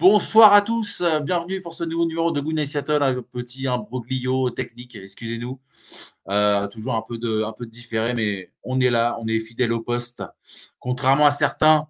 [0.00, 4.50] Bonsoir à tous, euh, bienvenue pour ce nouveau numéro de Good Seattle, un petit imbroglio
[4.50, 5.60] technique, excusez-nous.
[6.28, 10.24] Euh, toujours un peu, de, différé, mais on est là, on est fidèle au poste.
[10.80, 11.86] Contrairement à certains,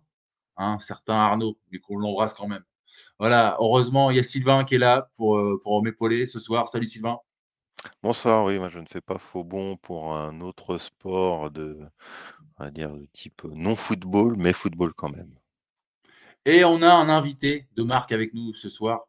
[0.58, 2.62] hein, certains Arnaud, mais qu'on l'embrasse quand même.
[3.18, 6.68] Voilà, heureusement, il y a Sylvain qui est là pour, euh, pour m'épauler ce soir.
[6.68, 7.18] Salut Sylvain.
[8.02, 11.80] Bonsoir, oui, moi je ne fais pas faux bon pour un autre sport de,
[12.58, 15.34] on va dire, de type non football, mais football quand même.
[16.46, 19.08] Et on a un invité de marque avec nous ce soir.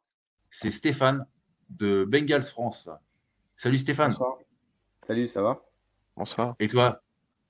[0.50, 1.26] C'est Stéphane
[1.70, 2.90] de Bengals France.
[3.58, 4.12] Salut Stéphane.
[4.12, 4.38] Bonsoir.
[5.06, 5.62] Salut, ça va?
[6.16, 6.56] Bonsoir.
[6.60, 7.02] Et toi?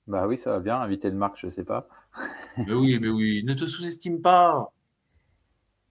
[0.08, 0.80] Bah oui, ça va bien.
[0.80, 1.88] Invité de marque, je sais pas.
[2.56, 3.44] mais oui, mais oui.
[3.44, 4.72] Ne te sous-estime pas.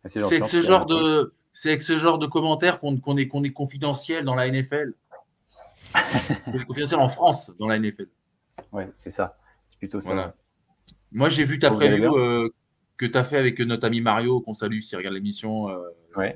[0.04, 3.44] Ah, c'est avec ce genre de, c'est avec ce genre de commentaires qu'on est, qu'on
[3.44, 4.94] est confidentiel dans la NFL.
[6.48, 8.10] on est confidentiel en France dans la NFL.
[8.73, 9.38] Ouais, c'est ça.
[9.72, 10.08] C'est plutôt ça.
[10.08, 10.36] Voilà.
[11.14, 12.52] Moi, j'ai vu ta preview
[12.98, 16.30] que tu as fait avec notre ami Mario, qu'on salue s'il regarde l'émission euh,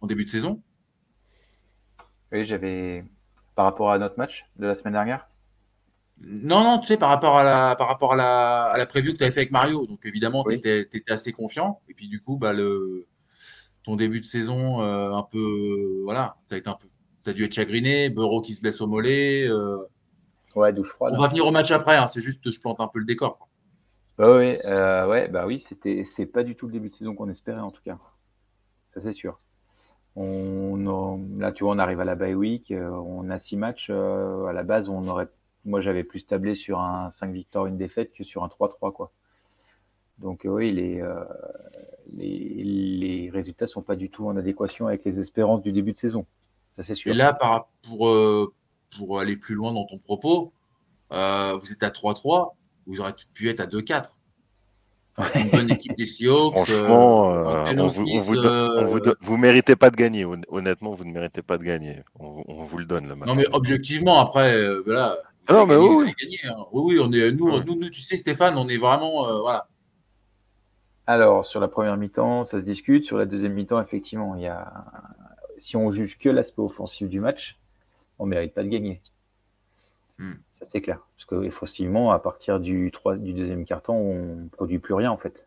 [0.00, 0.62] en début de saison.
[2.32, 3.04] Oui, j'avais.
[3.54, 5.28] Par rapport à notre match de la semaine dernière?
[6.20, 9.12] Non, non, tu sais, par rapport à la, par rapport à la, à la preview
[9.12, 9.86] que tu avais fait avec Mario.
[9.86, 11.80] Donc, évidemment, tu étais, assez confiant.
[11.88, 13.06] Et puis, du coup, bah, le,
[13.84, 16.00] ton début de saison, euh, un peu.
[16.04, 16.88] Voilà, tu as, peu,
[17.26, 18.10] as dû être chagriné.
[18.10, 19.46] Bureau qui se blesse au mollet.
[19.48, 19.78] Euh.
[20.56, 21.14] ouais, douche froide.
[21.16, 21.96] On va venir au match après.
[21.96, 23.48] Hein, c'est juste que je plante un peu le décor.
[24.18, 27.28] Oui, euh, ouais, bah oui, c'était, c'est pas du tout le début de saison qu'on
[27.28, 27.98] espérait en tout cas.
[28.94, 29.40] Ça c'est sûr.
[30.16, 33.88] On, là, tu vois, on arrive à la bye week, euh, on a six matchs.
[33.90, 35.26] Euh, à la base, on aurait,
[35.64, 39.10] moi, j'avais plus tablé sur un 5 victoires, une défaite que sur un 3-3, quoi.
[40.18, 41.02] Donc oui, les,
[42.12, 45.98] les, les résultats sont pas du tout en adéquation avec les espérances du début de
[45.98, 46.24] saison.
[46.76, 47.10] Ça c'est sûr.
[47.10, 48.16] Et là, par, pour,
[48.96, 50.52] pour aller plus loin dans ton propos,
[51.10, 52.52] vous êtes à 3-3
[52.86, 54.10] vous aurez pu être à 2-4.
[55.36, 56.52] Une bonne équipe des Seahawks.
[56.52, 60.26] Franchement, euh, euh, vous, vous, méritez pas de gagner.
[60.48, 62.02] Honnêtement, vous ne méritez pas de gagner.
[62.18, 63.28] On, vous le donne le match.
[63.28, 65.16] Non, mais objectivement, après, euh, voilà.
[65.46, 66.12] Ah non, mais oui.
[66.20, 66.64] Gagner, hein.
[66.72, 66.96] oui.
[66.96, 69.40] oui, on est, nous, nous, nous, tu sais, Stéphane, on est vraiment.
[69.40, 69.68] voilà.
[71.06, 73.04] Alors, sur la première mi-temps, ça se discute.
[73.04, 74.84] Sur la deuxième mi-temps, effectivement, il y a...
[75.58, 77.58] si on juge que l'aspect offensif du match,
[78.18, 79.00] on ne mérite pas de gagner.
[80.18, 80.34] Hmm.
[80.58, 81.00] Ça, c'est clair.
[81.16, 85.16] Parce qu'effectivement, à partir du, 3, du deuxième carton, on ne produit plus rien en
[85.16, 85.46] fait.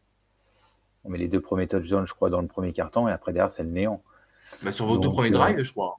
[1.04, 3.52] On met les deux premiers touchdowns, je crois, dans le premier carton et après derrière,
[3.52, 4.04] c'est le néant.
[4.64, 5.98] Bah, sur vos deux premiers euh, drives, je crois.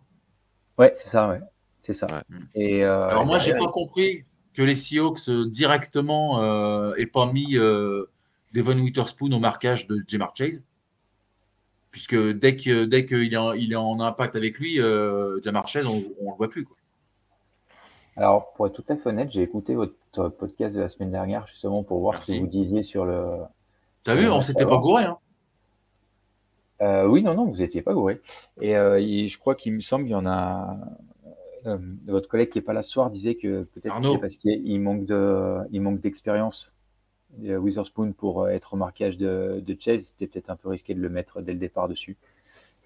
[0.76, 1.40] Ouais, c'est ça, ouais.
[1.88, 2.22] C'est ça.
[2.54, 7.32] Et, euh, Alors moi, j'ai pas compris que les Seahawks euh, directement euh, aient pas
[7.32, 10.64] mis Devon Witherspoon au marquage de Jamar Chase.
[11.90, 14.78] Puisque dès qu'il dès est, il est en impact avec lui,
[15.42, 16.64] Jamar Chase, on ne le voit plus.
[16.64, 16.76] Quoi.
[18.18, 21.46] Alors, pour être tout à fait honnête, j'ai écouté votre podcast de la semaine dernière
[21.46, 23.28] justement pour voir ce que vous disiez sur le.
[24.02, 25.04] T'as vu, on s'était pas gouré.
[25.04, 25.18] Hein.
[26.80, 28.20] Euh, oui, non, non, vous n'étiez pas gouré.
[28.60, 30.76] Et, euh, je crois qu'il me semble qu'il y en a.
[31.66, 35.06] Euh, votre collègue qui n'est pas là ce soir disait que peut-être parce qu'il manque
[35.06, 36.72] de, il manque d'expérience.
[37.40, 41.10] Witherspoon pour être au marquage de, de Chase, c'était peut-être un peu risqué de le
[41.10, 42.16] mettre dès le départ dessus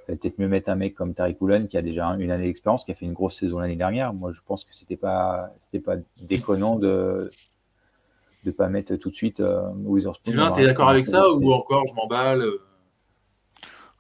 [0.06, 2.92] peut-être mieux mettre un mec comme Tariq Woolen qui a déjà une année d'expérience, qui
[2.92, 4.12] a fait une grosse saison l'année dernière.
[4.12, 5.96] Moi, je pense que c'était pas, c'était pas
[6.28, 7.30] déconnant de
[8.44, 10.32] de pas mettre tout de suite euh, Witherspoon.
[10.32, 12.44] Sylvain, tu es d'accord avec ça ou encore je m'emballe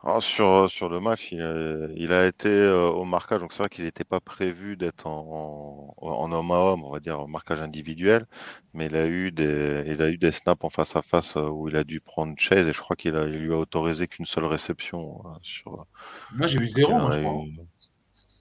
[0.04, 0.08] euh?
[0.16, 3.60] ah, sur, sur le match, il a, il a été euh, au marquage, donc c'est
[3.60, 7.26] vrai qu'il n'était pas prévu d'être en, en, homme à homme, on va dire, au
[7.26, 8.26] marquage individuel,
[8.74, 11.48] mais il a eu des, il a eu des snaps en face à face euh,
[11.48, 14.08] où il a dû prendre Chase et je crois qu'il a, il lui a autorisé
[14.08, 15.22] qu'une seule réception.
[15.26, 15.86] Euh, sur,
[16.32, 17.44] moi j'ai vu zéro, moi, je crois.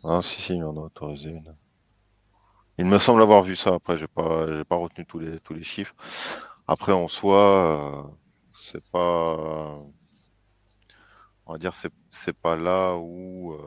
[0.04, 1.56] Ah, si, si, il en a autorisé une.
[2.78, 5.54] Il me semble avoir vu ça, après, j'ai pas, j'ai pas retenu tous les, tous
[5.54, 5.94] les chiffres.
[6.68, 8.12] Après, en soi,
[8.56, 9.78] c'est pas
[11.52, 13.58] on va dire c'est c'est pas là où, euh,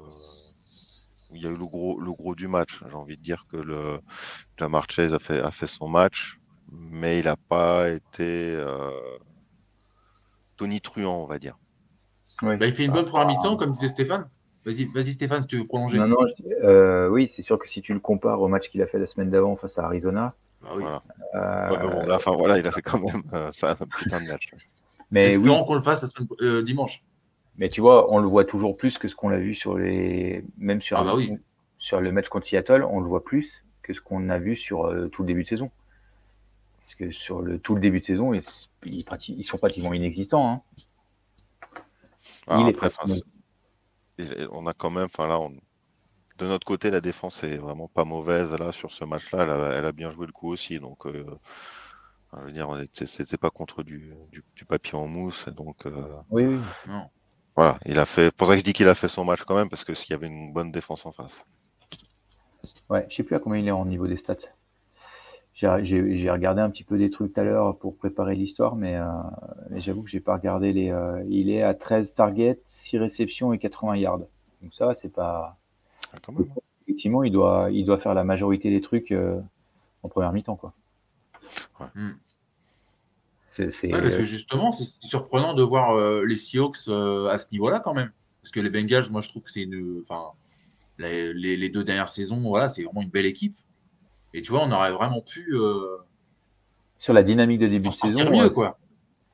[1.34, 2.82] il y a eu le gros le gros du match.
[2.88, 4.00] J'ai envie de dire que le
[4.56, 6.40] Jamar Chase a fait a fait son match,
[6.72, 8.90] mais il n'a pas été euh,
[10.56, 11.58] tonitruant, on va dire.
[12.40, 14.30] Bah, il fait une bonne première mi-temps, comme disait Stéphane.
[14.64, 15.98] Vas-y, vas-y Stéphane, si tu veux prolonger.
[15.98, 16.24] Non, non,
[16.62, 19.06] euh, oui, c'est sûr que si tu le compares au match qu'il a fait la
[19.06, 20.32] semaine d'avant face à Arizona.
[20.62, 21.02] Bah voilà.
[21.34, 24.48] Euh, enfin, voilà, il a fait quand même ça, un putain de match.
[25.10, 27.02] Mais Espérons qu'on le fasse la semaine, dimanche.
[27.56, 30.44] Mais tu vois, on le voit toujours plus que ce qu'on a vu sur les.
[30.58, 31.38] Même sur, ah bah oui.
[31.78, 34.92] sur le match contre Seattle, on le voit plus que ce qu'on a vu sur
[35.12, 35.70] tout le début de saison.
[36.84, 38.42] Parce que sur le, tout le début de saison, ils,
[38.84, 40.50] ils, sont pratiquement inexistants.
[40.50, 40.62] Hein.
[42.46, 42.60] Ah,
[44.50, 45.38] on a quand même, enfin là,
[46.38, 49.72] de notre côté, la défense est vraiment pas mauvaise là sur ce match-là.
[49.72, 49.92] Elle, a...
[49.92, 51.24] bien joué le coup aussi, donc euh,
[52.36, 54.14] je veux dire, c'était pas contre du...
[54.68, 55.86] papier en mousse, donc.
[55.86, 56.58] Euh, oui, oui.
[57.56, 58.30] Voilà, il a fait.
[58.32, 60.10] Pour ça que je dis qu'il a fait son match quand même, parce que s'il
[60.10, 61.44] y avait une bonne défense en face.
[62.90, 64.36] Ouais, je sais plus à combien il est en niveau des stats.
[65.54, 69.06] J'ai regardé un petit peu des trucs tout à l'heure pour préparer l'histoire, mais, euh,
[69.76, 70.90] j'avoue que j'ai pas regardé les.
[70.90, 74.18] Euh, il est à 13 targets, 6 réceptions et 80 yards.
[74.62, 75.56] Donc ça, c'est pas.
[76.12, 76.18] Ah,
[76.86, 79.40] Effectivement, il doit, il doit faire la majorité des trucs euh,
[80.02, 80.74] en première mi-temps, quoi.
[83.56, 88.10] C'est, parce que justement, c'est surprenant de voir les Seahawks à ce niveau-là quand même.
[88.44, 90.00] Parce que les Bengals, moi, je trouve que c'est une.
[90.02, 90.32] Enfin,
[90.98, 93.56] les, les, deux dernières saisons, voilà, c'est vraiment une belle équipe.
[94.34, 95.54] Et tu vois, on aurait vraiment pu.
[95.54, 95.98] Euh,
[96.98, 98.30] Sur la dynamique de début de saison.
[98.30, 98.78] mieux, quoi.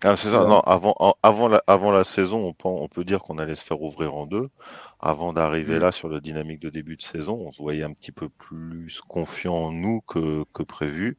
[0.02, 0.46] Ah, c'est ça.
[0.46, 3.64] Non, avant, avant, la, avant la saison, on peut, on peut dire qu'on allait se
[3.64, 4.48] faire ouvrir en deux.
[5.00, 5.82] Avant d'arriver mm.
[5.82, 9.00] là sur la dynamique de début de saison, on se voyait un petit peu plus
[9.08, 11.18] confiant en nous que, que prévu.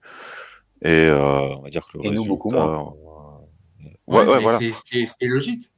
[0.84, 2.94] Et euh, on va dire que le Et résultat, nous, beaucoup moins.
[4.08, 4.60] Ouais, ouais, voilà.
[4.60, 5.72] C'est logique.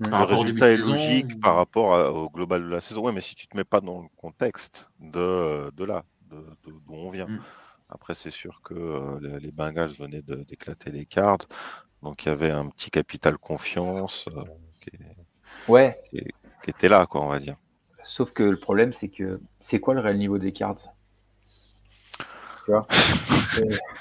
[0.00, 0.08] Mm.
[0.08, 3.04] le résultat est logique par rapport au global de la saison.
[3.04, 7.10] Ouais, mais si tu te mets pas dans le contexte de, de là, d'où on
[7.10, 7.26] vient.
[7.26, 7.40] Mm.
[7.90, 11.48] Après, c'est sûr que euh, les Bengals venaient d'éclater les cartes.
[12.02, 14.44] Donc, il y avait un petit capital confiance euh,
[14.80, 14.90] qui,
[15.68, 15.96] ouais.
[16.10, 17.56] qui, était là, quoi, on va dire.
[18.04, 20.88] Sauf que le problème, c'est que c'est quoi le réel niveau des cartes?
[22.64, 22.82] Tu vois?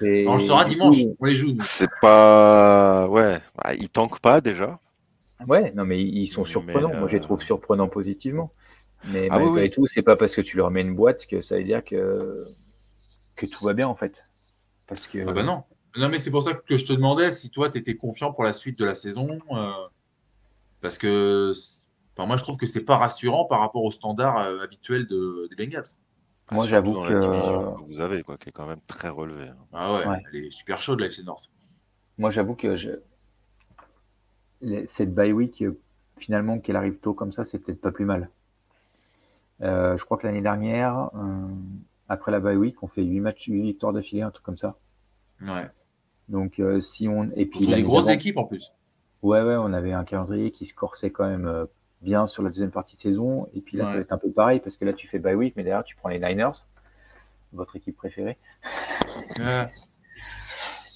[0.00, 1.56] On le saura dimanche, on les joue.
[1.60, 3.08] C'est pas.
[3.08, 4.78] Ouais, bah, ils tankent pas déjà.
[5.46, 6.94] Ouais, non, mais ils sont surprenants.
[6.94, 8.50] Moi, je les trouve euh, surprenants positivement.
[9.08, 11.56] Mais ah malgré tout, c'est pas parce que tu leur mets une boîte que ça
[11.56, 12.34] veut dire que,
[13.36, 14.24] que tout va bien en fait.
[14.86, 15.26] Parce que...
[15.28, 15.64] Ah bah non.
[15.96, 18.44] Non, mais c'est pour ça que je te demandais si toi, tu étais confiant pour
[18.44, 19.38] la suite de la saison.
[19.52, 19.70] Euh,
[20.80, 21.52] parce que
[22.16, 25.48] enfin, moi, je trouve que c'est pas rassurant par rapport au standard euh, habituel de,
[25.50, 25.84] des Bengals.
[26.50, 27.84] Moi, j'avoue que...
[27.86, 29.48] vous avez, quoi, qui est quand même très relevé.
[29.48, 29.56] Hein.
[29.72, 31.50] Ah ouais, elle est super chaude, la FC North.
[32.18, 32.90] Moi, j'avoue que je...
[34.86, 35.78] cette bye week, euh,
[36.18, 38.30] finalement, qu'elle arrive tôt comme ça, c'est peut-être pas plus mal.
[39.62, 41.48] Euh, je crois que l'année dernière, euh,
[42.08, 44.76] après la bye week, on fait 8 matchs, 8 victoires d'affilée, un truc comme ça.
[45.40, 45.68] Ouais.
[46.28, 47.30] Donc, euh, si on.
[47.36, 47.66] Et puis.
[47.66, 48.72] des grosses équipes en plus.
[49.22, 51.66] Ouais, ouais, on avait un calendrier qui se corsait quand même
[52.04, 53.48] bien sur la deuxième partie de saison.
[53.54, 55.34] Et puis là, ça va être un peu pareil parce que là, tu fais bye
[55.34, 56.66] week, mais derrière, tu prends les Niners,
[57.52, 58.36] votre équipe préférée.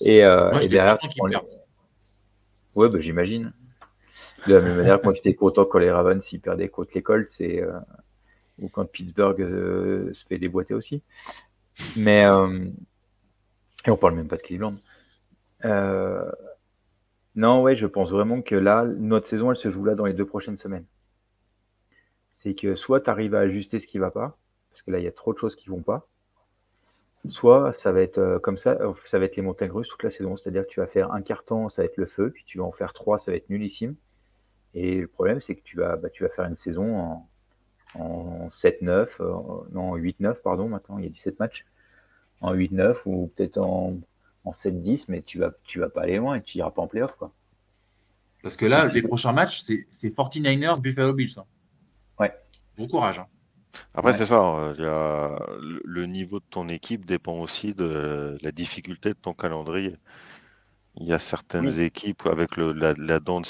[0.01, 0.19] Et,
[0.69, 1.37] derrière, tu prends les...
[2.75, 3.53] Ouais, bah, j'imagine.
[4.47, 7.65] De la même manière, moi, j'étais content quand les Ravens s'y perdaient contre l'école, c'est
[8.61, 11.03] ou quand Pittsburgh euh, se fait déboîter aussi.
[11.97, 12.67] Mais euh,
[13.87, 14.75] et on parle même pas de Cleveland.
[15.65, 16.31] Euh,
[17.37, 20.13] non, ouais, je pense vraiment que là, notre saison, elle se joue là dans les
[20.13, 20.85] deux prochaines semaines.
[22.39, 24.37] C'est que soit tu arrives à ajuster ce qui va pas,
[24.71, 26.09] parce que là, il y a trop de choses qui vont pas.
[27.29, 30.37] Soit ça va être comme ça, ça va être les montagnes russes toute la saison.
[30.37, 32.65] C'est-à-dire que tu vas faire un carton, ça va être le feu, puis tu vas
[32.65, 33.97] en faire trois, ça va être nullissime.
[34.75, 37.29] Et le problème, c'est que tu vas, bah, tu vas faire une saison en,
[37.95, 39.35] en 7-9, euh,
[39.73, 41.67] non, en 8-9, pardon, maintenant, il y a 17 matchs,
[42.41, 43.99] en 8-9 ou peut-être en,
[44.45, 46.87] en 7-10, mais tu vas, tu vas pas aller loin et tu iras pas en
[46.87, 47.33] playoff, quoi.
[48.43, 51.39] Parce que là, les prochains matchs, c'est 49ers, Buffalo Bills.
[51.39, 51.45] Hein.
[52.79, 53.19] Bon courage.
[53.19, 53.27] Hein.
[53.95, 54.41] Après, c'est ça.
[54.79, 55.37] Euh,
[55.85, 59.97] le niveau de ton équipe dépend aussi de la difficulté de ton calendrier.
[60.97, 63.43] Il y a certaines équipes avec le, la, la dont,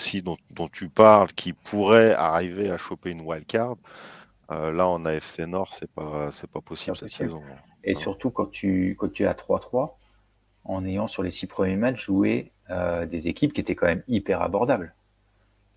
[0.50, 3.76] dont, tu parles qui pourraient arriver à choper une wildcard.
[4.50, 7.42] Euh, là, en AFC Nord, c'est pas, c'est pas possible cette saison.
[7.84, 9.92] Et surtout quand tu, quand tu es à 3-3,
[10.64, 14.02] en ayant sur les six premiers matchs joué euh, des équipes qui étaient quand même
[14.08, 14.94] hyper abordables.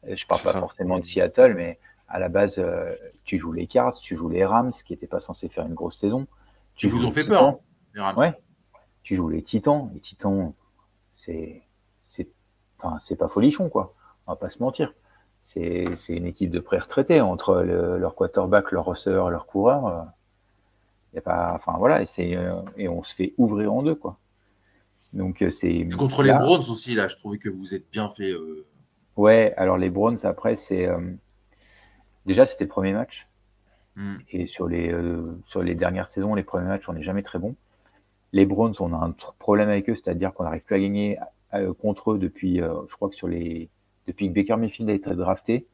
[0.05, 1.79] Je parle pas forcément de Seattle, mais
[2.11, 5.19] à la base, euh, tu joues les Cards, tu joues les Rams, qui n'étaient pas
[5.19, 6.27] censés faire une grosse saison.
[6.75, 7.59] Tu vous ont fait peur, hein,
[7.95, 8.17] les Rams.
[8.17, 8.33] Ouais.
[9.03, 9.89] Tu joues les Titans.
[9.93, 10.53] Les Titans,
[11.13, 11.61] c'est,
[12.05, 12.29] c'est,
[12.79, 13.93] enfin, c'est pas folichon, quoi.
[14.27, 14.93] On va pas se mentir
[15.43, 20.07] c'est une équipe de pré-retraités entre leur quarterback, leur receveur, leur coureur.
[21.13, 22.37] Y a pas, enfin voilà, et, c'est,
[22.77, 24.17] et on se fait ouvrir en deux, quoi.
[25.13, 25.87] Donc c'est.
[25.97, 28.33] Contre les Browns aussi, là, je trouvais que vous êtes bien fait.
[29.17, 30.87] Ouais, alors les Browns, après, c'est.
[32.25, 33.27] Déjà, c'était le premier match.
[33.95, 34.17] Hmm.
[34.29, 34.95] Et sur les,
[35.47, 37.55] sur les dernières saisons, les premiers matchs, on n'est jamais très bon.
[38.31, 41.17] Les Browns, on a un problème avec eux, c'est-à-dire qu'on n'arrive plus à gagner
[41.81, 43.69] contre eux depuis, je crois que sur les,
[44.07, 45.67] depuis que Baker Mayfield a été drafté,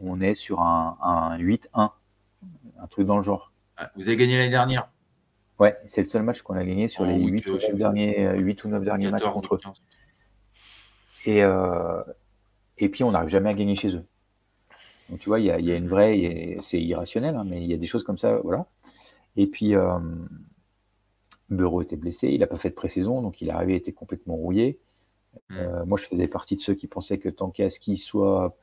[0.00, 3.52] on est sur un, un 8-1, un truc dans le genre.
[3.76, 4.90] Ah, vous avez gagné l'année dernière
[5.58, 8.64] Ouais, c'est le seul match qu'on a gagné sur les 8 ou, 9 derniers, 8
[8.64, 9.60] ou 9 derniers matchs contre eux.
[11.24, 12.02] Et, euh,
[12.78, 14.04] et puis, on n'arrive jamais à gagner chez eux.
[15.08, 17.68] Donc, tu vois, il y a, y a, une vraie, c'est irrationnel, hein, mais il
[17.68, 18.66] y a des choses comme ça, voilà.
[19.36, 19.98] Et puis, euh,
[21.50, 23.92] Bureau était blessé, il n'a pas fait de pré-saison, donc il est arrivé, il était
[23.92, 24.78] complètement rouillé.
[25.50, 25.56] Hmm.
[25.56, 28.56] Euh, moi, je faisais partie de ceux qui pensaient que tant qu'à ce qu'il soit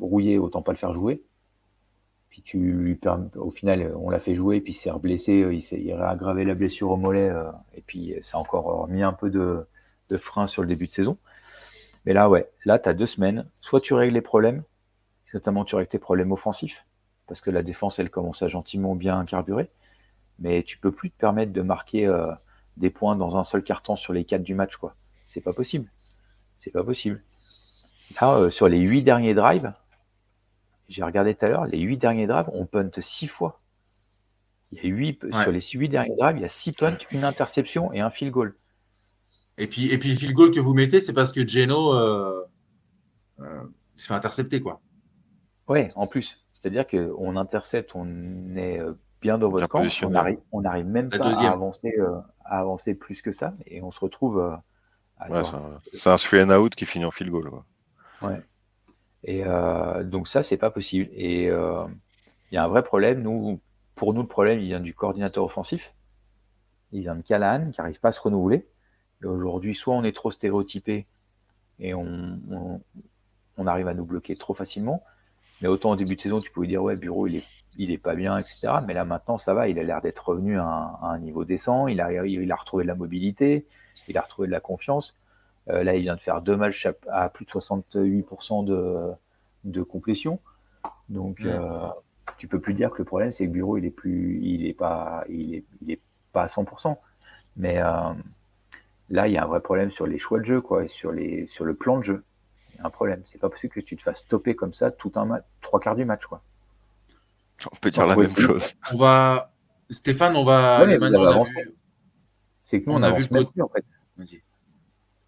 [0.00, 1.22] rouillé, autant pas le faire jouer.
[2.30, 2.98] Puis tu lui
[3.36, 6.90] au final, on l'a fait jouer, puis il s'est reblessé, il s'est aggravé la blessure
[6.90, 9.66] au mollet, euh, et puis ça a encore mis un peu de,
[10.18, 11.18] frein sur le début de saison.
[12.06, 13.46] Mais là, ouais, là, tu as deux semaines.
[13.60, 14.62] Soit tu règles les problèmes,
[15.34, 16.84] notamment tu règles tes problèmes offensifs,
[17.26, 19.70] parce que la défense, elle commence à gentiment bien carburer,
[20.38, 22.26] mais tu peux plus te permettre de marquer euh,
[22.76, 24.94] des points dans un seul carton sur les quatre du match, quoi.
[25.24, 25.90] C'est pas possible.
[26.60, 27.22] C'est pas possible.
[28.20, 29.72] Là, euh, sur les huit derniers drives,
[30.88, 33.58] j'ai regardé tout à l'heure, les huit derniers drives, on punt six fois.
[34.72, 37.24] Il y a huit, sur les huit derniers drives, il y a six punts, une
[37.24, 38.54] interception et un field goal.
[39.56, 42.44] Et puis, et puis le field goal que vous mettez, c'est parce que Geno euh,
[43.40, 43.62] euh,
[43.96, 44.80] se fait intercepter, quoi.
[45.68, 46.38] Ouais, en plus.
[46.52, 48.06] C'est-à-dire qu'on intercepte, on
[48.56, 48.80] est
[49.20, 51.94] bien dans votre camp, on n'arrive on arrive même pas à avancer,
[52.44, 54.58] à avancer plus que ça, et on se retrouve
[55.94, 57.50] c'est un, three and out qui finit en field goal.
[58.22, 58.40] Ouais.
[59.24, 61.08] Et euh, donc ça, c'est pas possible.
[61.12, 61.84] Et euh,
[62.50, 63.22] il y a un vrai problème.
[63.22, 63.60] Nous,
[63.96, 65.92] pour nous, le problème, il vient du coordinateur offensif.
[66.92, 68.68] Il vient de Callahan, qui n'arrive pas à se renouveler.
[69.22, 71.06] Et aujourd'hui, soit on est trop stéréotypé
[71.80, 72.40] et on,
[73.56, 75.02] on, arrive à nous bloquer trop facilement.
[75.60, 77.98] Mais autant au début de saison, tu pouvais dire ouais, Bureau, il est, il est
[77.98, 78.74] pas bien, etc.
[78.86, 79.68] Mais là maintenant, ça va.
[79.68, 81.88] Il a l'air d'être revenu à un, niveau décent.
[81.88, 83.66] Il a, il a retrouvé de la mobilité
[84.06, 85.14] il a retrouvé de la confiance.
[85.68, 89.10] Euh, là, il vient de faire deux matchs à, plus de 68% de,
[89.64, 90.40] de complétion.
[91.08, 91.88] Donc, euh,
[92.38, 94.74] tu peux plus dire que le problème, c'est que Bureau, il est plus, il est
[94.74, 96.00] pas, il est, il est
[96.32, 96.96] pas à 100%.
[97.56, 98.12] Mais euh,
[99.10, 101.12] là, il y a un vrai problème sur les choix de jeu, quoi, et sur
[101.12, 102.24] les, sur le plan de jeu.
[102.78, 103.22] Il y a un problème.
[103.26, 105.96] C'est pas possible que tu te fasses stopper comme ça tout un match, trois quarts
[105.96, 106.40] du match, quoi.
[107.72, 108.74] On peut dire la même chose.
[108.92, 109.52] On va,
[109.90, 111.44] Stéphane, on va maintenant.
[112.64, 113.84] C'est que nous, on, a vu le côté, en fait.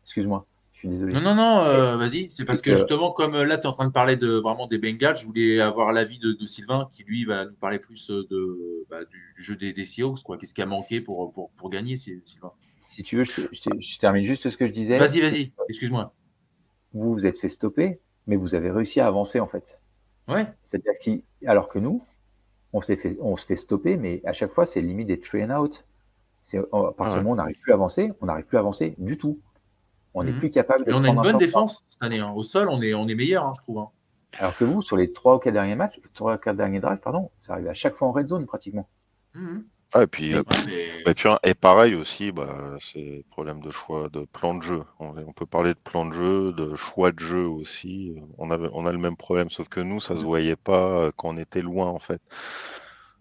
[0.05, 1.13] Excuse-moi, je suis désolé.
[1.15, 2.31] Non, non, non, euh, vas-y.
[2.31, 4.67] C'est parce que justement, comme euh, là, tu es en train de parler de vraiment
[4.67, 8.27] des Bengals, je voulais avoir l'avis de, Sylvain qui, lui, va nous parler plus euh,
[8.31, 10.21] de, bah, du, jeu des, des Seahawks.
[10.39, 12.53] Qu'est-ce qui a manqué pour, pour, pour, gagner, Sylvain?
[12.83, 14.99] Si tu veux, je, termine juste ce que je disais.
[14.99, 16.13] Vas-y, vas-y, excuse-moi.
[16.93, 19.79] Vous vous êtes fait stopper, mais vous avez réussi à avancer, en fait.
[20.29, 20.47] Ouais.
[20.65, 22.03] C'est-à-dire que si, alors que nous,
[22.73, 25.85] on, fait, on se fait stopper, mais à chaque fois, c'est limite des train out.
[26.55, 28.95] À partir du moment où on n'arrive plus à avancer, on n'arrive plus à avancer
[28.99, 29.39] du tout.
[30.15, 30.39] On n'est mhm.
[30.41, 30.93] plus capable de.
[30.93, 32.19] on a une bonne défense cette année.
[32.19, 32.33] Hein.
[32.35, 33.79] Au sol, on est, on est meilleur, hein, je trouve.
[33.79, 33.91] Hein.
[34.39, 36.99] Alors que vous, sur les 3 ou 4 derniers matchs, 3 ou 4 derniers drives,
[36.99, 38.89] pardon, ça arrive à chaque fois en red zone pratiquement.
[39.35, 39.65] Mhm.
[39.93, 40.35] Ah, et puis,
[41.43, 44.85] et, pareil aussi, bah, c'est problème de choix de plan de jeu.
[45.01, 48.15] On, peut parler de plan de jeu, de choix de jeu aussi.
[48.39, 51.11] On, avait, on a le même problème, sauf que nous, ça se voyait pas euh,
[51.17, 52.23] quand on était loin en fait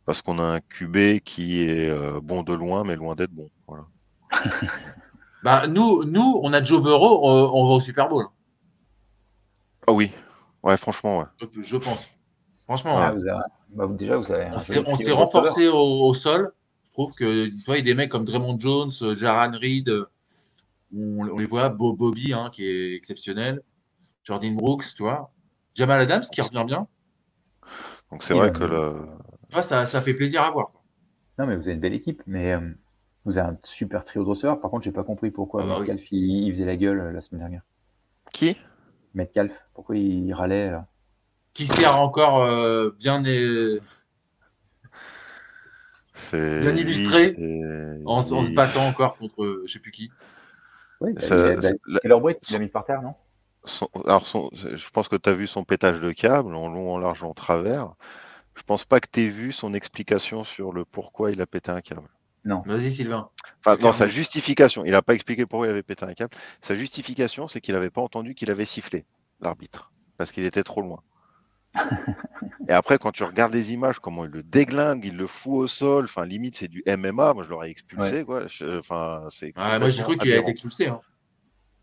[0.09, 3.47] parce qu'on a un QB qui est euh, bon de loin, mais loin d'être bon.
[3.67, 3.85] Voilà.
[5.43, 8.25] bah, nous, nous, on a Joe Burrow, on, va au Super Bowl.
[9.85, 10.09] Ah oui,
[10.63, 11.25] ouais, franchement, ouais.
[11.61, 12.07] Je, pense.
[12.69, 13.15] Franchement, ah,
[13.69, 14.51] bah, déjà, vous avez
[14.85, 16.51] on s'est renforcé au, sol.
[16.85, 19.91] Je trouve que toi, il y a des mecs comme Draymond Jones, Jaran Reed,
[20.95, 23.63] on, les voit, Bobby, hein, qui est exceptionnel,
[24.23, 25.31] Jordan Brooks, tu vois,
[25.73, 26.87] Jamal Adams qui revient bien.
[28.11, 28.93] Donc c'est vrai que le,
[29.63, 30.71] ça, ça fait plaisir à voir.
[31.39, 32.59] Non, mais vous avez une belle équipe, mais euh,
[33.25, 34.61] vous avez un super trio de receveurs.
[34.61, 37.21] Par contre, j'ai pas compris pourquoi ah bah Metcalf il, faisait la gueule euh, la
[37.21, 37.63] semaine dernière.
[38.31, 38.61] Qui?
[39.15, 40.85] Metcalf, pourquoi il râlait là?
[41.59, 43.75] Qui sert encore euh, bien, bien
[46.31, 47.35] illustré
[48.05, 50.09] en, se battant encore contre je sais plus qui.
[51.01, 51.55] Oui, bah, ça,
[52.01, 52.09] il
[52.53, 53.13] l'a mis par terre, non?
[54.05, 57.23] alors je pense que tu as vu son pétage de câble en long, en large,
[57.23, 57.93] en travers.
[58.55, 61.71] Je pense pas que tu aies vu son explication sur le pourquoi il a pété
[61.71, 62.07] un câble.
[62.45, 62.63] Non.
[62.65, 63.31] Vas-y, Sylvain.
[63.59, 66.33] Enfin, dans sa justification, il n'a pas expliqué pourquoi il avait pété un câble.
[66.61, 69.03] Sa justification, c'est qu'il n'avait pas entendu qu'il avait sifflé
[69.41, 71.03] l'arbitre parce qu'il était trop loin.
[72.67, 75.67] Et après, quand tu regardes les images, comment il le déglingue, il le fout au
[75.67, 77.33] sol, enfin, limite, c'est du MMA.
[77.33, 78.43] Moi, je l'aurais expulsé, quoi.
[78.77, 79.55] Enfin, c'est.
[79.55, 80.87] moi, j'ai cru qu'il a été expulsé.
[80.87, 81.01] Hein.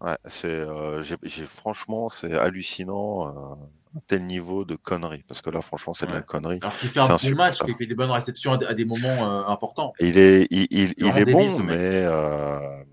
[0.01, 3.29] Ouais, c'est, euh, j'ai, franchement, c'est hallucinant.
[3.29, 3.55] Euh,
[3.97, 5.25] un tel niveau de conneries.
[5.27, 6.59] Parce que là, franchement, c'est de la connerie.
[6.61, 9.47] Alors qu'il fait un bon match, qu'il fait des bonnes réceptions à, des moments euh,
[9.47, 9.95] importants.
[10.01, 12.03] Il est, il, il, il est bon, mais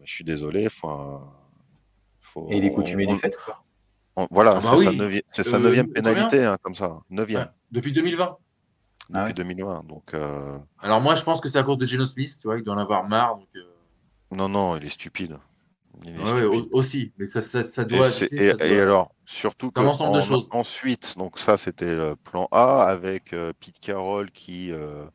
[0.06, 0.70] je suis désolé.
[0.70, 3.36] Faut, Et il est coutumier du fait,
[4.30, 7.00] voilà, ah bah c'est sa neuvième pénalité, hein, comme ça.
[7.10, 7.50] Neuvième.
[7.72, 8.38] depuis 2020.
[9.10, 9.82] Depuis 2020.
[9.82, 10.14] Ah donc,
[10.80, 12.76] Alors moi, je pense que c'est à cause de Geno Smith, tu vois, il doit
[12.76, 13.38] en avoir marre.
[13.38, 13.48] Donc,
[14.32, 15.38] Non, non, il est stupide.
[16.06, 18.10] Oui, aussi, mais ça, ça, doit.
[18.32, 19.80] Et, et, alors, surtout que
[20.52, 25.06] ensuite, donc ça c'était le plan A avec euh, Pete Carroll qui, euh,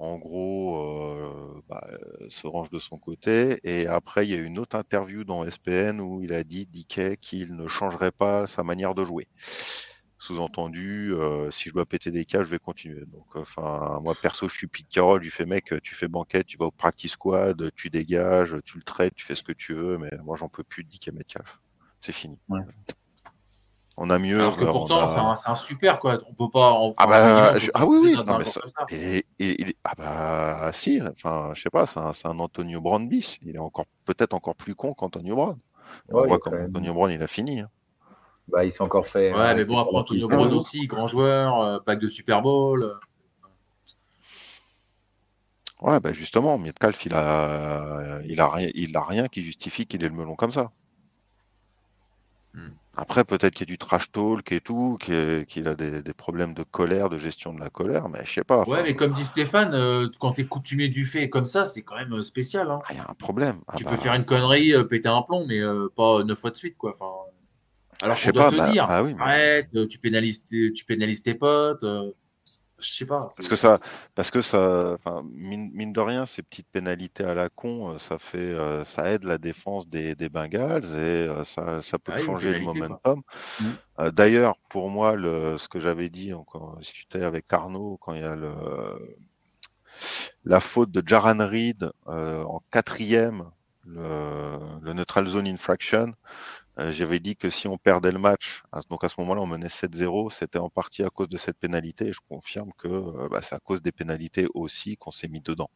[0.00, 1.86] en gros, euh, bah,
[2.30, 3.60] se range de son côté.
[3.64, 7.18] Et après, il y a une autre interview dans SPN où il a dit, Dickey,
[7.20, 9.28] qu'il ne changerait pas sa manière de jouer.
[10.18, 13.04] Sous-entendu, euh, si je dois péter des cas, je vais continuer.
[13.06, 13.26] Donc,
[14.02, 16.70] moi perso, je suis Pete Carroll, je fais mec, tu fais banquette, tu vas au
[16.70, 20.36] practice squad, tu dégages, tu le traites, tu fais ce que tu veux, mais moi
[20.36, 21.60] j'en peux plus de DK Metcalf.
[22.00, 22.38] C'est fini.
[24.02, 24.40] On a mieux.
[24.40, 26.16] Alors que pourtant, c'est un, super quoi.
[26.26, 26.74] On peut pas.
[26.96, 28.14] ah, bah, ah oui, oui.
[28.26, 28.62] Non, mais ça...
[28.88, 31.02] et, et, ah bah si.
[31.02, 31.84] Enfin, je sais pas.
[31.84, 33.38] C'est un, Antonio Brown bis.
[33.42, 35.58] Il est encore peut-être encore plus con qu'Antonio Brown.
[36.08, 37.60] on voit comment Antonio Brown il a fini.
[37.60, 37.68] Hein.
[38.48, 39.34] Bah, ils sont encore fait.
[39.34, 42.98] Ouais, mais bon, après Antonio Brown aussi, grand joueur, euh, pack de Super Bowl.
[45.82, 50.02] Ouais, bah justement, Metcalf, il a, il a, rien, il a rien qui justifie qu'il
[50.02, 50.70] ait le melon comme ça.
[52.54, 52.70] Hmm.
[53.00, 56.62] Après, peut-être qu'il y a du trash talk et tout, qu'il a des, problèmes de
[56.62, 58.64] colère, de gestion de la colère, mais je sais pas.
[58.64, 61.80] Ouais, mais comme dit Stéphane, euh, quand tu es coutumier du fait comme ça, c'est
[61.80, 62.70] quand même euh, spécial.
[62.70, 62.78] Hein.
[62.84, 63.60] Ah, il y a un problème.
[63.68, 63.96] Ah tu peux bah.
[63.96, 65.60] faire une connerie, péter un plomb, mais
[65.96, 66.90] pas neuf fois de suite, quoi.
[66.90, 67.10] Enfin,
[68.02, 71.34] alors je sais pas, te bah, dire, bah arrête, tu pénalises, tes, tu pénalises tes
[71.34, 71.84] potes.
[72.80, 73.28] Euh, je sais pas.
[73.36, 73.78] Parce que ça,
[74.14, 78.18] parce que ça, enfin, mine, de rien, ces petites pénalités à la con, euh, ça
[78.18, 82.52] fait, euh, ça aide la défense des, des Bengals et ça, ça, peut ah changer
[82.52, 83.22] le momentum.
[83.60, 84.10] Mmh.
[84.12, 88.22] D'ailleurs, pour moi, le, ce que j'avais dit quand on discutait avec Carnot, quand il
[88.22, 88.50] y a le,
[90.44, 93.50] la faute de Jaran Reed en quatrième,
[93.84, 96.12] le, le neutral zone infraction, euh,
[96.90, 100.30] j'avais dit que si on perdait le match, donc à ce moment-là on menait 7-0,
[100.30, 103.54] c'était en partie à cause de cette pénalité et je confirme que euh, bah, c'est
[103.54, 105.70] à cause des pénalités aussi qu'on s'est mis dedans.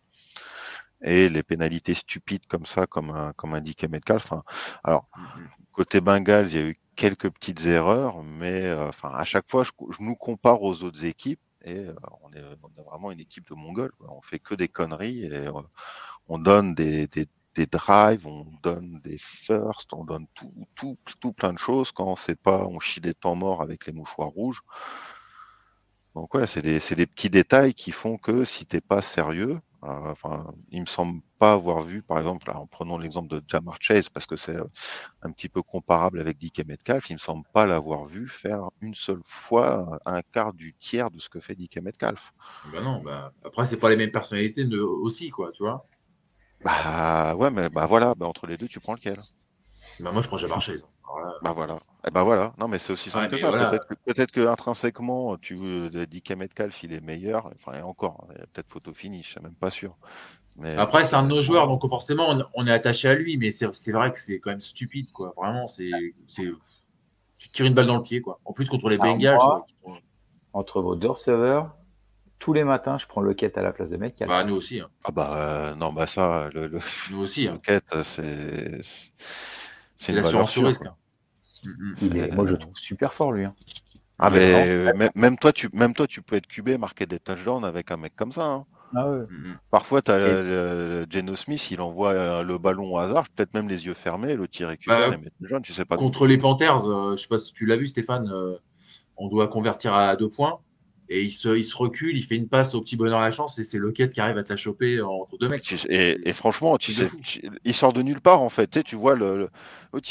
[1.02, 4.32] Et les pénalités stupides comme ça, comme, un, comme indiquait Metcalf.
[4.32, 4.42] Hein.
[4.82, 5.72] Alors, mm-hmm.
[5.72, 9.70] côté Bengals, il y a eu quelques petites erreurs, mais euh, à chaque fois, je,
[10.00, 11.86] nous compare aux autres équipes et
[12.22, 12.42] on, est,
[12.86, 13.92] vraiment une équipe de Mongols.
[14.08, 15.48] On fait que des conneries et
[16.28, 21.32] on donne des, des des drives, on donne des firsts, on donne tout, tout, tout
[21.32, 21.92] plein de choses.
[21.92, 24.62] Quand on sait pas, on chie des temps morts avec les mouchoirs rouges.
[26.14, 30.12] Donc ouais, c'est des, des, petits détails qui font que si t'es pas sérieux, euh,
[30.12, 34.08] enfin, il me semble pas avoir vu, par exemple, en prenant l'exemple de Jamar Chase,
[34.08, 34.56] parce que c'est
[35.22, 38.94] un petit peu comparable avec DK Metcalf, il me semble pas l'avoir vu faire une
[38.94, 42.32] seule fois un quart du tiers de ce que fait DK Metcalf.
[42.72, 45.86] Ben non, bah, après c'est pas les mêmes personnalités aussi, quoi, tu vois.
[46.64, 49.18] Bah ouais, mais bah voilà, bah, entre les deux, tu prends lequel?
[50.00, 50.84] Bah moi, je prends Jamar Chase.
[51.42, 51.74] Bah voilà.
[51.74, 52.52] Et eh bah voilà.
[52.58, 53.50] Non, mais c'est aussi simple que ça.
[54.04, 57.50] Peut-être que, intrinsèquement, tu euh, dis Metcalf, il est meilleur.
[57.54, 59.96] Enfin, et encore, peut-être photo finish, je suis même pas sûr.
[60.56, 63.50] Mais Après, c'est un de nos joueurs, donc forcément, on, est attaché à lui, mais
[63.50, 65.34] c'est vrai que c'est quand même stupide, quoi.
[65.36, 65.90] Vraiment, c'est.
[67.36, 68.40] Tu tires une balle dans le pied, quoi.
[68.44, 69.38] En plus, contre les Bengals.
[70.52, 71.74] Entre vos deux receveurs,
[72.44, 74.22] tous les matins, je prends le quête à la place de mec.
[74.28, 74.78] Bah, nous aussi.
[74.78, 74.90] Hein.
[75.02, 76.78] Ah bah euh, non, bah ça, le, le...
[77.10, 77.48] nous aussi.
[77.48, 77.58] Hein.
[77.64, 78.82] quête, c'est
[79.96, 80.84] c'est l'assurance sur risque.
[80.84, 80.94] Hein.
[82.32, 83.46] Moi, je le trouve super fort lui.
[84.18, 87.90] Ah mais même, toi, tu même toi, tu peux être cubé, marquer des touchdowns avec
[87.90, 88.64] un mec comme ça.
[88.94, 89.24] Ah ouais.
[89.70, 93.86] Parfois, tu as Geno Smith, il envoie euh, le ballon au hasard, peut-être même les
[93.86, 95.96] yeux fermés, le tir récupère, bah, tu sais pas.
[95.96, 98.30] Contre les Panthers, euh, je sais pas si tu l'as vu, Stéphane,
[99.16, 100.60] on doit convertir à deux points.
[101.10, 103.30] Et il se, il se recule, il fait une passe au petit bonheur à la
[103.30, 105.86] chance et c'est Lockett qui arrive à te la choper entre deux mecs.
[105.90, 107.08] Et, franchement, tu sais,
[107.64, 108.68] il sort de nulle part en fait.
[108.68, 109.50] Tu, sais, tu vois, le,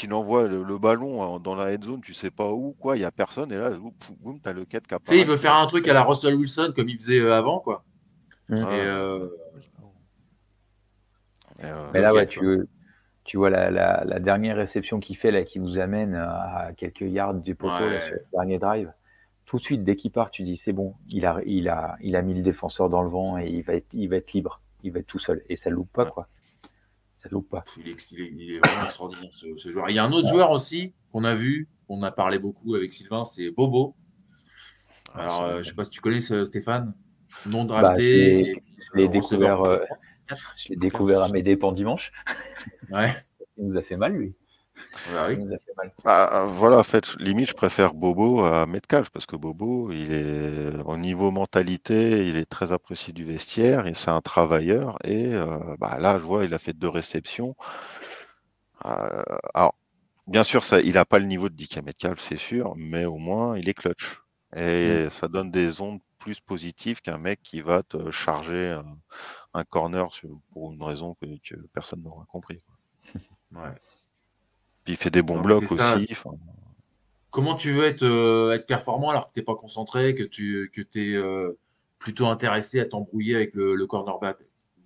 [0.02, 3.04] il envoie le, ballon dans la head zone, tu sais pas où, quoi, il y
[3.04, 3.70] a personne et là,
[4.20, 5.16] boum, t'as Lockett qui apparaît.
[5.16, 7.34] Tu sais, il veut faire un truc à la Russell Wilson comme il faisait euh,
[7.34, 7.84] avant, quoi.
[8.48, 8.56] Mmh.
[8.56, 9.28] Et euh,
[11.64, 12.68] euh, Mais là, ouais, tu,
[13.24, 17.34] tu vois la, la, dernière réception qu'il fait, là, qui nous amène à quelques yards
[17.34, 18.92] du poteau, sur le dernier drive
[19.46, 22.16] tout de suite, dès qu'il part, tu dis c'est bon, il a, il, a, il
[22.16, 24.60] a mis le défenseur dans le vent et il va être, il va être libre,
[24.82, 25.42] il va être tout seul.
[25.48, 26.28] Et ça loupe pas, quoi.
[27.18, 27.64] Ça loupe pas.
[27.78, 29.90] Il est, vraiment extraordinaire, ce, joueur.
[29.90, 32.92] Il y a un autre joueur aussi qu'on a vu, on a parlé beaucoup avec
[32.92, 33.94] Sylvain, c'est Bobo.
[35.14, 36.94] Alors, je ne sais pas si tu connais Stéphane,
[37.46, 38.62] non bah, drafté.
[38.92, 39.62] je l'ai découvert,
[40.56, 42.12] je l'ai découvert à mes dépens dimanche.
[42.90, 43.12] Ouais.
[43.56, 44.34] Il nous a fait mal, lui.
[46.04, 50.72] Bah, voilà, en fait, limite, je préfère Bobo à Metcalf parce que Bobo, il est
[50.84, 54.98] au niveau mentalité, il est très apprécié du vestiaire et c'est un travailleur.
[55.04, 57.54] Et euh, bah, là, je vois, il a fait deux réceptions.
[58.86, 59.22] Euh,
[59.54, 59.74] alors,
[60.26, 63.16] bien sûr, ça, il n'a pas le niveau de DK Metcalf, c'est sûr, mais au
[63.16, 64.20] moins, il est clutch.
[64.56, 65.10] Et mm.
[65.10, 68.78] ça donne des ondes plus positives qu'un mec qui va te charger
[69.52, 70.08] un, corner
[70.52, 71.26] pour une raison que,
[71.74, 72.60] personne n'aura compris.
[73.52, 73.70] Ouais.
[74.84, 76.14] Puis il fait des bons blocs aussi.
[77.30, 80.70] Comment tu veux être, euh, être performant alors que tu n'es pas concentré, que tu
[80.72, 81.58] que es euh,
[81.98, 84.38] plutôt intéressé à t'embrouiller avec le, cornerback,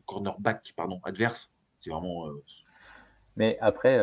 [0.07, 1.53] cornerback pardon, adverse?
[1.77, 2.27] C'est vraiment.
[2.29, 2.43] Euh,
[3.37, 4.01] Mais après,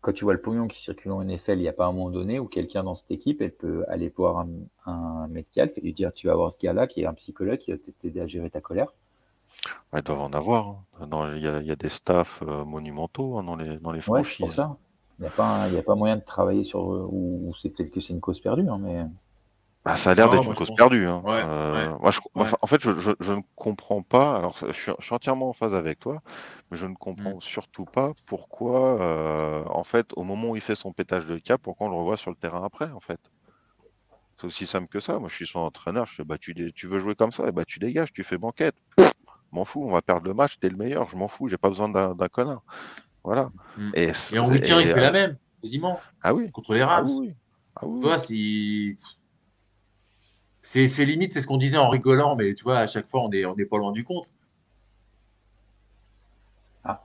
[0.00, 2.10] quand tu vois le pognon qui circule en NFL, il n'y a pas un moment
[2.10, 4.48] donné où quelqu'un dans cette équipe, elle peut aller voir un,
[4.86, 7.72] un médical et lui dire Tu vas voir ce gars-là qui est un psychologue qui
[7.72, 8.94] va t'aider à gérer ta colère.
[9.94, 10.84] ils doivent en avoir.
[11.00, 11.34] Hein.
[11.36, 14.38] Il y, a des staffs monumentaux hein, dans les, dans les franchises.
[14.38, 14.78] pour ça.
[15.18, 16.80] Il n'y a, pas, a pas moyen de travailler sur.
[16.80, 19.04] Ou, c'est peut-être que c'est une cause perdue, hein, mais.
[19.84, 21.06] Bah, ça a l'air d'être une cause perdue.
[21.06, 21.22] Hein.
[21.26, 21.96] Euh,
[22.34, 24.36] moi, en fait, je, ne comprends pas.
[24.36, 26.20] Alors, je suis, entièrement en phase avec toi,
[26.70, 27.40] mais je ne comprends mm.
[27.40, 31.60] surtout pas pourquoi, euh, en fait, au moment où il fait son pétage de cap,
[31.62, 33.20] pourquoi on le revoit sur le terrain après, en fait.
[34.36, 35.18] C'est aussi simple que ça.
[35.18, 36.06] Moi, je suis son entraîneur.
[36.06, 38.38] Je fais, bah, tu, tu veux jouer comme ça, et bah, tu dégages, tu fais
[38.38, 38.76] banquette.
[39.52, 41.70] M'en fous, on va perdre le match, t'es le meilleur, je m'en fous, j'ai pas
[41.70, 42.62] besoin d'un connard.
[43.28, 43.50] Voilà.
[43.76, 43.90] Mm.
[43.94, 46.00] Et, en week-end, il fait la même, quasiment.
[46.22, 46.50] Ah oui.
[46.50, 47.06] Contre les Rams.
[47.76, 48.00] Ah oui.
[48.10, 48.16] Ah
[50.62, 51.04] c'est.
[51.04, 53.44] limite, c'est ce qu'on disait en rigolant, mais tu vois, à chaque fois, on n'est
[53.44, 54.32] on est pas loin du compte.
[56.84, 57.04] Ah.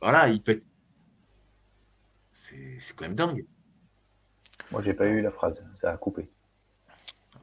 [0.00, 0.62] Voilà, il pète.
[2.78, 3.44] C'est quand même dingue.
[4.72, 6.30] Moi, j'ai pas eu la phrase, ça a coupé.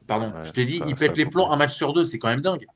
[0.08, 2.40] Pardon, je t'ai dit, il pète les plombs un match sur deux, c'est quand même
[2.40, 2.66] dingue.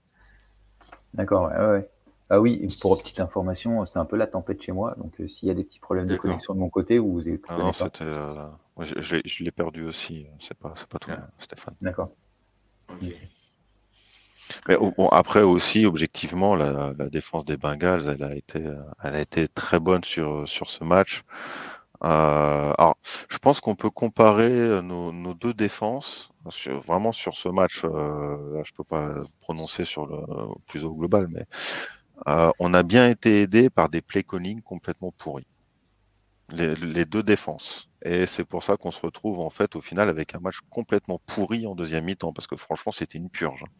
[1.12, 1.90] D'accord, ouais, ouais.
[2.30, 4.94] Ah oui, pour petite information, c'est un peu la tempête chez moi.
[4.98, 7.28] Donc, euh, s'il y a des petits problèmes de connexion de mon côté, ou vous
[7.28, 7.42] êtes.
[7.48, 8.04] Ah non, c'était.
[8.04, 8.46] Euh,
[8.78, 10.26] je, l'ai perdu aussi.
[10.38, 11.28] C'est pas, pas tout, ah.
[11.40, 11.74] Stéphane.
[11.80, 12.10] D'accord.
[14.68, 18.62] Mais bon, après aussi, objectivement, la, défense des Bengals, elle a été,
[19.02, 21.24] elle a été très bonne sur, sur ce match.
[22.02, 22.96] Euh, alors,
[23.28, 26.30] je pense qu'on peut comparer nos, nos deux défenses
[26.66, 27.82] vraiment sur ce match.
[27.84, 30.18] Euh, là, je peux pas prononcer sur le
[30.66, 31.46] plus au global, mais
[32.28, 35.46] euh, on a bien été aidé par des play calling complètement pourris.
[36.52, 37.88] Les, deux défenses.
[38.02, 41.20] Et c'est pour ça qu'on se retrouve en fait au final avec un match complètement
[41.24, 43.62] pourri en deuxième mi-temps, parce que franchement c'était une purge.
[43.62, 43.70] Hein.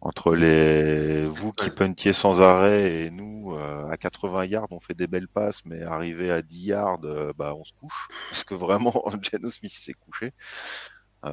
[0.00, 4.94] Entre les vous qui puntiez sans arrêt et nous euh, à 80 yards on fait
[4.94, 8.06] des belles passes, mais arrivé à 10 yards, euh, bah on se couche.
[8.30, 10.30] Parce que vraiment Geno Smith s'est couché.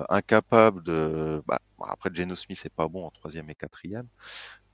[0.10, 1.44] incapable de.
[1.46, 4.08] Bah, après Geno Smith c'est pas bon en troisième et quatrième,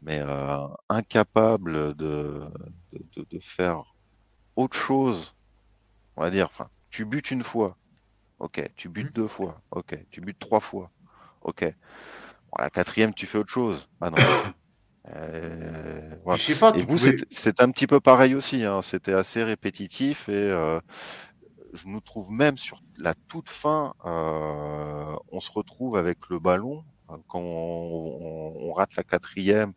[0.01, 2.45] mais euh, incapable de,
[2.93, 3.95] de, faire
[4.55, 5.35] autre chose,
[6.15, 7.77] on va dire, enfin, tu butes une fois,
[8.39, 9.21] ok, tu butes mmh.
[9.21, 10.89] deux fois, ok, tu butes trois fois,
[11.41, 11.73] ok.
[12.57, 13.87] la quatrième, tu fais autre chose.
[14.01, 14.17] Ah non.
[15.15, 16.99] Euh, Je sais pas, et vous,
[17.31, 18.63] c'est un petit peu pareil aussi.
[18.63, 18.83] Hein.
[18.83, 20.79] C'était assez répétitif et euh,
[21.73, 26.83] je nous trouve même sur la toute fin, on se retrouve avec le ballon
[27.27, 29.73] quand on, rate la quatrième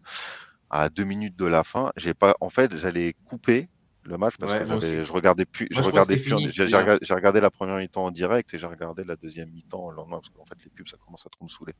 [0.71, 3.68] à deux minutes de la fin, j'ai pas, en fait, j'allais couper
[4.05, 8.07] le match parce que je regardais plus, je, regardais plus, j'ai regardé, la première mi-temps
[8.07, 10.88] en direct et j'ai regardé la deuxième mi-temps le lendemain parce qu'en fait les pubs
[10.88, 11.75] ça commence à trop me saouler.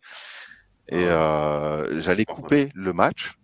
[0.88, 3.38] Et euh, j'allais couper le match.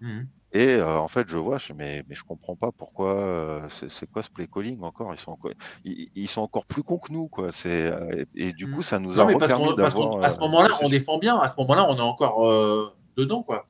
[0.00, 0.22] Mmh.
[0.54, 3.14] Et euh, en fait, je vois, je, mais, mais je comprends pas pourquoi.
[3.14, 5.12] Euh, c'est quoi ce play calling encore?
[5.14, 5.52] Ils sont encore,
[5.84, 7.48] ils, sont encore plus cons que nous, quoi.
[7.52, 8.82] C'est euh, et du coup, mmh.
[8.82, 10.22] ça nous a permis d'avoir.
[10.22, 11.38] À ce moment-là, on défend bien.
[11.38, 12.46] À ce moment-là, on est encore
[13.16, 13.66] dedans, quoi.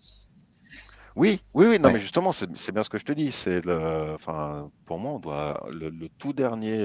[1.14, 1.78] Oui, oui, oui.
[1.78, 3.30] Non, mais justement, c'est bien ce que je te dis.
[3.30, 6.84] C'est le, enfin, pour moi, on doit le, tout dernier.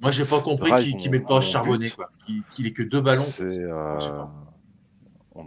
[0.00, 2.08] moi, j'ai pas compris qu'ils ne mettent pas charbonné, quoi.
[2.50, 3.24] Qu'il ait que deux ballons.
[3.24, 3.60] C'est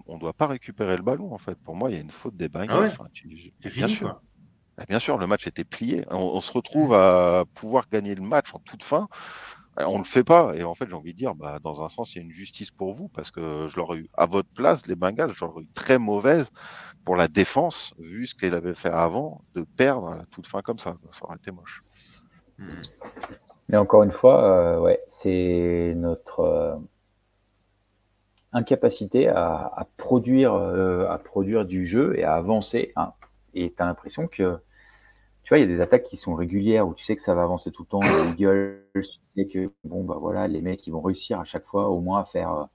[0.08, 1.56] on ne doit pas récupérer le ballon, en fait.
[1.56, 2.92] Pour moi, il y a une faute des Bengals.
[3.00, 3.06] Ah
[3.60, 4.22] c'est fini, sûr.
[4.78, 6.06] Bah, bien sûr, le match était plié.
[6.10, 9.08] On, se retrouve à pouvoir gagner le match en toute fin.
[9.78, 10.56] On ne le fait pas.
[10.56, 12.32] Et en fait, j'ai envie de dire, bah, dans un sens, il y a une
[12.32, 15.70] justice pour vous parce que je l'aurais eu à votre place, les Bengals, j'aurais eu
[15.74, 16.48] très mauvaise
[17.04, 20.62] pour la défense, vu ce qu'elle avait fait avant, de perdre à la toute fin
[20.62, 20.96] comme ça.
[21.12, 21.82] Ça aurait été moche.
[23.68, 26.40] Mais encore une fois, euh, ouais, c'est notre.
[26.40, 26.76] Euh,
[28.54, 32.92] incapacité à, produire, euh, à produire du jeu et à avancer.
[32.96, 33.14] Hein.
[33.54, 34.58] Et tu as l'impression que,
[35.44, 37.34] tu vois, il y a des attaques qui sont régulières où tu sais que ça
[37.36, 38.02] va avancer tout le temps.
[38.02, 39.04] Les Eagles, tu
[39.36, 42.22] sais que, bon, bah voilà, les mecs, ils vont réussir à chaque fois au moins
[42.22, 42.68] à faire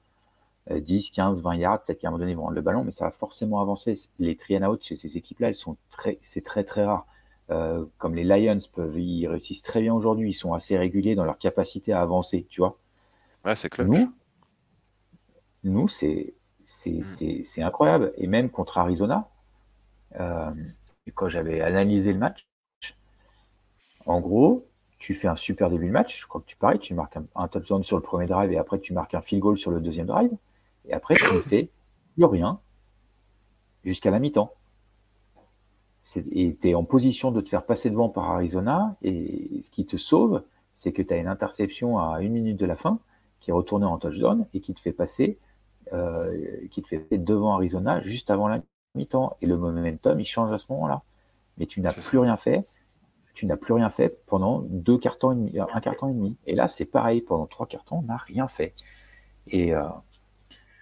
[0.71, 2.91] 10, 15, 20 yards, peut-être qu'à un moment donné, ils vont rendre le ballon, mais
[2.91, 3.95] ça va forcément avancer.
[4.19, 7.07] Les three and out chez ces équipes-là, elles sont très, c'est très très rare.
[7.51, 11.27] Euh, comme les Lions peuvent, ils réussissent très bien aujourd'hui, ils sont assez réguliers dans
[11.27, 12.79] leur capacité à avancer, tu vois.
[13.45, 13.87] Ouais, c'est clair.
[13.87, 14.11] Nous,
[15.65, 18.13] nous c'est, c'est, incroyable.
[18.17, 19.29] Et même contre Arizona,
[20.21, 20.51] euh,
[21.15, 22.47] quand j'avais analysé le match,
[24.07, 24.67] en gros,
[24.99, 27.27] tu fais un super début de match, je crois que tu paries, tu marques un,
[27.35, 29.81] un touchdown sur le premier drive et après tu marques un field goal sur le
[29.81, 30.31] deuxième drive.
[30.87, 31.71] Et après, tu ne fais
[32.15, 32.61] plus rien
[33.85, 34.53] jusqu'à la mi-temps.
[36.17, 38.97] Et tu es en position de te faire passer devant par Arizona.
[39.03, 40.43] Et ce qui te sauve,
[40.75, 42.99] c'est que tu as une interception à une minute de la fin
[43.41, 45.39] qui est retournée en touchdown et qui te fait passer,
[46.71, 48.61] qui te fait devant Arizona juste avant la
[48.95, 49.37] mi-temps.
[49.43, 51.03] Et le momentum, il change à ce moment-là.
[51.59, 52.65] Mais tu n'as plus rien fait.
[53.35, 56.37] Tu n'as plus rien fait pendant deux cartons et demi, un carton et demi.
[56.47, 57.21] Et là, c'est pareil.
[57.21, 58.75] Pendant trois cartons, on n'a rien fait.
[59.49, 59.83] Et, euh,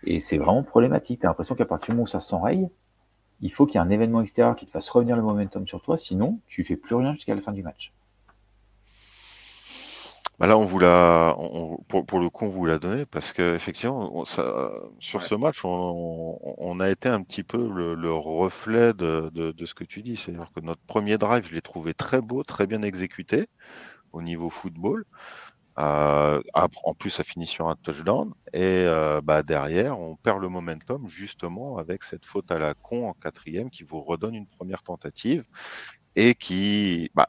[0.04, 1.20] et c'est vraiment problématique.
[1.20, 2.68] Tu as l'impression qu'à partir du moment où ça s'enraye,
[3.40, 5.82] il faut qu'il y ait un événement extérieur qui te fasse revenir le momentum sur
[5.82, 7.92] toi, sinon tu fais plus rien jusqu'à la fin du match.
[10.42, 11.36] Bah là, on vous l'a,
[11.86, 17.08] pour, le coup, on vous l'a donné parce qu'effectivement, sur ce match, on, a été
[17.08, 20.16] un petit peu le, reflet de, de, ce que tu dis.
[20.16, 23.46] C'est-à-dire que notre premier drive, je l'ai trouvé très beau, très bien exécuté
[24.10, 25.04] au niveau football.
[25.78, 28.34] Euh, en plus, ça finit sur un touchdown.
[28.52, 33.08] Et euh, bah, derrière, on perd le momentum justement avec cette faute à la con
[33.08, 35.44] en quatrième qui vous redonne une première tentative
[36.16, 37.28] et qui, bah,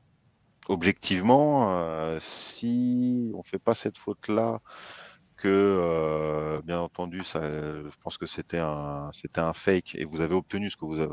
[0.69, 4.59] objectivement, euh, si on fait pas cette faute-là,
[5.37, 10.35] que bien entendu, ça, je pense que c'était un, c'était un fake et vous avez
[10.35, 11.11] obtenu ce que vous avez,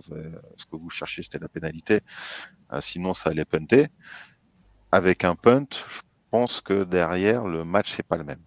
[0.57, 2.01] ce que vous cherchiez, c'était la pénalité.
[2.81, 3.89] sinon, ça allait punter.
[4.93, 8.43] Avec un punt, je pense que derrière, le match, c'est pas le même.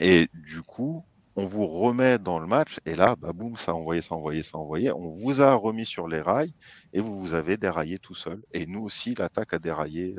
[0.00, 1.04] Et du coup,
[1.36, 4.18] on vous remet dans le match, et là, bah, boum, ça a envoyé, ça a
[4.18, 4.92] envoyé, ça a envoyé.
[4.92, 6.52] On vous a remis sur les rails,
[6.92, 8.42] et vous vous avez déraillé tout seul.
[8.52, 10.16] Et nous aussi, l'attaque a déraillé.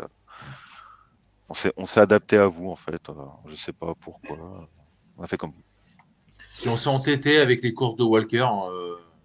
[0.00, 0.06] Euh,
[1.64, 3.02] euh, on s'est adapté à vous, en fait.
[3.06, 4.68] Je euh, je sais pas pourquoi.
[5.16, 6.70] On a fait comme vous.
[6.70, 8.48] On s'est entêté avec les courses de Walker.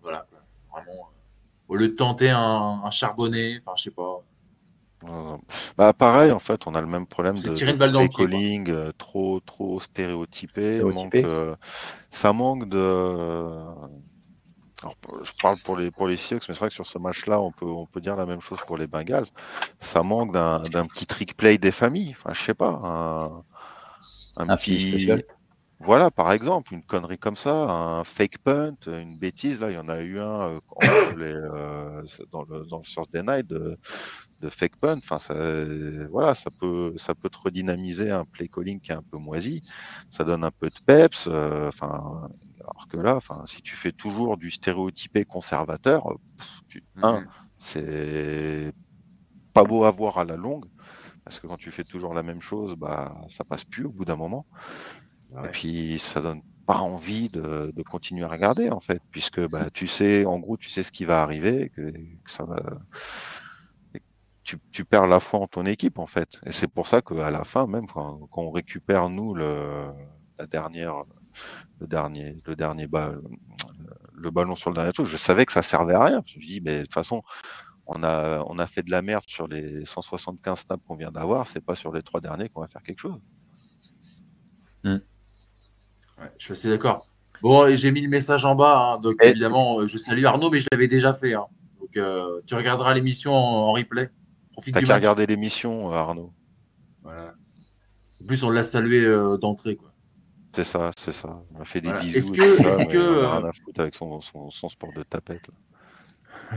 [0.02, 0.28] voilà,
[0.72, 1.10] vraiment.
[1.70, 4.22] Au lieu de tenter un, charbonné, enfin, je sais pas.
[5.78, 8.08] Bah pareil, en fait, on a le même problème de, tirer une balle dans le
[8.08, 10.82] calling euh, trop trop stéréotypé.
[11.16, 11.56] Euh,
[12.12, 13.60] ça manque de.
[15.24, 17.52] je parle pour les pour les Sioux, mais c'est vrai que sur ce match-là, on
[17.52, 19.28] peut on peut dire la même chose pour les Bengals.
[19.80, 22.16] Ça manque d'un petit trick play des familles.
[22.18, 23.44] Enfin, je sais pas, un,
[24.38, 25.12] un, petit.
[25.86, 29.60] Voilà, par exemple, une connerie comme ça, un fake punt, une bêtise.
[29.60, 33.78] Là, il y en a eu un euh, dans, le, dans le Thursday Night de,
[34.40, 34.98] de fake punt.
[35.00, 35.34] Enfin, ça,
[36.10, 39.62] voilà, ça peut, ça peut te redynamiser un play calling qui est un peu moisi.
[40.10, 41.28] Ça donne un peu de peps.
[41.28, 42.30] Euh, enfin,
[42.62, 46.08] alors que là, enfin, si tu fais toujours du stéréotypé conservateur,
[46.70, 47.28] tu, un, mm-hmm.
[47.58, 48.74] c'est
[49.54, 50.66] pas beau à voir à la longue.
[51.26, 54.06] Parce que quand tu fais toujours la même chose, bah, ça passe plus au bout
[54.06, 54.46] d'un moment.
[55.44, 59.70] Et puis, ça donne pas envie de, de, continuer à regarder, en fait, puisque bah,
[59.74, 62.58] tu sais, en gros, tu sais ce qui va arriver, que, que ça va,
[64.44, 66.40] tu, perds la foi en ton équipe en fait.
[66.46, 69.92] Et c'est pour ça qu'à la fin, même quand, on récupère nous le,
[70.38, 71.04] la dernière,
[71.80, 72.88] le dernier, le dernier
[74.16, 76.24] le ballon sur le dernier truc, je savais que ça servait à rien.
[76.26, 77.24] Je me dis, mais de toute façon,
[77.88, 81.48] on a, on a fait de la merde sur les 175 snaps qu'on vient d'avoir,
[81.48, 83.20] c'est pas sur les trois derniers qu'on va faire quelque chose.
[86.38, 87.08] Je suis assez d'accord.
[87.42, 90.68] Bon, j'ai mis le message en bas, hein, donc évidemment, je salue Arnaud, mais je
[90.72, 91.34] l'avais déjà fait.
[91.34, 91.46] Hein.
[91.82, 94.10] Donc, euh, tu regarderas l'émission en replay.
[94.72, 96.32] T'as qu'à regarder l'émission, euh, Arnaud.
[97.02, 97.34] Voilà.
[98.22, 99.92] En plus, on l'a salué euh, d'entrée, quoi.
[100.56, 101.44] C'est ça, c'est ça.
[101.54, 102.16] On a fait des bisous.
[102.16, 105.02] Est-ce que, est-ce que, on a rien à foutre avec son, son, son sport de
[105.04, 105.50] tapette.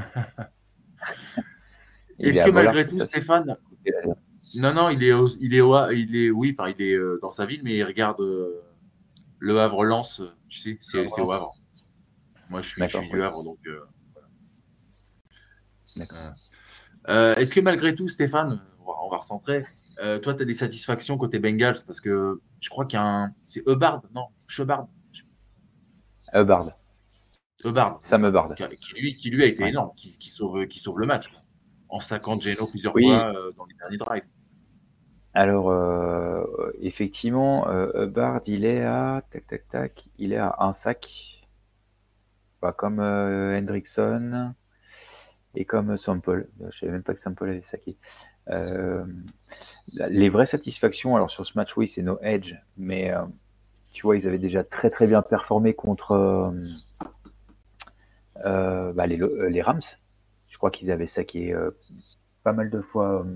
[2.19, 3.57] est-ce que malgré tout, Stéphane,
[4.55, 5.63] non, non, il est, il est,
[5.95, 8.23] il est, oui, enfin, il est euh, dans sa ville, mais il regarde
[9.39, 10.23] le Havre Lance.
[10.49, 11.55] Tu sais, c'est, au Havre.
[12.51, 13.59] Moi, je suis, je suis du Havre, donc.
[14.13, 14.29] Voilà.
[15.97, 16.35] D'accord.
[17.09, 19.65] Euh, est-ce que malgré tout, Stéphane, on va recentrer,
[20.03, 21.85] euh, toi, tu as des satisfactions côté Bengals?
[21.87, 23.35] Parce que je crois qu'il y a un.
[23.45, 24.89] C'est Hubbard, non Shebard
[26.33, 26.73] Hubbard.
[27.65, 28.01] Hubbard.
[28.05, 28.55] Sam Hubbard.
[28.55, 31.33] Qui, lui, qui lui a été énorme, qui, sauve, qui sauve le match.
[31.89, 34.25] En saquant Geno plusieurs fois euh, dans les derniers drives.
[35.37, 35.71] Alors,
[36.81, 39.23] effectivement, Hubbard, il est à.
[39.31, 40.05] Tac, tac, tac.
[40.17, 41.07] Il est à un sac.
[42.61, 44.55] Pas comme Hendrickson
[45.55, 46.49] et comme Sample.
[46.59, 47.99] Je ne savais même pas que Sample avait saqué.
[48.49, 49.05] Euh,
[49.93, 53.25] les vraies satisfactions, alors sur ce match, oui, c'est nos edge, mais euh,
[53.93, 56.55] tu vois, ils avaient déjà très très bien performé contre
[58.43, 59.21] bah, les,
[59.51, 59.83] les, Rams.
[60.49, 61.55] Je crois qu'ils avaient saqué
[62.43, 63.27] pas mal de fois.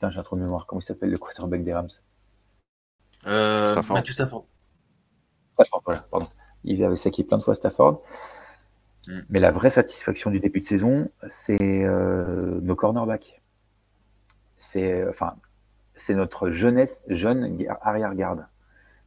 [0.00, 0.64] Putain, j'ai un trou de mémoire.
[0.64, 1.90] Comment il s'appelle le quarterback des Rams?
[3.26, 4.46] Euh, Matthew Stafford.
[5.52, 6.26] Stafford, voilà, pardon.
[6.64, 8.02] Ils avaient saqué plein de fois Stafford.
[9.06, 9.20] Mm.
[9.28, 13.42] Mais la vraie satisfaction du début de saison, c'est euh, nos cornerbacks.
[14.56, 15.36] C'est enfin,
[15.96, 18.46] c'est notre jeunesse, jeune arrière-garde.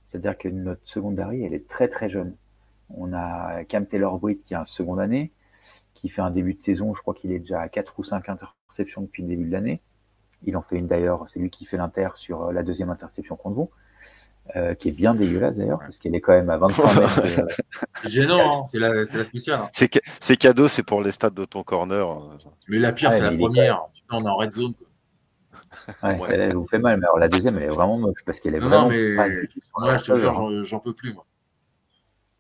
[0.09, 2.35] C'est-à-dire que notre secondary, elle est très très jeune.
[2.91, 5.31] On a Cam Taylor-Britt qui a un seconde année,
[5.95, 8.29] qui fait un début de saison, je crois qu'il est déjà à 4 ou 5
[8.29, 9.81] interceptions depuis le début de l'année.
[10.45, 13.55] Il en fait une d'ailleurs, c'est lui qui fait l'inter sur la deuxième interception contre
[13.55, 13.69] vous.
[14.57, 17.47] Euh, qui est bien dégueulasse d'ailleurs, parce qu'elle est quand même à 25 mètres.
[18.01, 19.61] C'est gênant, hein, c'est la, spéciale.
[19.61, 19.87] Hein.
[20.19, 22.09] C'est cadeau, c'est pour les stats de ton corner.
[22.09, 22.37] Hein.
[22.67, 23.79] Mais la pire, c'est la première.
[24.11, 24.73] on est en red zone.
[26.03, 28.55] Ouais, Elle, vous fait mal, mais alors la deuxième, elle est vraiment moche parce qu'elle
[28.55, 28.89] est non, vraiment.
[28.89, 31.13] Non, mais je te jure, j'en peux plus.
[31.13, 31.25] Moi.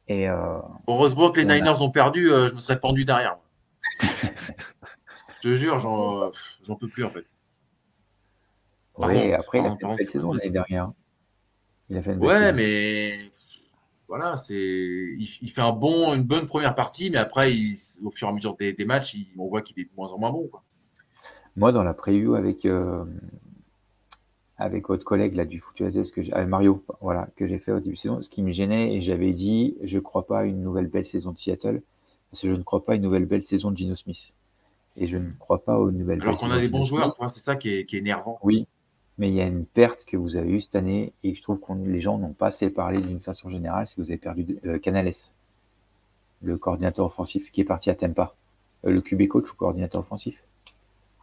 [0.09, 0.59] Et euh...
[0.87, 3.37] Heureusement que les Niners ont perdu, euh, je me serais pendu derrière.
[4.01, 7.23] je te jure, j'en peux plus en fait.
[8.97, 10.91] Oui, après, il a fait une belle saison l'année dernière
[11.89, 13.13] ouais, mais
[14.07, 17.51] voilà, c'est il, fait un bon, une bonne première partie, mais après,
[18.03, 20.31] au fur et à mesure des, matchs, on voit qu'il est de moins en moins
[20.31, 20.49] bon.
[21.55, 23.05] Moi, dans la preview avec euh,
[24.57, 27.95] avec votre collègue là du Foot que avec Mario, voilà, que j'ai fait au début
[27.95, 30.87] de saison, ce qui me gênait et j'avais dit, je crois pas à une nouvelle
[30.87, 31.81] belle saison de Seattle
[32.31, 34.33] parce que je ne crois pas à une nouvelle belle saison de Gino Smith
[34.97, 36.21] et je ne crois pas aux nouvelles.
[36.21, 38.39] Alors qu'on a des bons joueurs, c'est ça qui est, qui est énervant.
[38.41, 38.67] Oui,
[39.17, 41.59] mais il y a une perte que vous avez eue cette année et je trouve
[41.59, 44.57] que les gens n'ont pas assez parlé d'une façon générale, c'est que vous avez perdu
[44.65, 45.13] euh, Canales,
[46.41, 48.33] le coordinateur offensif qui est parti à Tempa.
[48.85, 50.41] Euh, le QB coach ou coordinateur offensif?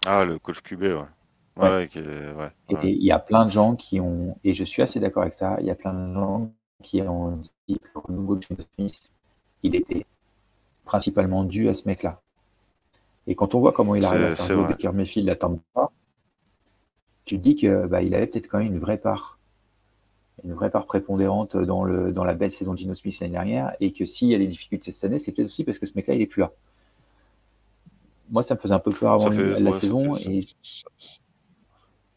[0.07, 0.99] Ah, le coach QB, ouais.
[1.57, 1.91] Ouais,
[2.71, 5.35] Et il y a plein de gens qui ont, et je suis assez d'accord avec
[5.35, 6.51] ça, il y a plein de gens
[6.83, 8.39] qui ont dit que le nouveau
[8.77, 9.11] Smith,
[9.63, 10.07] il était
[10.85, 12.21] principalement dû à ce mec-là.
[13.27, 15.91] Et quand on voit comment il arrive à faire jouer Baker Mayfield à Tampa,
[17.31, 19.39] tu te dis que bah, il avait peut-être quand même une vraie part,
[20.43, 23.77] une vraie part prépondérante dans, le, dans la belle saison de Gino Smith l'année dernière,
[23.79, 25.93] et que s'il y a des difficultés cette année, c'est peut-être aussi parce que ce
[25.95, 26.51] mec-là, il est plus là.
[28.31, 30.17] Moi, ça me faisait un peu peur avant la saison.
[30.17, 30.45] et...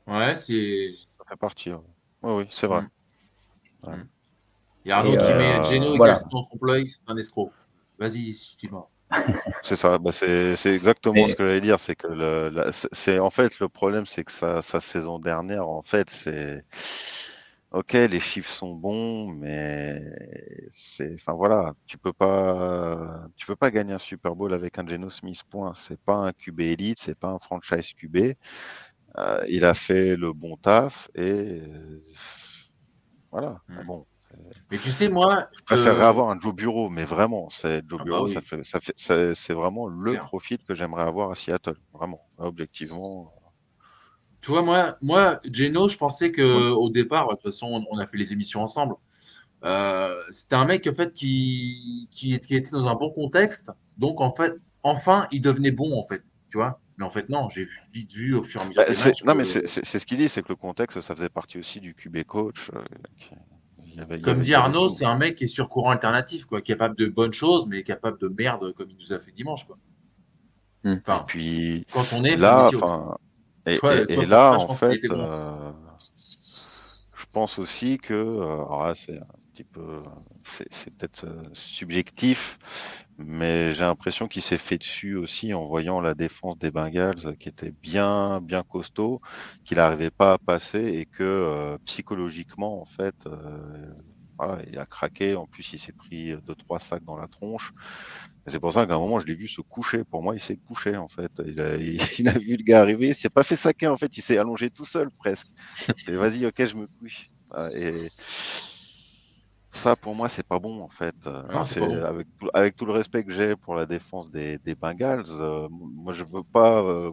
[0.07, 0.95] Ouais, c'est.
[1.19, 1.71] Ça fait partie.
[1.71, 1.81] Oui,
[2.23, 2.81] oui, c'est vrai.
[3.83, 3.91] Mm.
[4.83, 6.15] Il y a un autre qui met Geno voilà.
[6.15, 6.47] son trompe
[6.87, 7.51] c'est un escroc.
[7.99, 8.87] Vas-y, Sylvain.
[9.63, 11.79] C'est ça, bah c'est exactement ce que j'allais dire.
[11.79, 15.81] C'est que le, c'est en fait le problème, c'est que sa, sa, saison dernière, en
[15.83, 16.65] fait, c'est
[17.71, 20.01] ok, les chiffres sont bons, mais
[20.71, 24.87] c'est, enfin voilà, tu peux pas, tu peux pas gagner un Super Bowl avec un
[24.87, 25.43] Geno Smith.
[25.49, 25.73] Point.
[25.75, 28.35] C'est pas un QB élite, c'est pas un franchise QB.
[29.17, 31.61] Euh, il a fait le bon taf et
[33.31, 33.61] voilà.
[33.67, 33.83] Mmh.
[33.85, 34.05] Bon,
[34.71, 35.47] mais tu sais, moi.
[35.57, 38.63] Je préférerais avoir un Joe Bureau, mais vraiment, c'est Joe ah Bureau, bah ça fait,
[38.63, 41.75] ça fait, c'est vraiment le profil que j'aimerais avoir à Seattle.
[41.93, 43.33] Vraiment, objectivement.
[44.41, 48.05] Tu vois, moi, moi Geno, je pensais que au départ, de toute façon, on a
[48.05, 48.95] fait les émissions ensemble.
[49.63, 53.71] Euh, c'était un mec en fait qui, qui, était dans un bon contexte.
[53.97, 56.23] Donc en fait, enfin, il devenait bon en fait.
[56.49, 56.81] Tu vois?
[56.97, 58.83] Mais en fait, non, j'ai vite vu au fur et à mesure.
[58.85, 61.79] Bah, non, mais c'est ce qu'il dit, c'est que le contexte, ça faisait partie aussi
[61.79, 62.69] du QB coach.
[62.75, 62.83] Euh,
[64.21, 67.33] comme dit Arnaud, c'est un mec qui est sur courant alternatif, quoi, capable de bonnes
[67.33, 69.65] choses, mais capable de merde comme il nous a fait dimanche.
[69.65, 69.77] Quoi.
[70.83, 70.97] Hmm.
[71.05, 72.69] Enfin, puis quand on est là,
[73.65, 73.79] et,
[74.09, 75.71] et, là, en fait, euh,
[77.15, 80.03] je pense aussi que, euh, c'est un petit peu,
[80.43, 82.59] c'est peut-être euh, subjectif,
[83.17, 87.49] mais j'ai l'impression qu'il s'est fait dessus aussi en voyant la défense des Bengals qui
[87.49, 89.21] était bien bien costaud,
[89.63, 93.93] qu'il n'arrivait pas à passer et que euh, psychologiquement en fait euh,
[94.37, 95.35] voilà, il a craqué.
[95.35, 97.71] En plus, il s'est pris deux trois sacs dans la tronche.
[98.47, 100.03] C'est pour ça qu'à un moment, je l'ai vu se coucher.
[100.03, 101.31] Pour moi, il s'est couché en fait.
[101.45, 103.09] Il a, il, a vu le gars arriver.
[103.09, 104.17] Il s'est pas fait saquer en fait.
[104.17, 105.47] Il s'est allongé tout seul presque.
[106.07, 107.29] Vas-y, ok, je me couche.
[107.75, 108.09] Et
[109.73, 111.15] ça, pour moi, c'est pas bon en fait.
[111.25, 115.67] avec, tout, avec, tout, le respect que j'ai pour la défense des, des Bengals, euh,
[115.71, 117.11] moi je veux pas, euh,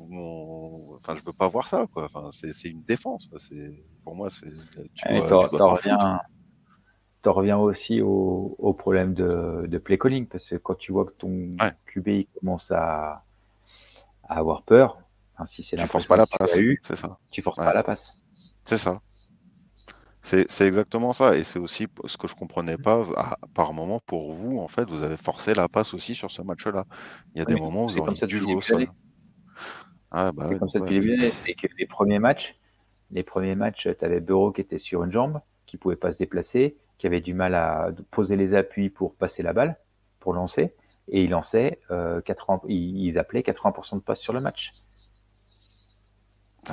[0.97, 2.11] enfin je veux pas voir ça quoi.
[2.13, 3.31] Enfin, c'est une défense.
[4.05, 4.53] Pour moi, c'est.
[4.95, 6.21] Tu reviens,
[7.25, 11.13] reviens, aussi au, au problème de, de, play calling parce que quand tu vois que
[11.13, 11.51] ton
[11.87, 13.25] QB commence à,
[14.29, 14.99] à, avoir peur,
[15.49, 17.19] si c'est tu forces pas la passe, c'est ça.
[17.31, 18.13] Tu forces pas la passe.
[18.67, 19.01] C'est ça.
[20.23, 21.37] C'est exactement ça.
[21.37, 23.03] Et c'est aussi ce que je comprenais pas.
[23.55, 26.85] par moment, pour vous, en fait, vous avez forcé la passe aussi sur ce match-là.
[27.35, 28.89] Il y a des moments où vous auriez dû jouer au sol.
[30.13, 32.55] Ah, bah c'est comme ça que tu C'est que les premiers matchs,
[33.11, 36.13] les premiers matchs, tu avais Bureau qui était sur une jambe, qui ne pouvaient pas
[36.13, 39.79] se déplacer, qui avaient du mal à poser les appuis pour passer la balle,
[40.19, 40.75] pour lancer,
[41.09, 41.81] et ils lançaient
[42.25, 44.73] 80, ils appelaient 80% de passes sur le match.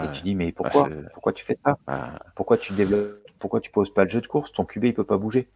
[0.04, 0.90] Et tu dis, mais pourquoi?
[0.90, 1.78] bah, Pourquoi tu fais ça?
[1.88, 2.20] Bah.
[2.36, 4.52] Pourquoi tu développes Pourquoi tu poses pas le jeu de course?
[4.52, 5.48] Ton QB, il peut pas bouger.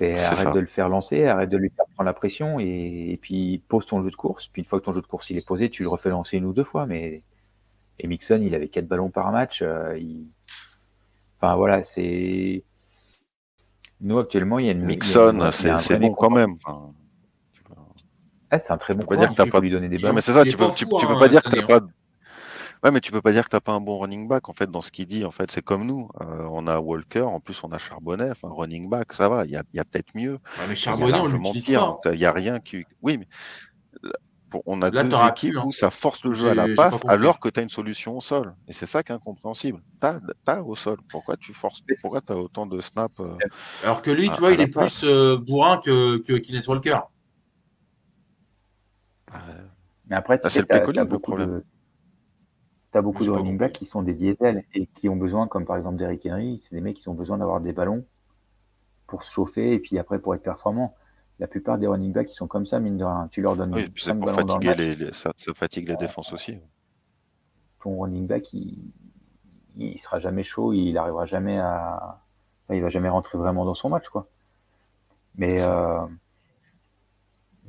[0.00, 3.86] arrête de le faire lancer, arrête de lui faire prendre la pression et, puis pose
[3.86, 4.46] ton jeu de course.
[4.46, 6.36] Puis une fois que ton jeu de course il est posé, tu le refais lancer
[6.36, 6.86] une ou deux fois.
[6.86, 7.20] Mais
[7.98, 9.60] et Mixon, il avait quatre ballons par match.
[9.62, 9.98] Euh,
[11.38, 12.64] enfin voilà, c'est
[14.00, 16.56] nous actuellement, il y a une Mixon, c'est bon quand même.
[18.50, 19.04] c'est un très bon.
[19.04, 20.14] Pas tu peux lui donner des ballons.
[20.14, 21.80] mais c'est ça, tu peux, tu, peux hein, pas dire que t'as pas
[22.82, 24.70] Ouais, mais tu peux pas dire que t'as pas un bon running back en fait
[24.70, 25.24] dans ce qu'il dit.
[25.24, 26.08] En fait, c'est comme nous.
[26.22, 28.30] Euh, on a Walker, en plus on a Charbonnet.
[28.30, 29.44] Enfin, running back, ça va.
[29.44, 30.38] Il y a, y a peut-être mieux.
[30.68, 32.00] mais Charbonnet, on l'utilise pas.
[32.12, 32.84] Il y a rien qui.
[33.02, 33.28] Oui, mais
[34.66, 35.64] on a deux équipes hein.
[35.66, 38.20] où ça force le jeu à la passe alors que tu as une solution au
[38.20, 38.54] sol.
[38.66, 39.80] Et c'est ça qui est incompréhensible.
[40.00, 40.06] Tu
[40.46, 40.98] as, au sol.
[41.10, 43.36] Pourquoi tu forces Pourquoi tu as autant de snaps euh,
[43.84, 46.98] Alors que lui, tu vois, il est plus euh, bourrin que, que Kines Walker.
[50.08, 51.64] Mais après, c'est le beaucoup le
[52.92, 55.64] tu as beaucoup de running backs qui sont des diesels et qui ont besoin, comme
[55.64, 58.04] par exemple Derrick Henry, c'est des mecs qui ont besoin d'avoir des ballons
[59.06, 60.94] pour se chauffer et puis après pour être performants.
[61.38, 63.28] La plupart des running backs qui sont comme ça, mine de rien.
[63.30, 65.12] Tu leur donnes oui, 5 ballons dans le match.
[65.12, 66.58] ça, fatigue les défenses aussi.
[67.82, 68.78] Ton running back, il,
[69.76, 72.20] il sera jamais chaud, il arrivera jamais à.
[72.70, 74.28] il va jamais rentrer vraiment dans son match, quoi.
[75.36, 75.62] Mais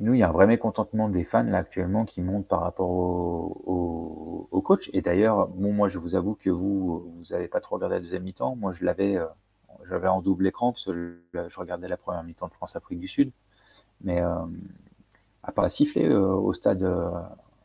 [0.02, 2.90] nous, il y a un vrai mécontentement des fans là actuellement qui monte par rapport
[2.90, 4.90] au, coach.
[4.94, 8.02] Et d'ailleurs, bon, moi, je vous avoue que vous, vous n'avez pas trop regardé la
[8.02, 8.56] deuxième mi-temps.
[8.56, 9.26] Moi, je l'avais, euh,
[9.90, 13.32] j'avais en double écran parce que je, regardais la première mi-temps de France-Afrique du Sud.
[14.04, 14.36] Mais euh,
[15.44, 16.84] à part siffler euh, au stade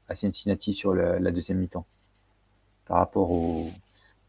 [0.09, 1.85] à Cincinnati sur la deuxième mi-temps,
[2.87, 3.69] par rapport au,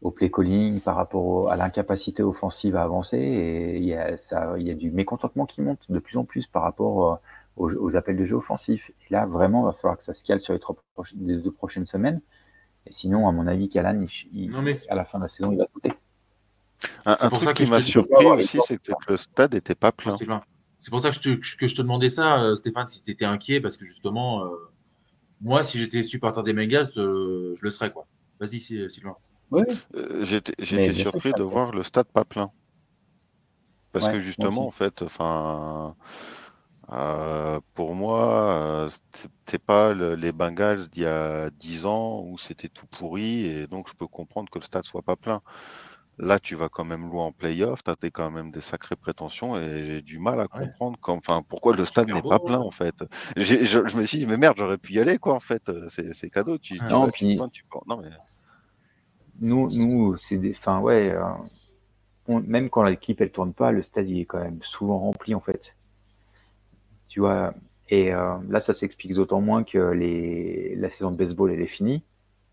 [0.02, 4.58] au play calling, par rapport à l'incapacité offensive à avancer, et il y, a, ça,
[4.58, 7.20] il y a du mécontentement qui monte de plus en plus par rapport
[7.58, 8.90] aux, appels de jeu offensifs.
[8.90, 10.54] Et là, vraiment, il va falloir que ça se cale sur
[11.16, 12.20] les, deux prochaines semaines.
[12.86, 14.06] Et sinon, à mon avis, Calan,
[14.88, 15.92] à la fin de la saison, il va sauter.
[17.04, 20.16] Un, truc qui m'a surpris aussi, c'est que le stade n'était pas plein.
[20.78, 23.10] C'est pour ça que je, te, que je te demandais ça, euh, Stéphane, si tu
[23.10, 24.70] étais inquiet, parce que justement, euh,
[25.40, 27.90] moi, si j'étais supporter des Bengals, euh, je le serais.
[27.90, 28.06] quoi.
[28.38, 29.16] Vas-y, Sylvain.
[29.50, 29.64] Oui.
[30.20, 32.52] j'étais surpris de voir le stade pas plein.
[33.92, 35.96] Parce que justement, en fait, enfin,
[36.90, 42.68] euh, pour moi, euh, c'était pas les Bengals d'il y a 10 ans où c'était
[42.68, 45.42] tout pourri et donc je peux comprendre que le stade soit pas plein.
[46.20, 49.56] Là, tu vas quand même loin en playoff, tu as quand même des sacrées prétentions
[49.56, 53.04] et j'ai du mal à comprendre enfin, pourquoi le stade n'est pas plein en fait.
[53.36, 56.58] Je, me suis dit, mais merde, j'aurais pu y aller quoi en fait, c'est cadeau.
[56.58, 57.36] Tu, ah non, puis...
[57.36, 58.08] non, mais...
[59.40, 60.56] Nous, nous c'est des.
[60.58, 64.60] Enfin, ouais, euh, même quand l'équipe elle tourne pas, le stade il est quand même
[64.62, 65.76] souvent rempli en fait.
[67.08, 67.54] Tu vois,
[67.88, 71.66] et euh, là, ça s'explique d'autant moins que les, la saison de baseball, elle est
[71.66, 72.02] finie,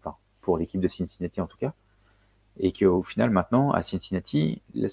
[0.01, 1.73] enfin, pour l'équipe de Cincinnati en tout cas,
[2.59, 4.89] et qu'au final, maintenant, à Cincinnati, il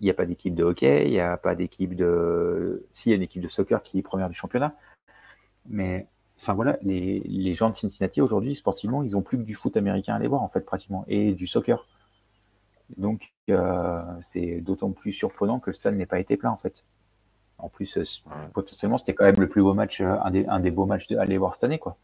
[0.00, 2.86] n'y a pas d'équipe de hockey, il n'y a pas d'équipe de.
[2.92, 4.74] Si, il y a une équipe de soccer qui est première du championnat,
[5.68, 6.06] mais
[6.40, 9.76] enfin voilà, les, les gens de Cincinnati aujourd'hui, sportivement, ils ont plus que du foot
[9.76, 11.86] américain à aller voir, en fait, pratiquement, et du soccer.
[12.96, 14.00] Donc, euh,
[14.32, 16.84] c'est d'autant plus surprenant que le stade n'ait pas été plein, en fait.
[17.62, 18.04] En plus, euh,
[18.52, 21.10] potentiellement, c'était quand même le plus beau match, euh, un des, un des beaux matchs
[21.12, 21.96] à aller voir cette année, quoi.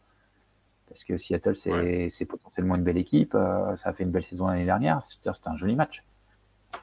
[0.89, 3.35] Parce que Seattle, c'est potentiellement une belle équipe.
[3.35, 5.03] Euh, ça a fait une belle saison l'année dernière.
[5.03, 6.03] C'était un joli match.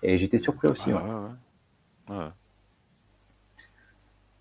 [0.02, 0.90] Et j'étais surpris aussi.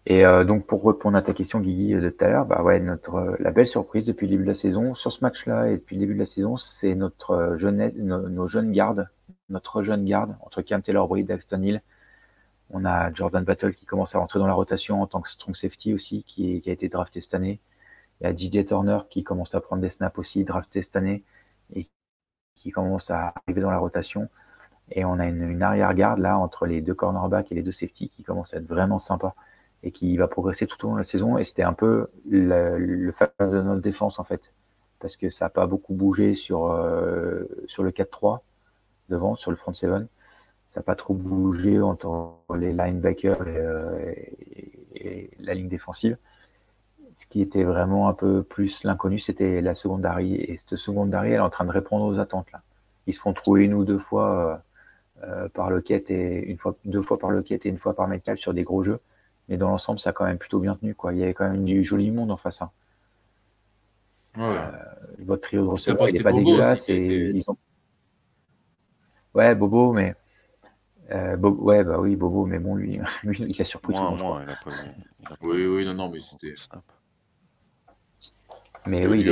[0.06, 3.38] Et donc, pour répondre à ta question, Guigui, de tout à l'heure, bah ouais, notre,
[3.40, 6.02] la belle surprise depuis le début de la saison, sur ce match-là et depuis le
[6.02, 9.08] début de la saison, c'est notre jeune, nos, jeunes gardes,
[9.50, 11.82] notre jeune garde, entre Cam Taylor, et Daxton Hill,
[12.74, 15.56] on a Jordan Battle qui commence à rentrer dans la rotation en tant que strong
[15.56, 17.60] safety aussi, qui, a été drafté cette année.
[18.20, 21.24] Il y a DJ Turner qui commence à prendre des snaps aussi, drafté cette année,
[21.76, 21.88] et
[22.56, 24.28] qui commence à arriver dans la rotation.
[24.92, 28.24] Et on a une, arrière-garde là entre les deux cornerbacks et les deux safety qui
[28.24, 29.36] commence à être vraiment sympa
[29.84, 31.38] et qui va progresser tout au long de la saison.
[31.38, 34.52] Et c'était un peu le, le phase de notre défense en fait,
[35.00, 38.40] parce que ça n'a pas beaucoup bougé sur, euh, sur le 4-3
[39.10, 40.08] devant, sur le front 7
[40.74, 44.12] ça n'a pas trop bougé entre les linebackers euh,
[44.96, 46.18] et, la ligne défensive.
[47.14, 50.34] Ce qui était vraiment un peu plus l'inconnu, c'était la secondary.
[50.34, 52.52] Et cette secondary, elle est en train de répondre aux attentes.
[52.52, 52.64] Là.
[53.06, 54.64] Ils se font trouver une ou deux fois
[55.22, 57.78] euh, euh, par le quête et une fois, deux fois par le quête et une
[57.78, 59.00] fois par Metcalf sur des gros jeux.
[59.50, 60.96] Mais dans l'ensemble, ça a quand même plutôt bien tenu.
[60.96, 61.14] Quoi.
[61.14, 62.64] Il y avait quand même du joli monde en face.
[62.64, 62.72] Hein.
[65.20, 66.90] votre trio de receveurs, il n'est pas dégueulasse.
[66.90, 67.58] et ils ont
[69.36, 70.16] Ouais, Bobo, mais.
[71.14, 74.50] Euh, ouais, bah oui, Bobo, mais bon, lui, lui il a surpris moi, moi, il
[74.50, 74.72] a pas,
[75.20, 76.56] il a pas Oui, oui, non, non, mais c'était.
[78.86, 79.26] Mais oui,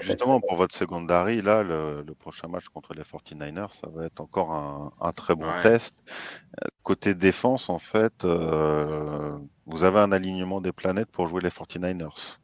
[0.00, 4.52] justement, pour votre secondary, là, le, prochain match contre les 49ers, ça va être encore
[4.52, 5.94] un, très bon test.
[6.62, 11.50] Euh, côté défense, en fait, euh, vous avez un alignement des planètes pour jouer les
[11.50, 12.36] 49ers.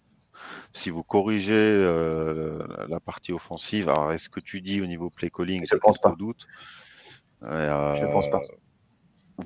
[0.72, 5.30] Si vous corrigez euh, la partie offensive, alors est-ce que tu dis au niveau play
[5.30, 6.14] calling Je pense pas.
[6.18, 6.46] Doute.
[7.42, 8.40] je pense pas.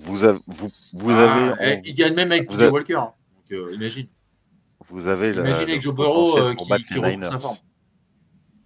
[0.00, 2.94] Vous avez, vous, vous ah, avez, il gagne même avec PJ Walker.
[2.94, 3.12] Hein.
[3.50, 4.08] Donc, imagine.
[4.88, 7.56] Vous avez Imaginez avec Joe Burrow euh, qui, qui sa forme.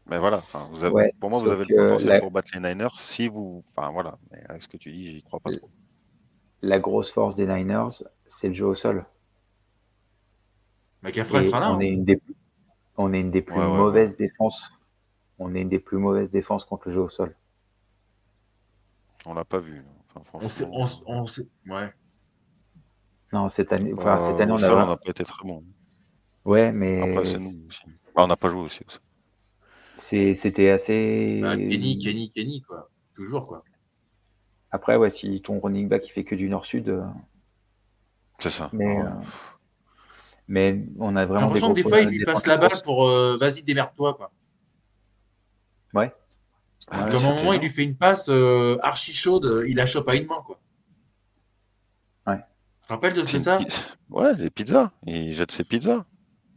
[0.09, 3.29] Mais voilà, vous avez, pour moi, vous avez le potentiel pour battre les Niners si
[3.29, 3.62] vous.
[3.70, 5.68] Enfin voilà, mais avec ce que tu dis, j'y crois pas trop.
[6.62, 9.05] La grosse force des Niners, c'est le jeu au sol.
[11.03, 11.72] McCaffrey sera là.
[11.72, 12.20] On, est une des,
[12.97, 14.64] on est une des plus mauvaises défenses.
[15.39, 17.37] On est une des plus mauvaises défenses contre le jeu au sol.
[19.26, 19.85] On l'a pas vu.
[19.85, 19.97] Enfin,
[20.32, 20.66] on sait,
[21.06, 21.92] on, sait, ouais.
[23.32, 24.84] Non, cette année, enfin, cette année on a.
[24.84, 25.64] On n'a pas été très bon.
[26.44, 27.02] Ouais, mais.
[27.02, 27.82] Après, c'est nous aussi.
[28.14, 28.84] Bah, on n'a pas joué aussi.
[30.00, 31.40] C'était assez.
[31.42, 32.90] Bah, Kenny, Kenny, Kenny, quoi.
[33.14, 33.62] Toujours, quoi.
[34.70, 36.88] Après, ouais, si ton running back il fait que du nord-sud.
[36.88, 37.04] Euh,
[38.38, 38.70] c'est ça.
[38.72, 39.10] Mais, euh,
[40.46, 41.52] mais on a vraiment.
[41.52, 44.30] J'ai l'impression que des fois, il lui passe la balle pour euh, vas-y, démerde-toi, quoi.
[45.94, 46.12] Ouais.
[46.91, 48.30] À un moment, il lui fait une passe
[48.82, 50.61] archi chaude, il la chope à une main, quoi.
[52.26, 52.39] Ouais.
[52.80, 53.59] Tu te rappelles de ce ça
[54.11, 54.93] Ouais, les pizzas.
[55.07, 56.05] Il jette ses pizzas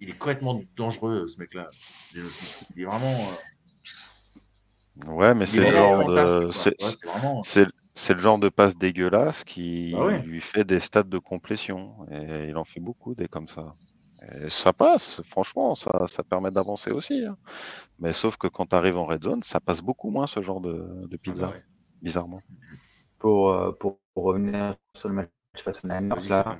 [0.01, 1.69] il est complètement dangereux, ce mec-là.
[2.13, 3.15] Il est vraiment.
[5.05, 6.49] Euh, ouais, mais c'est le genre de.
[7.93, 11.97] C'est le genre de passe dégueulasse qui bah lui fait des stats de complétion.
[12.09, 13.75] Et il en fait beaucoup des comme ça.
[14.21, 17.25] Et ça passe, franchement, ça, ça permet d'avancer aussi.
[17.25, 17.37] Hein.
[17.99, 20.61] Mais sauf que quand tu arrives en red zone, ça passe beaucoup moins ce genre
[20.61, 21.59] de, de pizza, ah bah
[22.01, 22.41] bizarrement.
[23.17, 25.29] Pour, euh, pour, revenir sur le match
[25.63, 26.57] face là,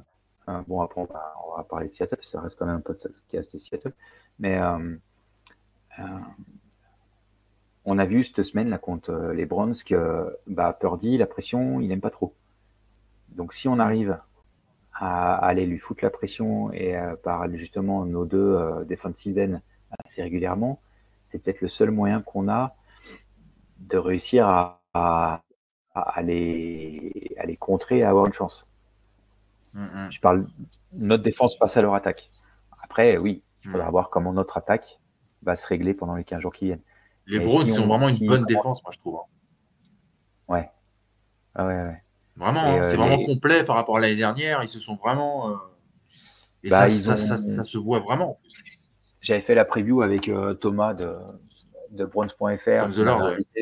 [0.50, 3.60] euh, bon, après, on va, parler de Seattle, ça reste quand même un peu de
[3.60, 3.94] Seattle.
[4.40, 4.96] Mais euh,
[6.00, 6.04] euh,
[7.86, 11.88] on a vu cette semaine là, contre les Browns que bah, Purdy, la pression, il
[11.88, 12.34] n'aime pas trop.
[13.30, 14.18] Donc, si on arrive
[15.02, 19.60] à, aller lui foutre la pression et par justement nos deux defensive ends
[20.00, 20.80] assez régulièrement,
[21.30, 22.76] c'est peut-être le seul moyen qu'on a
[23.80, 25.42] de réussir à, à,
[25.96, 28.68] à, les, à les contrer et à avoir une chance.
[29.74, 30.12] Mm, mm.
[30.12, 30.48] Je parle
[30.94, 32.28] notre défense face à leur attaque.
[32.84, 33.92] Après, oui, il faudra mm.
[33.92, 35.00] voir comment notre attaque
[35.44, 36.84] va se régler pendant les 15 jours qui viennent.
[37.28, 39.20] Les Browns sont vraiment une bonne défense, moi, je trouve.
[39.20, 40.54] Hein.
[40.54, 40.70] Ouais.
[41.56, 42.04] Ah ouais, ouais.
[42.42, 44.64] Vraiment, hein, c'est euh, vraiment complet par rapport à l'année dernière.
[44.64, 45.52] Ils se sont vraiment.
[45.52, 45.56] Euh,
[46.64, 48.40] et bah, ça, ça, se voit vraiment.
[49.22, 51.14] J'avais fait la preview avec euh, Thomas de,
[51.92, 52.90] de Browns.fr.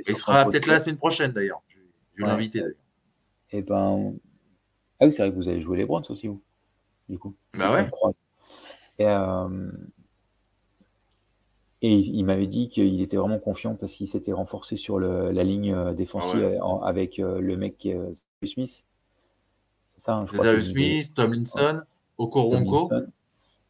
[0.07, 1.61] Il sera peut-être là la semaine prochaine d'ailleurs.
[1.67, 2.75] Je, vais l'inviter d'ailleurs.
[3.51, 4.13] Et eh ben,
[5.01, 6.41] ah oui, c'est vrai que vous avez joué les Browns aussi, vous,
[7.09, 7.35] du coup.
[7.57, 7.89] Bah ouais.
[8.99, 9.05] Et,
[11.81, 15.43] et il, m'avait dit qu'il était vraiment confiant parce qu'il s'était renforcé sur le, la
[15.43, 17.87] ligne défensive ah avec le mec
[18.47, 18.83] Smith.
[19.95, 20.61] C'est ça, hein, je crois.
[20.61, 21.81] Smith, Tomlinson,
[22.17, 22.89] Okoronko.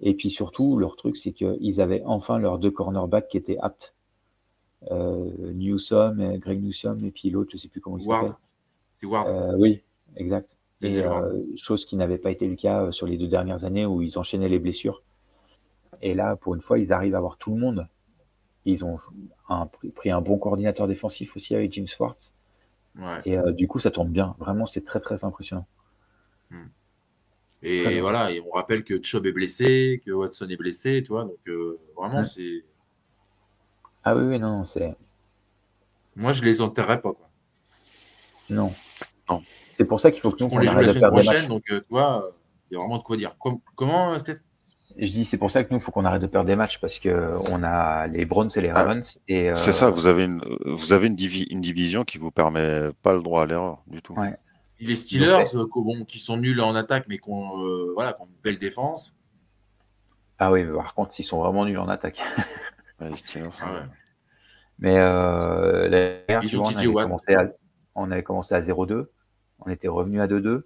[0.01, 3.93] Et puis surtout, leur truc, c'est qu'ils avaient enfin leurs deux cornerbacks qui étaient aptes.
[4.89, 8.35] Newsom, Greg Newsom, et puis l'autre, je ne sais plus comment il s'appelle.
[8.95, 9.55] C'est Ward.
[9.57, 9.81] oui,
[10.15, 10.55] exact.
[10.81, 13.85] Et euh, chose qui n'avait pas été le cas euh, sur les deux dernières années
[13.85, 15.03] où ils enchaînaient les blessures.
[16.01, 17.87] Et là, pour une fois, ils arrivent à avoir tout le monde.
[18.65, 18.97] Ils ont
[19.95, 22.31] pris un bon coordinateur défensif aussi avec Jim Swartz.
[23.25, 24.35] Et euh, du coup, ça tourne bien.
[24.39, 25.67] Vraiment, c'est très très impressionnant.
[27.61, 31.25] Et voilà, et on rappelle que Chubb est blessé, que Watson est blessé, tu vois.
[31.25, 31.39] Donc
[31.95, 32.65] vraiment, c'est.
[34.03, 34.95] Ah oui, oui, non, c'est.
[36.15, 37.29] Moi, je les enterrerais pas, quoi.
[38.49, 38.73] Non.
[39.29, 39.41] Non.
[39.75, 41.79] C'est pour ça qu'il faut que nous, on les joue la semaine prochaine, donc euh,
[41.79, 42.27] tu vois,
[42.69, 43.37] il y a vraiment de quoi dire.
[43.75, 44.39] comment, euh, Steph
[45.05, 46.79] je dis, c'est pour ça que nous, il faut qu'on arrête de perdre des matchs
[46.79, 49.19] parce que on a les Browns et les ah, Ravens.
[49.29, 51.17] Euh, c'est ça, vous avez une, vous avez une,
[51.49, 54.15] une, division qui vous permet pas le droit à l'erreur du tout.
[54.79, 55.43] Les Steelers,
[56.07, 59.15] qui sont nuls en attaque, mais qui ont, voilà, une belle défense.
[60.37, 62.21] Ah oui, par contre, ils sont vraiment nuls en attaque.
[63.01, 63.83] les Steelers, ah
[64.79, 64.95] Mais
[66.43, 66.57] ils
[67.95, 69.07] on avait commencé à 0-2.
[69.59, 70.63] On était revenu à 2-2.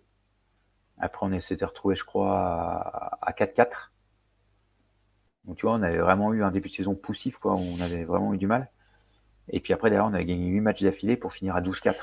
[1.00, 3.93] Après, on s'était retrouvé, je crois, à 4-4.
[5.46, 7.56] Donc, tu vois, on avait vraiment eu un début de saison poussif, quoi.
[7.56, 8.70] On avait vraiment eu du mal.
[9.50, 11.96] Et puis après, d'ailleurs, on avait gagné 8 matchs d'affilée pour finir à 12-4.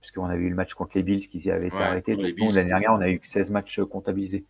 [0.00, 2.16] Puisqu'on avait eu le match contre les Bills qui avaient été arrêtés.
[2.16, 2.24] Donc,
[2.54, 4.44] l'année dernière, on a eu 16 matchs comptabilisés.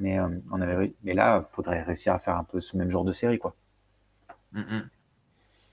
[0.00, 0.92] Mais, euh, on avait...
[1.04, 3.54] Mais là, il faudrait réussir à faire un peu ce même genre de série, quoi.
[4.52, 4.90] Mm, mm.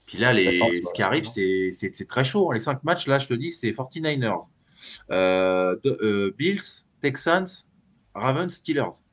[0.05, 2.51] Puis là, les, ce qui arrive, c'est très chaud.
[2.51, 2.55] Hein.
[2.55, 4.47] Les cinq matchs, là, je te dis, c'est 49ers,
[5.11, 7.45] euh, euh, Bills, Texans,
[8.15, 9.03] Ravens, Steelers.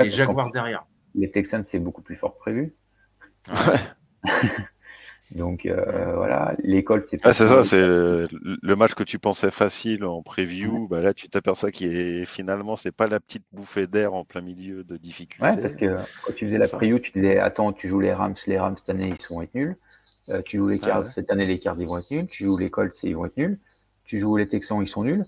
[0.00, 0.86] et Jaguars derrière.
[1.18, 2.74] Les Texans, c'est beaucoup plus fort que prévu.
[5.32, 7.34] Donc euh, voilà, l'école, c'est pas.
[7.34, 10.88] c'est ça, c'est le, match que tu pensais facile en preview.
[10.88, 14.40] Bah là, tu t'aperçois qu'il est finalement, c'est pas la petite bouffée d'air en plein
[14.40, 15.44] milieu de difficulté.
[15.44, 18.36] Ouais, parce que quand tu faisais la preview, tu disais attends, tu joues les Rams,
[18.46, 19.76] les Rams cette année, ils vont être nuls.
[20.30, 22.26] Euh, tu joues les Cards, cette année, les Cards, ils vont être nuls.
[22.26, 23.58] Tu joues les Colts, ils vont être nuls.
[24.04, 25.26] Tu joues les Texans, ils sont nuls.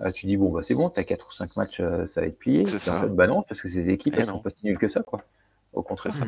[0.00, 2.38] Euh, tu dis bon, bah c'est bon, t'as 4 ou 5 matchs, ça va être
[2.38, 2.64] plié.
[2.64, 3.06] C'est ça.
[3.06, 5.22] bah non, parce que ces équipes, elles sont pas si nulles que ça, quoi.
[5.72, 6.12] Au contraire.
[6.12, 6.24] ça.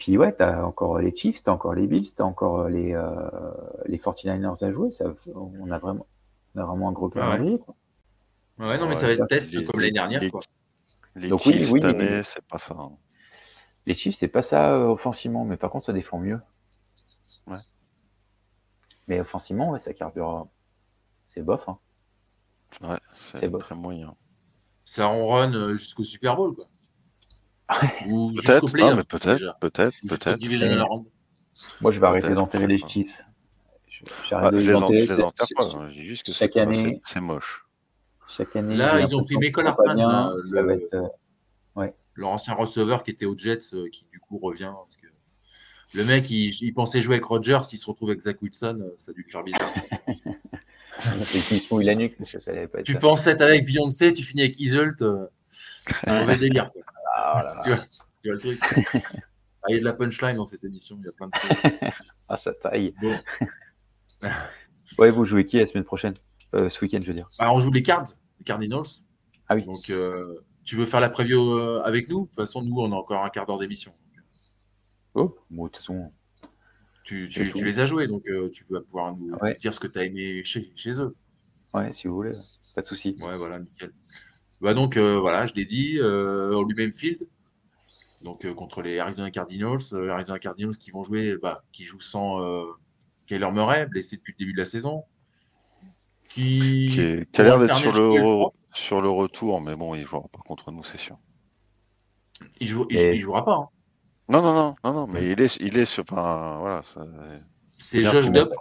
[0.00, 2.68] Puis ouais, tu as encore les Chiefs, tu as encore les Bills, tu as encore
[2.70, 3.30] les, euh,
[3.84, 4.90] les 49ers à jouer.
[4.92, 5.04] Ça,
[5.34, 6.06] on, a vraiment,
[6.54, 7.60] on a vraiment un gros calendrier.
[8.58, 8.66] Ouais.
[8.66, 10.22] ouais, non, mais ça va être test comme l'année dernière.
[10.22, 10.40] Les, quoi.
[11.16, 12.74] les Donc, Chiefs, oui, cette année, c'est pas ça.
[12.78, 12.92] Hein.
[13.84, 16.40] Les Chiefs, c'est pas ça euh, offensivement, mais par contre, ça défend mieux.
[17.46, 17.58] Ouais.
[19.06, 20.46] Mais offensivement, ouais, ça carbure.
[21.34, 21.68] C'est bof.
[21.68, 21.78] Hein.
[22.82, 22.98] Ouais,
[23.32, 24.14] c'est très moyen.
[24.84, 26.68] Ça en run euh, jusqu'au Super Bowl, quoi.
[28.08, 30.44] Ou peut-être, mais peut-être, peut-être, peut-être.
[31.80, 33.22] Moi, je vais arrêter d'enterrer les Chiefs.
[34.28, 35.06] J'arrête de les enterrer.
[35.06, 35.88] Je les enterre pas.
[35.90, 37.66] J'ai juste que chaque année, c'est moche.
[38.28, 38.76] Chaque année.
[38.76, 40.88] Là, ils ont pris Michael Hartman, le...
[40.94, 41.08] Euh,
[41.76, 41.94] ouais.
[42.14, 44.72] leur ancien receveur qui était aux Jets, euh, qui du coup revient.
[44.72, 45.06] Parce que
[45.94, 49.10] le mec, il, il pensait jouer avec Rodgers, il se retrouve avec Zach Wilson, ça
[49.10, 49.72] a dû lui faire bizarre.
[51.72, 55.02] il la nuque, ça, ça pas tu pensais être avec Beyoncé, tu finis avec Isolt.
[56.06, 56.72] un mauvais délire.
[56.72, 56.82] Quoi.
[57.14, 57.78] Ah, tu, vois,
[58.22, 58.60] tu, vois, le truc
[59.62, 61.32] ah, Il y a de la punchline dans cette émission, il y a plein de
[61.32, 61.92] trucs.
[62.28, 62.94] ah, ça taille.
[63.00, 63.18] Bon.
[64.98, 66.14] ouais, vous jouez qui la semaine prochaine?
[66.54, 67.30] Euh, Ce week-end, je veux dire.
[67.38, 68.06] Bah, on joue les Cards,
[68.38, 68.82] les Cardinals.
[69.48, 69.64] Ah oui.
[69.64, 72.22] Donc, euh, tu veux faire la preview euh, avec nous?
[72.22, 73.92] De toute façon, nous, on a encore un quart d'heure d'émission.
[75.14, 76.12] Oh, bon, de toute façon.
[77.10, 79.56] Tu, tu, tu, les as joués, donc euh, tu vas pouvoir nous ouais.
[79.56, 81.16] dire ce que tu as aimé chez, chez, eux.
[81.74, 82.36] Ouais, si vous voulez,
[82.76, 83.16] pas de souci.
[83.20, 83.92] Ouais, voilà, nickel.
[84.60, 87.26] Bah donc euh, voilà, je l'ai dit, euh, au lui-même field,
[88.22, 92.38] donc euh, contre les Arizona Cardinals, Arizona Cardinals qui vont jouer, bah, qui jouent sans
[93.26, 95.02] Kyler Murray, blessé depuis le début de la saison,
[96.28, 100.42] qui, qui, a l'air d'être sur le, sur le retour, mais bon, il jouera pas
[100.46, 101.18] contre nous, c'est sûr.
[102.60, 103.56] Il, joue, il, jouera pas.
[103.56, 103.68] Hein.
[104.30, 106.04] Non, non, non, non, non, mais il est, il est sur.
[106.08, 106.82] Enfin, voilà.
[107.78, 108.52] C'est Josh Dobbs.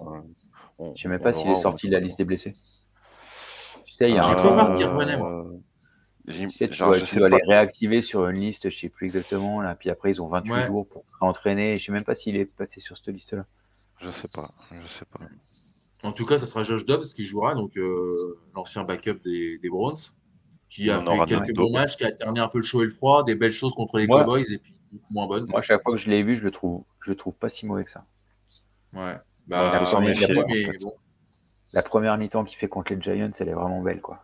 [0.96, 2.56] Je sais même pas s'il est sorti de la liste des blessés.
[3.86, 4.76] Tu sais, il y a un.
[4.76, 5.46] J'ai revenait, moi.
[6.28, 9.62] Tu, sais, tu, dois, les réactiver sur une liste, je sais plus exactement.
[9.62, 9.76] Là.
[9.76, 11.78] Puis après, ils ont 28 jours pour s'entraîner.
[11.78, 13.46] Je sais même pas s'il est passé sur cette liste-là.
[13.98, 14.52] Je sais pas.
[14.72, 15.20] Je sais pas.
[16.04, 19.70] En tout cas, ça sera Josh Dobbs qui jouera, donc euh, l'ancien backup des, des,
[19.70, 19.98] Browns,
[20.70, 22.92] qui a fait quelques bons matchs, qui a terminé un peu le chaud et le
[22.92, 24.74] froid, des belles choses contre les Cowboys et puis
[25.12, 25.48] moins bonnes.
[25.48, 27.66] Moi, chaque fois que je l'ai vu, je le trouve, je le trouve pas si
[27.66, 28.06] mauvais que ça.
[28.94, 29.16] Ouais.
[29.48, 30.16] Bah, la, première,
[30.80, 30.94] bon.
[31.74, 34.24] la première mi-temps qu'il fait contre les Giants, elle est vraiment belle, quoi.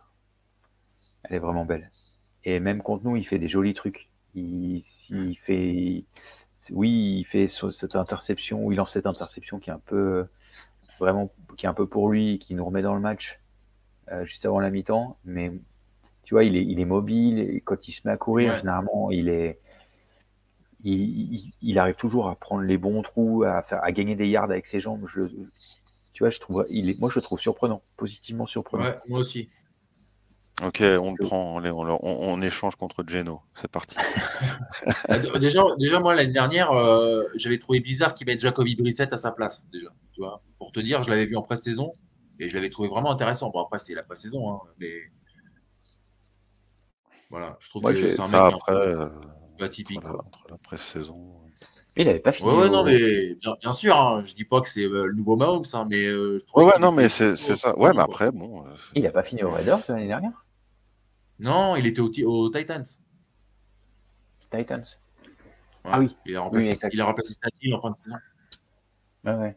[1.24, 1.90] Elle est vraiment belle.
[2.44, 4.08] Et même contre nous, il fait des jolis trucs.
[4.34, 6.04] Il, il fait,
[6.70, 10.26] oui, il fait cette interception, ou il lance cette interception qui est un peu,
[11.00, 13.40] vraiment, qui est un peu pour lui, qui nous remet dans le match
[14.12, 15.18] euh, juste avant la mi-temps.
[15.24, 15.52] Mais
[16.22, 17.40] tu vois, il est, il est mobile.
[17.40, 19.58] Et quand il se met à courir, généralement, il est,
[20.86, 24.44] il, il, arrive toujours à prendre les bons trous, à, faire, à gagner des yards
[24.44, 25.06] avec ses jambes.
[25.12, 25.22] Je,
[26.12, 28.84] tu vois, je trouve, il est, moi, je le trouve surprenant, positivement surprenant.
[28.84, 29.48] Ouais, moi aussi.
[30.62, 33.42] Ok, on le prend, on, on, échange contre Geno.
[33.60, 33.96] C'est parti.
[35.10, 39.16] Euh, déjà, déjà, moi, l'année dernière, euh, j'avais trouvé bizarre qu'il mette Jacoby Brissett à
[39.16, 39.88] sa place, déjà.
[40.12, 41.94] Tu vois Pour te dire, je l'avais vu en pré-saison
[42.38, 43.50] et je l'avais trouvé vraiment intéressant.
[43.50, 44.92] Bon, après, c'est la pré-saison, hein, mais.
[47.30, 49.08] Voilà, je trouve que c'est un mec après, euh,
[49.64, 50.04] atypique.
[50.04, 51.40] entre la pré-saison.
[51.96, 52.48] Il n'avait pas fini.
[52.48, 55.64] Ouais, ouais, non, mais bien, sûr, hein, je dis pas que c'est le nouveau Mahomes,
[55.72, 56.04] hein, mais.
[56.04, 57.76] je ouais, ouais, non, mais c'est ça.
[57.78, 58.64] Ouais, mais après, bon.
[58.94, 60.44] Il n'a pas fini au Raiders l'année dernière?
[61.38, 62.84] Non, il était au, au Titans.
[64.50, 64.84] Titans
[65.84, 66.16] Ah oui.
[66.24, 68.16] Il a remplacé, il a remplacé Tati en fin de saison.
[69.24, 69.56] Ah ouais.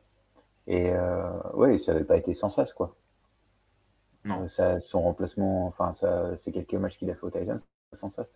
[0.67, 2.95] Et euh, ouais, ça n'avait pas été sans sas, quoi.
[4.25, 4.43] Non.
[4.43, 7.61] Euh, ça, son remplacement, enfin, ça, c'est quelques matchs qu'il a fait au Titans,
[7.93, 8.27] sans sas.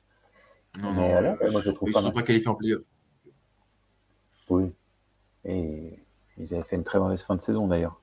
[0.80, 2.82] Non, non, alors, moi, je trouve ils ne sont pas qualifiés en playoff.
[4.50, 4.72] Oui.
[5.46, 6.00] Et
[6.38, 8.00] ils avaient fait une très mauvaise fin de saison, d'ailleurs.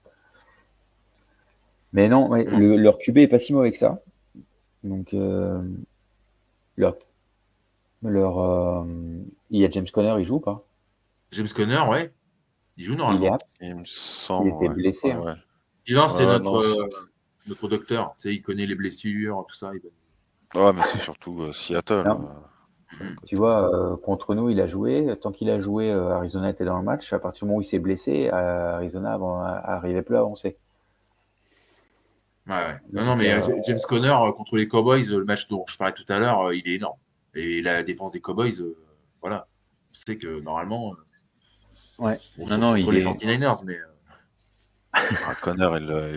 [1.93, 4.01] Mais non, ouais, le, leur QB est pas si mauvais que ça.
[4.85, 5.61] Donc, euh,
[6.77, 6.97] leur,
[8.03, 8.85] leur euh,
[9.51, 10.65] il y a James Conner, il joue ou pas?
[11.33, 12.13] James Conner, ouais.
[12.77, 13.37] Il joue normalement.
[13.61, 14.49] Il, me semble.
[14.49, 15.11] Il était blessé.
[15.11, 15.37] Hein.
[15.89, 16.09] Ouais.
[16.09, 16.89] c'est notre, euh,
[17.49, 18.15] notre docteur.
[18.17, 19.73] Tu sais, il connaît les blessures, tout ça.
[20.55, 22.05] Ouais, mais c'est surtout Seattle.
[23.27, 25.17] Tu vois, euh, contre nous, il a joué.
[25.21, 27.13] Tant qu'il a joué, euh, Arizona était dans le match.
[27.13, 30.57] À partir du moment où il s'est blessé, Arizona n'arrivait plus à avancer.
[32.47, 36.11] Ouais, Non, non, mais James Conner contre les Cowboys, le match dont je parlais tout
[36.11, 36.99] à l'heure, il est énorme.
[37.35, 38.55] Et la défense des Cowboys,
[39.21, 39.47] voilà.
[39.91, 40.95] On sait que normalement.
[41.99, 42.19] ouais.
[42.39, 43.79] non, non, il les 49ers, mais.
[44.93, 45.69] Ah, Conner,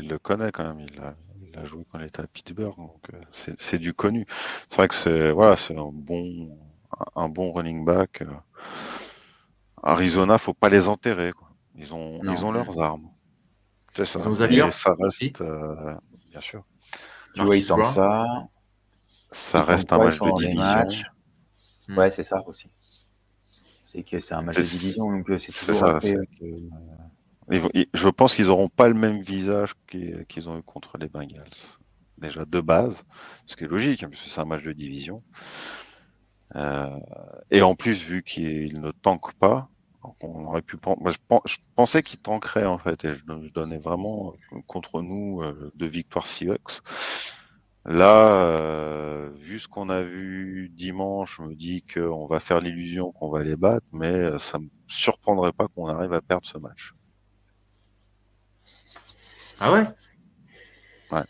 [0.02, 0.88] il, le connaît quand même.
[0.92, 1.16] Il a,
[1.54, 4.26] il a joué quand il était à Pittsburgh, donc euh, c'est du connu.
[4.70, 6.58] C'est vrai que c'est voilà, c'est un bon
[7.16, 8.22] un bon running back.
[8.22, 8.28] Euh.
[9.82, 11.32] Arizona, faut pas les enterrer.
[11.34, 11.50] Quoi.
[11.76, 13.10] Ils ont ils ont leurs armes.
[13.94, 14.20] C'est ça.
[14.50, 15.96] Ils ça reste euh,
[16.30, 16.64] bien sûr.
[17.36, 18.26] Tu vois, ils ça.
[19.32, 21.06] Ça reste un match de division.
[21.88, 21.98] Hmm.
[21.98, 22.70] Ouais, c'est ça aussi.
[23.92, 25.76] C'est que c'est un match de division, donc c'est toujours.
[25.76, 26.00] Ça,
[27.50, 31.50] je pense qu'ils n'auront pas le même visage qu'ils ont eu contre les Bengals.
[32.18, 33.04] Déjà de base,
[33.48, 35.24] ce qui est logique, hein, puisque c'est un match de division.
[36.56, 37.00] Euh,
[37.52, 39.70] et en plus, vu qu'ils ne tankent pas,
[40.22, 40.78] on aurait pu.
[41.46, 43.24] je, pensais qu'ils tankeraient en fait, et je,
[43.54, 44.34] donnais vraiment
[44.68, 46.82] contre nous euh, deux victoires Seahawks.
[47.86, 53.12] Là, euh, vu ce qu'on a vu dimanche, je me dis qu'on va faire l'illusion
[53.12, 56.94] qu'on va les battre, mais ça me surprendrait pas qu'on arrive à perdre ce match.
[59.66, 59.86] Ah ouais?
[61.10, 61.24] Ouais.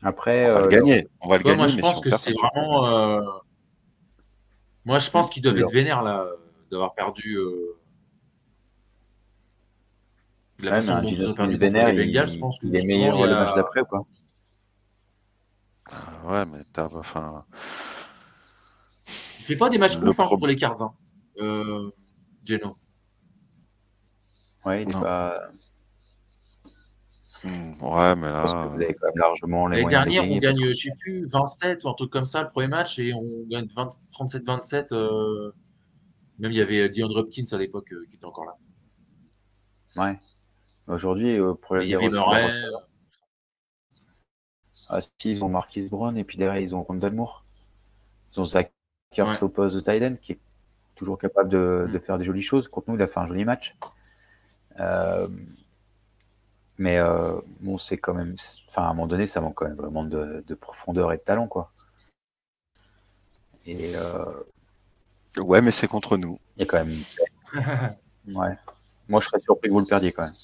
[0.00, 1.08] Après, on va le euh, gagner.
[1.20, 1.56] On va le gagner.
[1.58, 2.86] Moi, je pense que c'est vraiment.
[2.86, 3.20] Euh,
[4.86, 6.26] moi, je pense qu'ils doivent être vénères là,
[6.70, 7.36] d'avoir perdu.
[7.36, 7.78] Euh...
[10.60, 12.86] La ouais, façon dont ils ont perdu vénère, les Bengals, je pense que il est
[12.86, 13.26] meilleur a...
[13.26, 14.06] le match d'après, quoi.
[15.90, 16.88] Ah ouais, mais t'as.
[16.90, 17.44] Enfin.
[19.40, 20.94] Il fait pas des matchs ouf hein, contre les Cards, hein.
[21.40, 21.90] euh,
[22.46, 22.78] Geno.
[24.64, 25.50] Ouais, il n'est pas.
[27.46, 28.66] Hmm, ouais, mais là.
[28.66, 31.84] Vous avez quand même largement les L'année dernière, on gagne, je ne sais plus, 27
[31.84, 34.92] ou un truc comme ça le premier match et on gagne 37-27.
[34.92, 35.52] Euh,
[36.38, 38.56] même il y avait Dion Hopkins à l'époque euh, qui était encore là.
[39.96, 40.18] Ouais.
[40.88, 42.50] Aujourd'hui, euh, pour les Il y avait Murray.
[44.88, 47.44] Ah, si, ils ont Marquis Brown et puis derrière, ils ont Rondell Moore.
[48.32, 48.72] Ils ont Zach
[49.12, 50.40] Kurtz au poste de Tyden qui est
[50.94, 52.00] toujours capable de, de, hmm.
[52.00, 52.68] faire des jolies choses.
[52.68, 53.76] Contre nous, il a fait un joli match.
[54.78, 55.28] Euh,
[56.78, 58.36] mais euh, bon, c'est quand même.
[58.68, 61.48] Enfin, à un moment donné, ça manque quand même vraiment de, profondeur et de talent,
[61.48, 61.72] quoi.
[63.66, 63.96] Et.
[63.96, 64.24] Euh,
[65.38, 66.38] ouais, mais c'est contre nous.
[66.56, 66.96] Il y a quand même.
[68.36, 68.58] ouais.
[69.08, 70.34] Moi, je serais surpris que vous le perdiez quand même.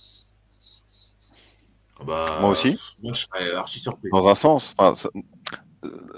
[2.01, 2.79] Ah bah, moi aussi?
[3.03, 4.09] Moi, je serais archi surpris.
[4.11, 4.75] Dans un sens.
[4.79, 5.09] Enfin,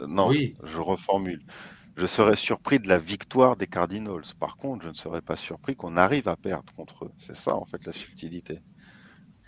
[0.06, 0.56] non, oui.
[0.62, 1.42] je reformule
[1.96, 4.24] je serais surpris de la victoire des Cardinals.
[4.40, 7.12] Par contre, je ne serais pas surpris qu'on arrive à perdre contre eux.
[7.18, 8.60] C'est ça, en fait, la subtilité.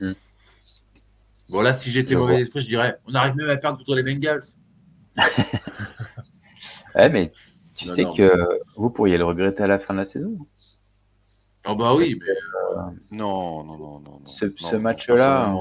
[0.00, 0.12] Hmm.
[1.48, 4.02] Bon, là, si j'étais mauvais esprit, je dirais on arrive même à perdre contre les
[4.02, 4.42] Bengals.
[6.94, 7.32] ouais, mais
[7.74, 10.36] tu sais que vous pourriez le regretter à la fin de la saison.
[11.68, 12.30] Oh, bah oui, mais.
[12.30, 14.26] Euh, non, non, non, non.
[14.26, 15.54] Ce, match-là.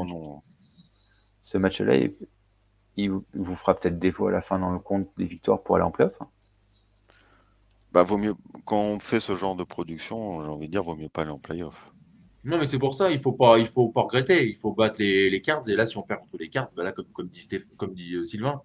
[1.41, 1.95] Ce match-là,
[2.95, 5.86] il, vous fera peut-être défaut à la fin dans le compte des victoires pour aller
[5.86, 6.15] en playoff.
[6.21, 6.27] Hein.
[7.91, 10.95] Bah, vaut mieux, quand on fait ce genre de production, j'ai envie de dire, vaut
[10.95, 11.93] mieux pas aller en playoff.
[12.45, 15.01] Non, mais c'est pour ça, il faut pas, il faut pas regretter, il faut battre
[15.01, 15.67] les, les cartes.
[15.67, 18.23] Et là, si on perd contre les cartes, bah comme, comme dit, comme dit euh,
[18.23, 18.61] Sylvain,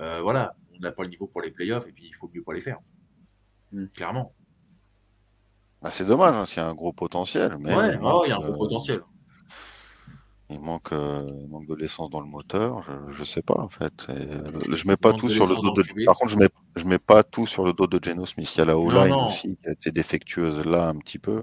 [0.00, 2.44] euh, voilà, on n'a pas le niveau pour les playoffs et puis il faut mieux
[2.44, 2.78] pas les faire.
[3.72, 3.86] Hmm.
[3.88, 4.32] Clairement.
[5.82, 7.56] Bah, c'est dommage, hein, s'il y a un gros potentiel.
[7.58, 9.02] Mais ouais, il y a un gros potentiel.
[10.50, 13.92] Il manque, euh, manque de l'essence dans le moteur, je, ne sais pas en fait.
[14.10, 16.04] Euh, je mets pas tout sur le dos de.
[16.04, 18.54] Par contre, je mets, je mets pas tout sur le dos de Geno Smith.
[18.54, 21.42] Il y a la O-line aussi qui a été défectueuse là un petit peu.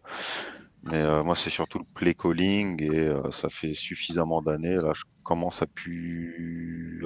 [0.83, 4.75] Mais euh, moi, c'est surtout le play calling et ça fait suffisamment d'années.
[4.75, 7.03] Là, je commence à pu.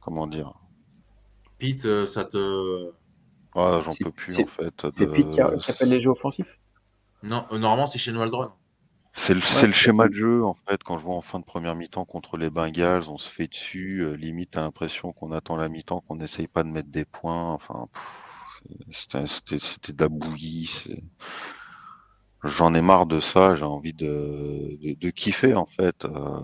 [0.00, 0.54] comment dire?
[1.58, 2.90] Pete, ça te.
[3.54, 4.86] Ah, j'en peux plus en fait.
[4.96, 6.58] C'est Pete qui appelle les jeux offensifs
[7.22, 8.50] Non, normalement, c'est chez Waldron.
[9.14, 12.06] C'est le, schéma de jeu, en fait, quand je vois en fin de première mi-temps
[12.06, 16.00] contre les Bengals, on se fait dessus, euh, limite à l'impression qu'on attend la mi-temps,
[16.00, 17.88] qu'on n'essaye pas de mettre des points, enfin,
[18.90, 21.02] c'était de la bouillie,
[22.44, 26.04] j'en ai marre de ça, j'ai envie de, de, kiffer, en fait.
[26.04, 26.40] Euh,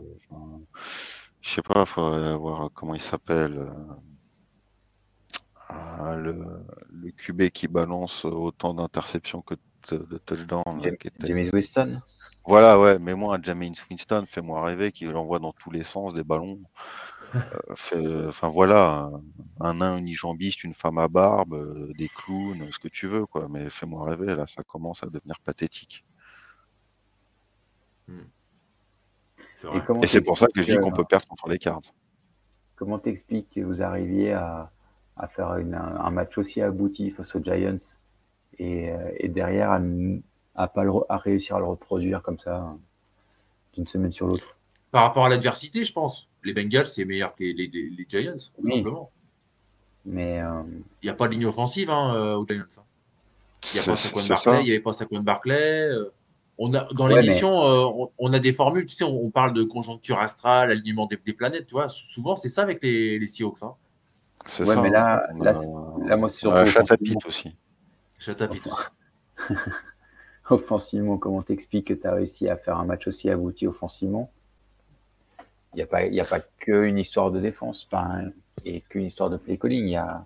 [1.41, 3.71] je sais pas, il faudrait voir comment il s'appelle.
[5.71, 9.55] Euh, le, le QB qui balance autant d'interceptions que
[9.91, 10.83] de, touchdowns.
[11.21, 12.01] James Winston
[12.49, 16.25] voilà, ouais, mets-moi un James Winston, fais-moi rêver, qui l'envoie dans tous les sens, des
[16.25, 16.57] ballons.
[17.93, 19.11] Euh, enfin voilà,
[19.61, 23.49] un, nain unijambiste, une femme à barbe, euh, des clowns, ce que tu veux, quoi.
[23.51, 26.05] Mais fais-moi rêver, là, ça commence à devenir pathétique.
[28.07, 28.23] Hmm.
[30.03, 31.93] Et, c'est pour ça que je dis qu'on peut perdre contre les cartes.
[32.77, 34.71] Comment t'expliques que vous arriviez à,
[35.17, 37.79] à faire un, match aussi abouti face aux Giants
[38.59, 38.93] et,
[39.29, 39.81] derrière à,
[40.55, 42.77] à pas à réussir à le reproduire comme ça
[43.75, 44.57] d'une semaine sur l'autre?
[44.91, 46.28] Par rapport à l'adversité, je pense.
[46.45, 49.11] Les Bengals, c'est meilleur que les, les, Giants, simplement.
[50.05, 50.41] Mais
[51.03, 52.63] il n'y a pas de ligne offensive hein, aux Giants.
[52.79, 52.83] Hein.
[53.75, 55.91] Il n'y a pas Saquon Barclay, il n'y avait pas Saquon Barclay.
[56.61, 60.19] On a, dans l'émission, euh, on, a des formules, tu sais, on, parle de conjoncture
[60.19, 61.89] astrale, alignement des, planètes, tu vois.
[61.89, 63.63] Souvent, c'est ça avec les, les Seahawks.
[63.63, 63.75] Hein.
[64.45, 64.83] C'est ça.
[64.83, 65.53] mais là, là,
[66.05, 66.67] là, moi, c'est surtout.
[66.67, 67.55] Chatapit aussi.
[68.19, 69.55] Chatapit aussi.
[70.51, 74.33] offensivement, comment t'expliques que tu as réussi à faire un match aussi abouti offensivement?
[75.79, 77.89] N'y a, pas, a pas qu'une histoire de défense
[78.65, 79.85] et qu'une histoire de play calling.
[79.85, 80.25] Il y a.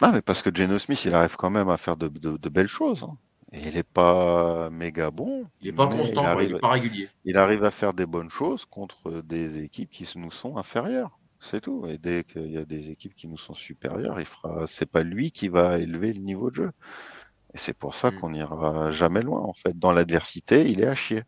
[0.00, 2.68] Ah, mais parce que Geno Smith, il arrive quand même à faire de, de belles
[2.68, 3.04] choses.
[3.04, 3.16] Hein
[3.56, 5.44] il n'est pas méga bon.
[5.60, 7.08] Il n'est pas constant, il n'est pas régulier.
[7.24, 11.18] Il arrive à faire des bonnes choses contre des équipes qui nous sont inférieures.
[11.40, 11.86] C'est tout.
[11.86, 14.66] Et dès qu'il y a des équipes qui nous sont supérieures, il fera.
[14.66, 16.70] C'est pas lui qui va élever le niveau de jeu.
[17.52, 18.18] Et c'est pour ça mm.
[18.18, 19.40] qu'on n'ira jamais loin.
[19.40, 21.22] En fait, dans l'adversité, il est à chier.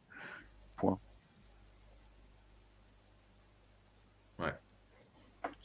[0.77, 0.99] Point.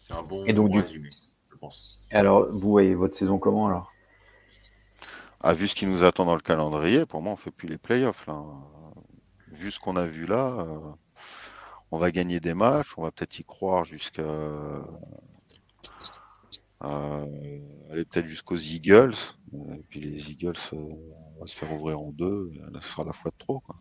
[0.01, 1.09] C'est un bon, Et donc, résumé,
[1.51, 1.99] je pense.
[2.09, 3.93] Alors, vous voyez votre saison comment alors?
[5.41, 7.67] Ah, vu ce qui nous attend dans le calendrier, pour moi, on ne fait plus
[7.67, 8.25] les playoffs.
[8.25, 8.41] Là.
[9.49, 10.79] Vu ce qu'on a vu là, euh,
[11.91, 14.23] on va gagner des matchs, on va peut-être y croire jusqu'à.
[14.23, 14.81] Euh,
[17.91, 19.13] aller peut-être jusqu'aux Eagles.
[19.53, 20.77] Et puis les Eagles, euh,
[21.35, 22.51] on va se faire ouvrir en deux.
[22.71, 23.59] Là, ce sera la fois de trop.
[23.59, 23.75] Quoi.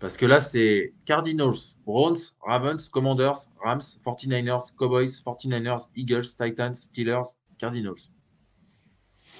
[0.00, 7.34] Parce que là, c'est Cardinals, Browns, Ravens, Commanders, Rams, 49ers, Cowboys, 49ers, Eagles, Titans, Steelers,
[7.58, 8.12] Cardinals.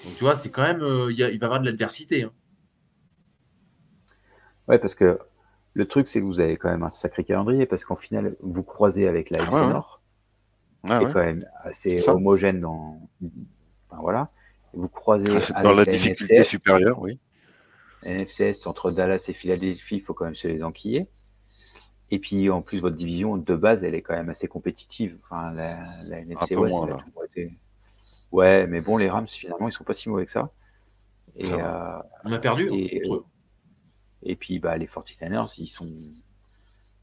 [0.04, 2.24] Donc tu vois, c'est quand même, euh, il, va y avoir de l'adversité.
[2.24, 2.32] Hein.
[4.66, 5.18] Ouais, parce que
[5.74, 8.62] le truc, c'est que vous avez quand même un sacré calendrier, parce qu'en final, vous
[8.64, 10.02] croisez avec la ah, Nord,
[10.84, 13.00] qui est quand même assez homogène dans.
[13.88, 14.30] Enfin, voilà.
[14.72, 17.18] Vous croisez ah, dans la, difficulté supérieure, oui.
[18.04, 21.08] NFCS entre Dallas et Philadelphie, il faut quand même se les enquiller.
[22.10, 25.18] Et puis en plus, votre division de base, elle est quand même assez compétitive.
[25.24, 27.52] Enfin, la, la NFC West, toujours été
[28.30, 30.50] Ouais, mais bon, les Rams, finalement, ils sont pas si mauvais que ça.
[31.36, 33.02] Et, euh, On a perdu et,
[34.22, 35.88] et puis, bah, les 49ers, ils sont.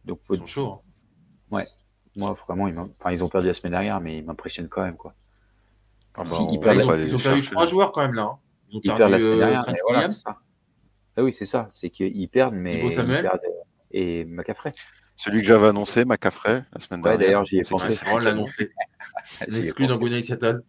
[0.04, 0.72] Donc, ils sont chauds.
[0.74, 0.82] Hein.
[1.52, 1.68] Ouais.
[2.18, 4.98] Moi, vraiment, ils, enfin, ils ont perdu la semaine dernière, mais ils m'impressionnent quand même.
[4.98, 5.14] Quoi.
[6.16, 8.24] Ah bah, ils, ont perdu trois joueurs quand même là.
[8.24, 8.40] Hein.
[8.70, 10.24] Ils ont perdu la semaine euh, dernière, Williams.
[11.18, 11.70] Ah oui, c'est ça.
[11.74, 12.82] C'est qu'ils perdent, mais.
[12.84, 13.42] Ils perdent,
[13.92, 14.72] et McCaffrey.
[15.16, 17.20] Celui que j'avais annoncé, McCaffrey, la semaine dernière.
[17.20, 17.92] Ouais, d'ailleurs, j'y ai pensé.
[17.92, 18.72] C'est vraiment l'annoncer.
[19.48, 20.64] L'exclu dans Good Seattle.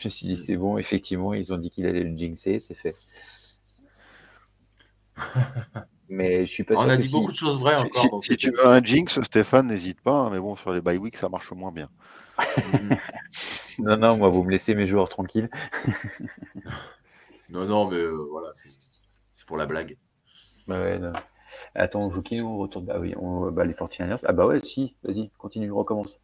[0.00, 2.74] Je me suis dit, c'est bon, effectivement, ils ont dit qu'il allait le jinxer, c'est
[2.74, 2.94] fait.
[6.08, 8.22] mais je suis pas On a dit beaucoup de choses vraies encore.
[8.22, 10.12] Si, tu veux un jinx, Stéphane, n'hésite pas.
[10.12, 11.88] Hein, mais bon, sur les bye week, ça marche moins bien.
[13.78, 15.48] non, non, moi, vous me laissez mes joueurs tranquilles.
[17.48, 18.52] non, non, mais euh, voilà,
[19.36, 19.98] c'est pour la blague.
[20.66, 20.98] Bah ouais,
[21.74, 23.50] Attends, on joue qui nous retourne Ah oui, on...
[23.52, 24.20] bah, les 49ers.
[24.24, 26.20] Ah bah ouais, si, vas-y, continue, recommence.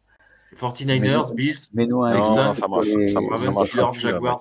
[0.57, 4.39] 49ers, Bills, mais Texans, ça marche, ça marche, Jaguars,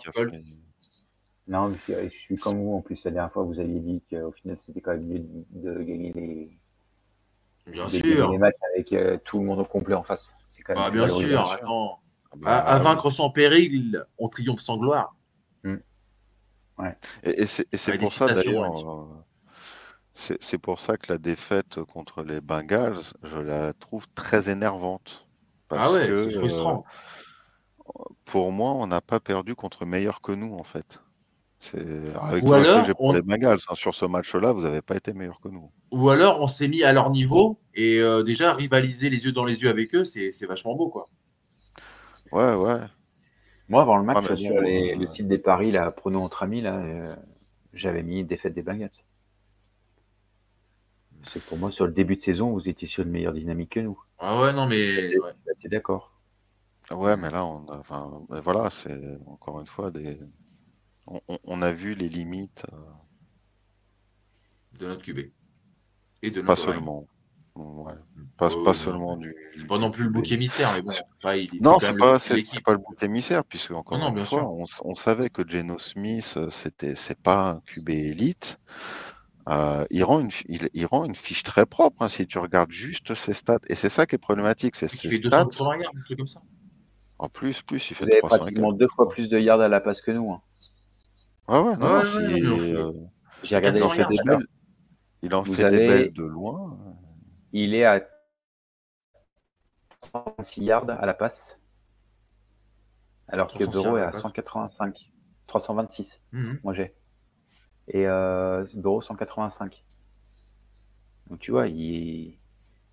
[1.46, 2.74] Non, je suis comme vous.
[2.74, 5.82] En plus, la dernière fois, vous aviez dit qu'au final, c'était quand même mieux de
[5.82, 6.58] gagner les,
[7.70, 8.32] bien sûr.
[8.32, 10.30] les matchs avec euh, tout le monde au complet en face.
[10.64, 12.00] Quand même ah, bien sûr, attends.
[12.32, 15.14] Ah bah, à, vaincre sans péril, on triomphe sans gloire.
[16.82, 16.96] Ouais.
[17.24, 22.40] Et, et c'est pour ça, d'ailleurs, euh, c'est pour ça que la défaite contre les
[22.40, 25.26] Bengals, je la trouve très énervante
[25.74, 26.84] ah ouais, c'est frustrant.
[27.88, 31.00] Euh, pour moi, on n'a pas perdu contre meilleur que nous, en fait.
[32.20, 35.12] Avec Ou alors, j'ai pour les Bengals, hein, sur ce match-là, vous n'avez pas été
[35.12, 35.70] meilleur que nous.
[35.92, 39.44] Ou alors, on s'est mis à leur niveau et euh, déjà rivaliser les yeux dans
[39.44, 41.08] les yeux avec eux, c'est vachement beau, quoi.
[42.32, 42.80] Ouais, ouais.
[43.72, 47.16] Moi, avant le match, sur euh, le site des paris, là, prenons entre amis, là,
[47.72, 48.90] j'avais mis défaite des Bengals.
[51.32, 53.80] C'est pour moi, sur le début de saison, vous étiez sur une meilleure dynamique que
[53.80, 53.98] nous.
[54.18, 55.16] Ah ouais, non, mais.
[55.16, 55.32] Ouais.
[55.70, 56.12] d'accord.
[56.90, 60.18] Ouais, mais là, on enfin, voilà, c'est encore une fois des.
[61.06, 62.66] On, a vu les limites.
[62.72, 62.76] Euh,
[64.78, 65.30] de notre QB.
[66.22, 67.06] Et de notre Pas seulement.
[67.54, 67.92] Ouais.
[68.38, 69.36] Pas, pas seulement du.
[69.58, 70.90] C'est pas non plus le bouc émissaire, mais bon.
[71.60, 75.46] non, c'est pas, pas, le bouc émissaire, puisque encore une fois, on, on, savait que
[75.46, 78.58] Geno Smith, euh, c'était, c'est pas un QB élite.
[79.48, 83.14] Euh, il, rend une, il, rend une fiche très propre hein, si tu regardes juste
[83.14, 83.58] ses stats.
[83.68, 84.76] Et c'est ça qui est problématique.
[84.76, 85.28] C'est ses fait stats.
[85.28, 86.40] yards, un truc comme ça.
[87.18, 89.80] En plus, plus, il fait Vous avez pratiquement deux fois plus de yards à la
[89.80, 90.32] passe que nous.
[90.32, 90.40] Hein.
[91.48, 92.92] Ouais, ouais, non, ouais, si, euh,
[93.42, 94.46] J'ai regardé il en fait, des belles,
[95.22, 96.78] il en fait des belles de loin.
[97.52, 98.00] Il est à
[100.00, 101.58] 36 yards à la passe.
[103.28, 105.12] Alors que Bureau est à 185.
[105.46, 106.60] 326, mhm.
[106.64, 106.94] moi j'ai.
[107.88, 109.84] Et euh, Bureau 185.
[111.28, 112.36] Donc tu vois, il,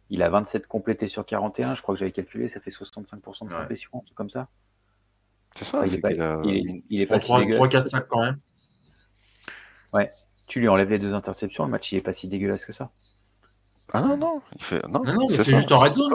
[0.09, 1.75] il a 27 complétés sur 41.
[1.75, 4.49] Je crois que j'avais calculé, ça fait 65% de complétion, un truc comme ça.
[5.55, 8.39] C'est ça, il, est pas, il, est, pas 3, 3, 4, 5 quand même.
[9.93, 10.11] Ouais,
[10.45, 12.91] tu lui enlèves les deux interceptions, le match il est pas si dégueulasse que ça.
[13.91, 14.87] Ah non, non, il fait...
[14.87, 16.13] non, non, mais c'est juste en red zone.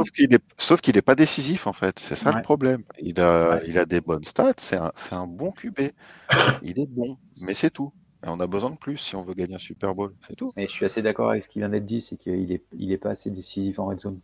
[0.58, 1.98] Sauf qu'il n'est pas décisif, en fait.
[1.98, 2.84] C'est ça le problème.
[3.00, 4.54] Il a, il a des bonnes stats.
[4.58, 5.80] C'est un, un, bon QB.
[6.62, 7.92] il est bon, mais c'est tout.
[8.24, 10.14] Et on a besoin de plus si on veut gagner un Super Bowl.
[10.28, 10.52] C'est tout.
[10.56, 12.92] Et je suis assez d'accord avec ce qui vient d'être dit c'est qu'il n'est il
[12.92, 14.20] est pas assez décisif en red zone.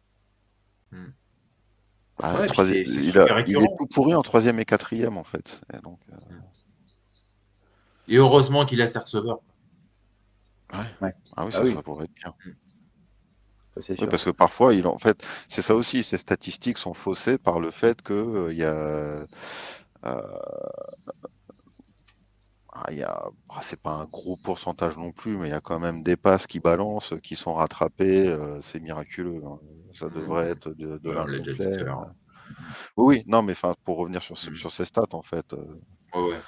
[0.92, 1.08] Hmm.
[2.18, 5.60] Bah, il, a, il, est tout pourri en troisième et quatrième, en fait.
[5.72, 6.16] Et, donc, euh...
[8.08, 9.40] et heureusement qu'il a ses receveurs.
[10.72, 11.14] Ouais.
[11.36, 12.34] Ah oui, ah ça, pourrait être bien.
[12.44, 12.50] Hmm
[13.74, 17.70] parce que parfois, il, en fait, c'est ça aussi, ces statistiques sont faussées par le
[17.70, 18.72] fait que euh, il y a.
[18.72, 19.26] Euh,
[22.72, 25.60] ah, y a, ah, c'est pas un gros pourcentage non plus, mais il y a
[25.60, 28.28] quand même des passes qui balancent, qui sont rattrapées.
[28.28, 29.42] Euh, c'est miraculeux.
[29.44, 29.58] Hein.
[29.94, 30.14] Ça mmh.
[30.14, 32.14] devrait être de, de hein.
[32.96, 33.54] Oui, oui, non, mais
[33.84, 34.56] pour revenir sur, mmh.
[34.56, 35.52] sur ces stats, en fait.
[36.14, 36.38] ouais.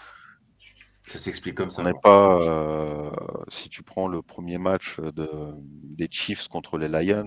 [1.06, 1.82] Ça s'explique comme ça.
[1.82, 2.40] On n'est pas.
[2.40, 3.10] Euh,
[3.48, 5.28] si tu prends le premier match de,
[5.82, 7.26] des Chiefs contre les Lions,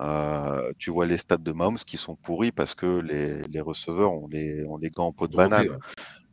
[0.00, 4.12] euh, tu vois les stats de Mahomes qui sont pourris parce que les, les receveurs
[4.12, 5.68] ont les, ont les gants en peau de banane.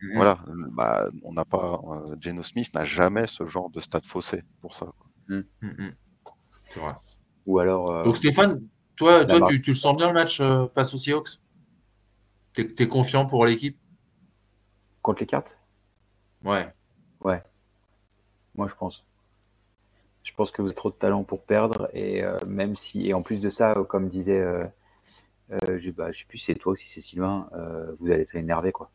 [0.01, 0.15] Mhm.
[0.15, 0.39] Voilà,
[0.71, 1.79] bah, on n'a pas.
[1.89, 4.87] Euh, Geno Smith n'a jamais ce genre de stats faussés pour ça.
[5.27, 5.45] Mhm.
[5.61, 5.95] Mhm.
[6.69, 6.93] C'est vrai.
[7.47, 8.03] Ou alors.
[8.03, 8.61] Donc Stéphane,
[8.95, 10.41] toi, toi tu, tu, le sens bien le match
[10.73, 11.39] face aux Seahawks?
[12.53, 13.77] T'es es confiant pour l'équipe?
[15.01, 15.57] Contre les cartes
[16.43, 16.67] Ouais.
[17.23, 17.41] Ouais.
[18.55, 19.03] Moi, je pense.
[20.23, 21.89] Je pense que vous avez trop de talent pour perdre.
[21.93, 24.63] Et euh, même si, et en plus de ça, euh, comme disait, euh,
[25.51, 27.49] euh je, bah, sais plus si c'est toi ou si c'est Sylvain,
[27.99, 28.91] vous allez être énervé, quoi.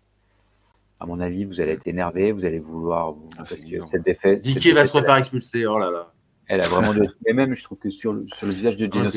[0.98, 3.14] À mon avis, vous allez être énervé, vous allez vouloir.
[3.36, 4.40] Ah, parce que cette défaite.
[4.40, 6.12] Dicky va se refaire expulser, oh là là.
[6.48, 6.94] Elle a vraiment.
[6.94, 7.06] de...
[7.26, 9.10] Et même, je trouve que sur le, sur le visage de Dino,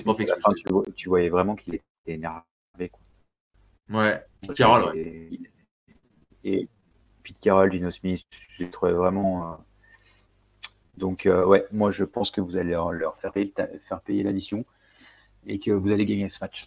[0.95, 2.43] tu, voyais vraiment qu'il était énervé,
[2.91, 2.99] quoi.
[3.91, 4.21] Ouais,
[4.55, 5.29] Carole, ouais.
[6.43, 6.69] et
[7.29, 8.25] Pete Carroll, Gino Smith,
[8.57, 9.53] je les trouvais vraiment.
[9.53, 9.55] Euh,
[10.97, 13.53] donc, euh, ouais, moi je pense que vous allez leur faire payer,
[13.87, 14.65] faire payer l'addition
[15.45, 16.65] et que vous allez gagner ce match.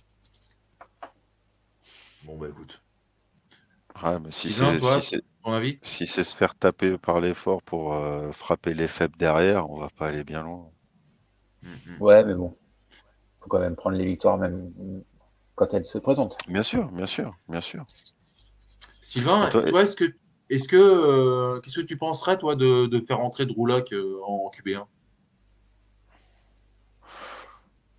[2.22, 2.80] Bon, bah écoute.
[4.02, 5.22] Ouais, mais si c'est
[5.82, 10.06] si se faire taper par l'effort pour euh, frapper les faibles derrière, on va pas
[10.06, 10.70] aller bien loin.
[11.64, 11.98] Mm-hmm.
[11.98, 12.56] Ouais, mais bon,
[13.40, 14.72] faut quand même prendre les victoires même
[15.56, 16.38] quand elles se présentent.
[16.46, 17.84] Bien sûr, bien sûr, bien sûr.
[19.02, 20.14] Sylvain, toi, est-ce que
[20.53, 24.84] est-ce que euh, qu'est-ce que tu penserais toi de, faire entrer Drew euh, en QB1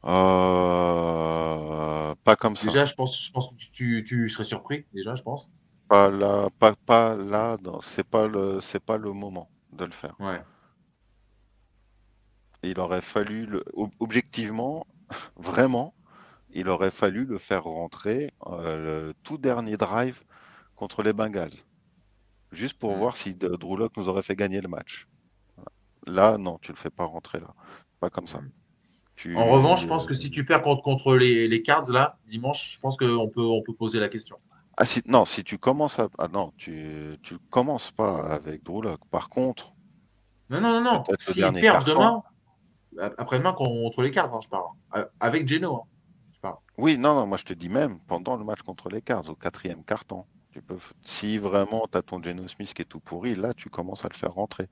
[0.06, 2.68] euh, Pas comme ça.
[2.68, 3.56] Déjà, je pense, je pense que
[4.04, 4.86] tu, serais surpris.
[4.93, 5.49] Déjà, je pense.
[5.89, 7.58] Pas là, pas, pas là.
[7.82, 10.16] C'est pas le, c'est pas le moment de le faire.
[10.20, 10.43] Ouais.
[12.62, 13.64] Il aurait fallu, le,
[13.99, 14.86] objectivement,
[15.38, 15.95] vraiment,
[16.51, 20.22] il aurait fallu le faire rentrer le tout dernier drive
[20.76, 21.49] contre les Bengals
[22.54, 22.99] juste pour mmh.
[22.99, 25.08] voir si Drew Lock nous aurait fait gagner le match.
[26.06, 27.54] Là, non, tu le fais pas rentrer là.
[27.99, 28.39] Pas comme ça.
[28.39, 29.38] Mmh.
[29.38, 32.74] En revanche, je pense que si tu perds contre, contre les, les, Cards là, dimanche,
[32.74, 34.38] je pense qu'on peut, on peut poser la question.
[34.76, 36.10] Ah, si, non, si tu commences à.
[36.18, 38.99] Ah non, tu, tu commences pas avec Drew Lock.
[39.12, 39.74] Par contre.
[40.49, 41.04] Non, non, non, non.
[41.20, 42.24] S'il perd demain,
[43.18, 44.66] après-demain contre les Cards, hein, je parle.
[45.20, 45.84] Avec Geno, hein,
[46.32, 46.58] je parle.
[46.78, 49.36] Oui, non, non, moi je te dis même pendant le match contre les Cards, au
[49.36, 50.26] quatrième carton.
[50.54, 53.72] Tu peux, si vraiment tu as ton Geno Smith qui est tout pourri, là tu
[53.72, 54.70] commences à le faire rentrer.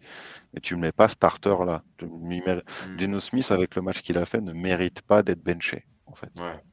[0.54, 1.84] Mais tu ne mets pas starter là.
[2.04, 3.00] Mm.
[3.00, 5.88] Geno Smith, avec le match qu'il a fait, ne mérite pas d'être benché.
[6.06, 6.30] En fait.
[6.38, 6.64] Ouais.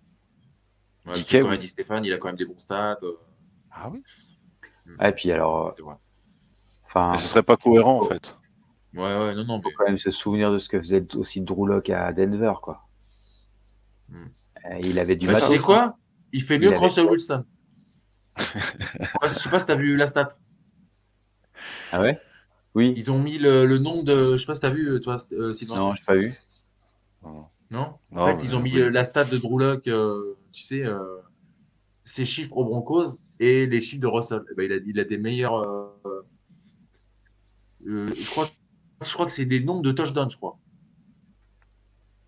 [1.07, 2.99] ouais comme a dit Stéphane, il a quand même des bons stats.
[3.03, 3.17] Euh.
[3.71, 4.03] Ah oui.
[4.85, 5.07] Mm.
[5.07, 5.69] Et puis alors.
[5.69, 5.93] Euh,
[6.85, 8.37] enfin, ce serait pas cohérent en fait.
[8.93, 9.63] Ouais, ouais, non, non.
[9.63, 12.87] Faut quand même se souvenir de ce que faisait aussi Drew Lock à Denver, quoi.
[14.11, 14.27] Mm.
[14.83, 15.29] Il avait du.
[15.29, 15.97] Bah, tu sais quoi?
[16.35, 17.47] Il fait mieux que Russell Wilson
[19.23, 20.29] je sais pas si tu as vu la stat.
[21.93, 22.21] Ah ouais?
[22.75, 22.95] Oui.
[22.97, 24.35] Ils ont mis le, nombre de.
[24.35, 25.77] Je sais pas si tu as vu, toi, euh, Sylvain.
[25.77, 26.35] Non, je pas vu.
[27.71, 30.85] Non, En fait, ils ont mis euh, la stat de Drew euh, tu sais,
[32.05, 34.43] ses chiffres aux Broncos et les chiffres de Russell.
[34.51, 35.93] Eh ben, il, a, il, a, des meilleurs.
[37.85, 38.49] je, crois,
[39.03, 40.59] je crois que c'est des nombres de touchdowns, je crois.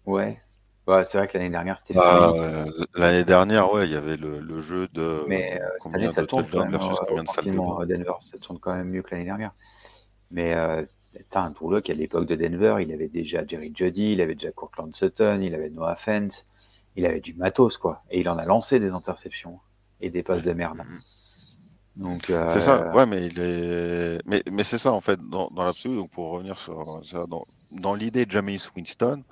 [0.05, 0.43] Ouais
[0.87, 1.95] c'est vrai que l'année dernière, c'était.
[1.95, 2.33] Bah,
[2.95, 5.25] l'année dernière, ouais, il y avait le, jeu de.
[5.29, 8.89] Mais euh, année, ça tourne quand même versus combien de Denver, ça tourne quand même
[8.89, 9.53] mieux que l'année dernière.
[10.31, 10.85] Mais euh,
[11.31, 14.53] t'as un Drew à l'époque de Denver, il avait déjà Jerry Jody, il avait déjà
[14.53, 16.45] Courtland Sutton, il avait Noah Fent,
[16.97, 18.03] il avait du matos, quoi.
[18.11, 19.61] Et il en a lancé des interceptions
[20.01, 20.83] et des passes de merde.
[21.97, 24.21] Donc, euh, C'est ça, ouais, mais il est.
[24.27, 27.45] Mais, mais c'est ça, en fait, dans, dans l'absolu, donc pour revenir sur ça, dans,
[27.73, 29.23] dans l'idée de James Winston,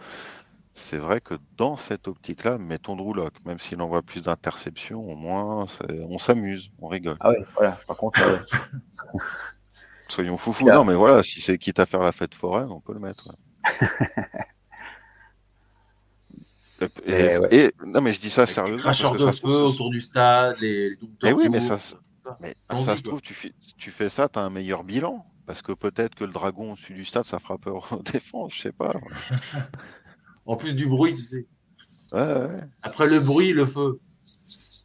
[0.79, 5.17] c'est vrai que dans cette optique-là, mettons Drew Lock, même s'il envoie plus d'interceptions, au
[5.17, 7.17] moins on s'amuse, on rigole.
[7.21, 8.21] Ah ouais, voilà, par contre.
[10.09, 10.67] Soyons foufous.
[10.67, 13.29] Non, mais voilà, si c'est quitte à faire la fête foraine, on peut le mettre.
[17.07, 18.79] et, non, mais je dis ça sérieusement.
[18.79, 21.77] Cracheurs de feu autour du stade, les, les Mais oui, mais ça,
[22.41, 25.27] mais ça se trouve, tu fais, tu fais ça, tu as un meilleur bilan.
[25.49, 28.61] Parce que peut-être que le dragon au-dessus du stade, ça fera peur aux défenses, je
[28.61, 28.93] sais pas.
[30.49, 31.47] En plus du bruit, tu sais.
[32.11, 32.49] Ouais,
[32.83, 34.01] Après le bruit, le feu.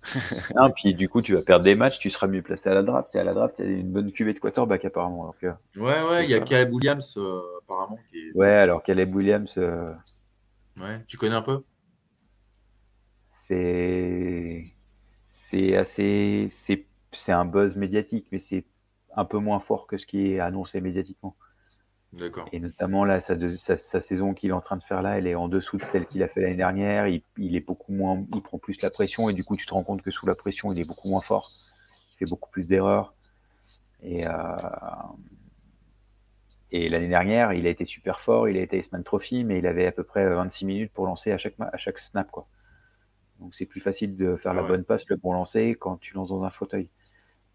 [0.55, 2.83] non, puis du coup, tu vas perdre des matchs, tu seras mieux placé à la
[2.83, 3.15] draft.
[3.15, 5.33] Et à la draft, il y a une bonne cuvée de quarterback apparemment.
[5.41, 7.97] ouais, ouais, il y a Caleb Williams euh, apparemment.
[8.11, 9.53] Qui Ouais, alors Caleb Williams.
[9.57, 9.93] Euh,
[10.81, 11.63] ouais, tu connais un peu?
[13.47, 14.65] C'est.
[15.49, 16.51] C'est assez.
[17.13, 18.65] C'est un buzz médiatique, mais c'est
[19.15, 21.37] un peu moins fort que ce qui est annoncé médiatiquement.
[22.13, 22.47] D'accord.
[22.51, 25.33] Et notamment là, sa, sa, saison qu'il est en train de faire là, elle est
[25.33, 27.07] en dessous de celle qu'il a fait l'année dernière.
[27.07, 29.83] Il, est beaucoup moins, il prend plus la pression et du coup, tu te rends
[29.83, 31.51] compte que sous la pression, il est beaucoup moins fort.
[32.11, 33.15] Il fait beaucoup plus d'erreurs.
[34.03, 34.31] Et, euh,
[36.71, 38.47] et l'année dernière, il a été super fort.
[38.47, 41.31] Il a été Iceman Trophy, mais il avait à peu près 26 minutes pour lancer
[41.31, 42.45] à chaque, à chaque snap, quoi.
[43.39, 46.13] Donc c'est plus facile de faire la ah bonne passe, le bon lancer quand tu
[46.13, 46.89] lances dans un fauteuil.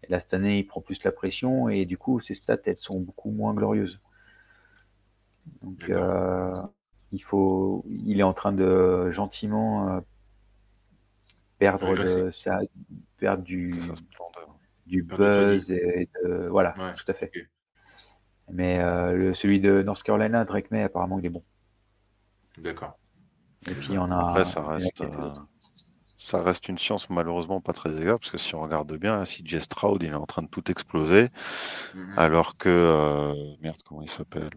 [0.03, 2.77] Et là, cette année, il prend plus la pression et du coup, ses stats, elles
[2.77, 3.99] sont beaucoup moins glorieuses.
[5.61, 6.61] Donc, euh,
[7.11, 9.99] il faut, il est en train de gentiment euh,
[11.57, 12.59] perdre, de, ça,
[13.17, 13.73] perdre du,
[14.85, 17.31] du buzz et de, voilà, tout à fait.
[18.51, 21.43] Mais euh, le, celui de North Carolina, Drake May, apparemment, il est bon.
[22.57, 22.97] D'accord.
[23.69, 24.29] Et puis on a.
[24.29, 25.03] Après, ça reste
[26.19, 29.61] ça reste une science malheureusement pas très agréable parce que si on regarde bien, CJ
[29.61, 31.29] Stroud il est en train de tout exploser,
[31.95, 32.13] mhm.
[32.17, 34.49] alors que euh, merde comment il s'appelle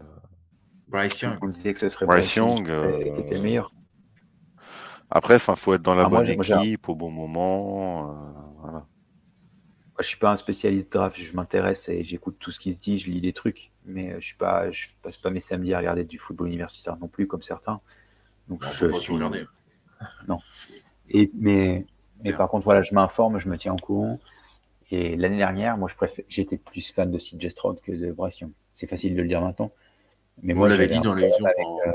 [0.92, 1.38] Bryce Young.
[2.02, 3.72] Bryce Young euh, était meilleur.
[5.10, 8.14] Après, il faut être dans la ah, bonne équipe au bon moment.
[8.60, 8.78] voilà.
[8.78, 12.78] Moi, je suis pas un spécialiste draft, je m'intéresse et j'écoute tout ce qui se
[12.78, 15.78] dit, je lis des trucs, mais je suis pas, je passe pas mes samedis à
[15.78, 17.80] regarder du football universitaire non plus comme certains.
[18.48, 19.14] Donc je, suis...
[20.28, 20.38] Non.
[21.10, 21.86] Et, mais,
[22.24, 24.18] mais par contre, voilà, je m'informe, je me tiens au courant.
[24.90, 25.88] Et l'année dernière, moi,
[26.28, 28.40] j'étais plus fan de CJ Stroud que de Bryce
[28.74, 29.72] C'est facile de le dire maintenant.
[30.40, 30.54] Mais
[30.88, 31.46] dit dans l'émission.
[31.86, 31.92] Euh,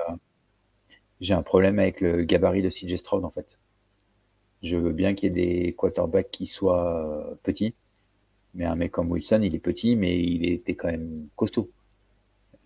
[1.19, 3.57] j'ai un problème avec le gabarit de CJ Stroud, en fait.
[4.63, 7.73] Je veux bien qu'il y ait des quarterbacks qui soient euh, petits.
[8.53, 11.69] Mais un mec comme Wilson, il est petit, mais il était quand même costaud.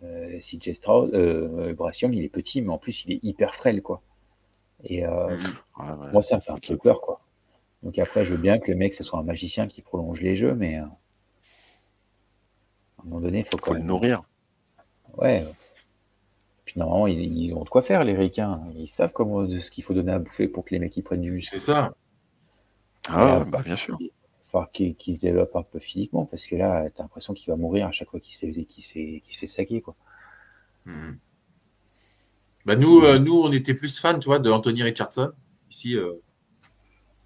[0.04, 4.02] Euh, CJ Stroud, euh, il est petit, mais en plus, il est hyper frêle, quoi.
[4.84, 5.38] Et euh,
[6.12, 7.22] moi, ça me fait un peu peur, quoi.
[7.84, 10.38] Donc après, je veux bien que le mec, ce soit un magicien qui prolonge les
[10.38, 13.82] jeux, mais euh, à un moment donné, il faut quand même...
[13.82, 14.24] le nourrir.
[15.18, 15.46] Ouais.
[16.72, 18.62] Puis normalement, ils, ont de quoi faire, les ricains.
[18.78, 21.20] Ils savent comment, ce qu'il faut donner à bouffer pour que les mecs ils prennent
[21.20, 21.54] du muscle.
[21.54, 21.94] C'est ça.
[23.10, 23.98] Ah, bah, bien sûr.
[24.00, 24.10] Il
[24.50, 27.88] faut qu'il se développe un peu physiquement, parce que là, t'as l'impression qu'il va mourir
[27.88, 29.96] à chaque fois qu'il se fait, qu'il se fait, qu'il se fait saquer, quoi.
[30.86, 31.12] Mmh.
[32.66, 35.34] Bah nous, euh, nous, on était plus fans, tu vois, de Anthony Richardson,
[35.70, 36.14] ici, euh,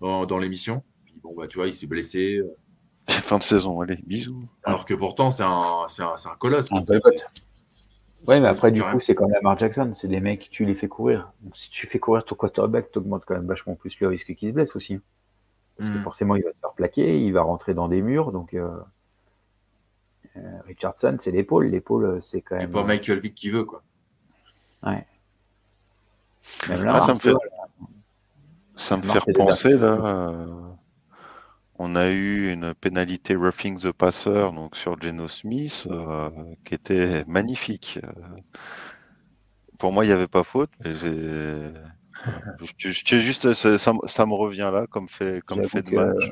[0.01, 0.81] dans, l'émission.
[1.05, 2.37] Puis bon, bah, tu vois, il s'est blessé.
[2.37, 2.55] Euh.
[3.09, 4.47] Fin de saison, allez, bisous.
[4.63, 6.71] Alors que pourtant, c'est un, c'est un, un, colosse.
[6.71, 6.83] Un
[8.27, 10.87] ouais, mais après, du coup, c'est comme Lamar Jackson, c'est des mecs, tu les fais
[10.87, 11.31] courir.
[11.41, 14.33] Donc, si tu fais courir ton quarterback, tu augmentes quand même vachement plus le risque
[14.35, 14.99] qu'il se blesse aussi.
[15.77, 16.03] Parce que hmm.
[16.03, 18.31] forcément, il va se faire plaquer, il va rentrer dans des murs.
[18.31, 18.55] Donc,
[20.65, 21.67] Richardson, c'est l'épaule.
[21.67, 22.67] L'épaule, c'est quand même.
[22.67, 23.81] C'est pas Michael Vick qui veut, quoi.
[24.85, 25.05] Ouais.
[26.69, 27.33] Ah, ça me fait,
[28.75, 30.47] ça me fait repenser là.
[31.75, 36.29] Euh, on a eu une pénalité roughing the passer donc sur Geno Smith euh,
[36.65, 37.99] qui était magnifique.
[38.03, 38.07] Euh,
[39.77, 41.71] pour moi, il n'y avait pas faute, mais j'ai.
[43.21, 46.31] juste, ça, ça, me revient là comme fait, comme fait de match.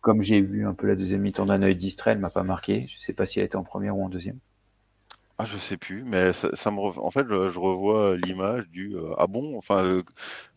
[0.00, 2.86] comme j'ai vu un peu la deuxième mi-temps d'un œil distrait, elle m'a pas marqué.
[2.88, 4.38] Je sais pas si elle était en première ou en deuxième.
[5.42, 9.26] Ah, je sais plus, mais ça, me en fait, je, revois l'image du euh, ah
[9.26, 10.02] bon, enfin,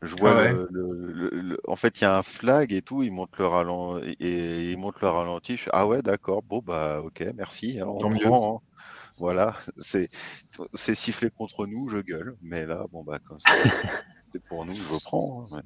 [0.03, 3.36] je vois ah le, en fait, il y a un flag et tout, il monte
[3.40, 5.60] le ralenti et il monte le ralenti.
[5.72, 8.60] ah ouais, d'accord, bon bah ok, merci, hein, on prend, hein.
[9.18, 10.10] Voilà, c'est
[10.76, 13.53] c'est sifflé contre nous, je gueule, mais là, bon bah comme ça,
[14.32, 15.48] c'est pour nous, je prends.
[15.52, 15.62] Hein,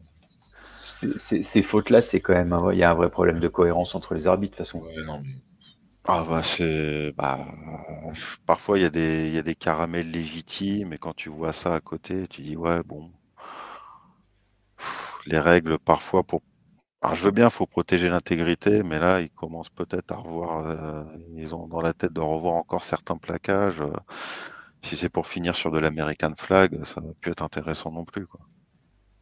[0.63, 4.27] ces fautes-là, c'est quand même, il y a un vrai problème de cohérence entre les
[4.27, 4.85] arbitres de toute façon.
[6.11, 7.37] Ah bah c'est bah,
[8.45, 11.53] parfois il y a des il y a des caramels légitimes et quand tu vois
[11.53, 13.11] ça à côté, tu dis ouais bon
[15.25, 16.41] les règles parfois pour
[17.01, 20.67] Alors, je veux bien, il faut protéger l'intégrité, mais là, ils commencent peut-être à revoir.
[20.67, 21.05] Euh,
[21.35, 23.81] ils ont dans la tête de revoir encore certains plaquages.
[23.81, 23.93] Euh,
[24.83, 28.27] si c'est pour finir sur de l'American flag, ça va plus être intéressant non plus.
[28.27, 28.41] Quoi.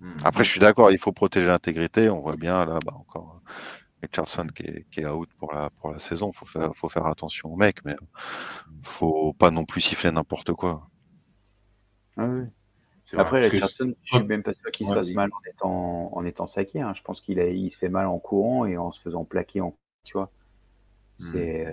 [0.01, 0.18] Hmm.
[0.23, 2.09] Après, je suis d'accord, il faut protéger l'intégrité.
[2.09, 3.41] On voit bien là, bah, encore
[4.02, 6.32] Richardson qui est, qui est out pour la, pour la saison.
[6.34, 7.95] Faut faire, faut faire attention au mec, mais
[8.84, 10.88] faut pas non plus siffler n'importe quoi.
[12.18, 12.45] Ah oui.
[13.15, 16.48] Après, Richardson, je suis même pas sûr qu'il se fasse mal en étant, en étant
[16.48, 16.82] saqué.
[16.82, 16.94] Hein.
[16.98, 19.74] Je pense qu'il il se fait mal en courant et en se faisant plaquer en,
[20.03, 20.30] tu vois.
[21.19, 21.32] Hmm.
[21.32, 21.68] C'est.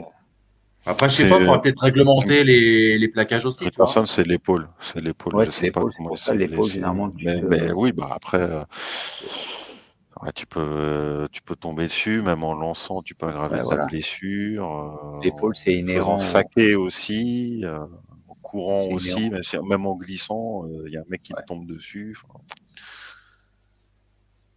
[0.86, 3.64] Après, je sais pas, il faudra peut-être réglementer les, les plaquages aussi.
[3.64, 4.68] Richardson, c'est l'épaule.
[4.80, 5.34] C'est l'épaule.
[5.34, 5.72] Ouais, c'est
[6.16, 7.10] ça, l'épaule, généralement.
[7.16, 8.62] Mais, mais, oui, bah après, euh,
[10.34, 15.18] tu, peux, tu peux tomber dessus, même en lançant, tu peux aggraver la blessure.
[15.18, 16.18] Euh, l'épaule, c'est inhérent.
[16.18, 17.62] Saqué aussi.
[17.64, 17.86] Euh,
[18.42, 19.30] courant aussi,
[19.68, 22.16] même en glissant, il y a un mec qui tombe dessus.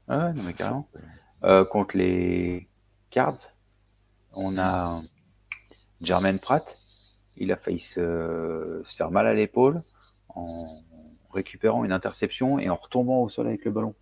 [0.07, 0.87] Ah non, mais carrément.
[1.43, 2.67] Euh, contre les
[3.09, 3.49] Cards,
[4.33, 5.01] on a
[6.01, 6.79] Jermaine Pratt.
[7.35, 9.83] Il a failli se, faire mal à l'épaule
[10.29, 10.81] en
[11.31, 13.95] récupérant une interception et en retombant au sol avec le ballon.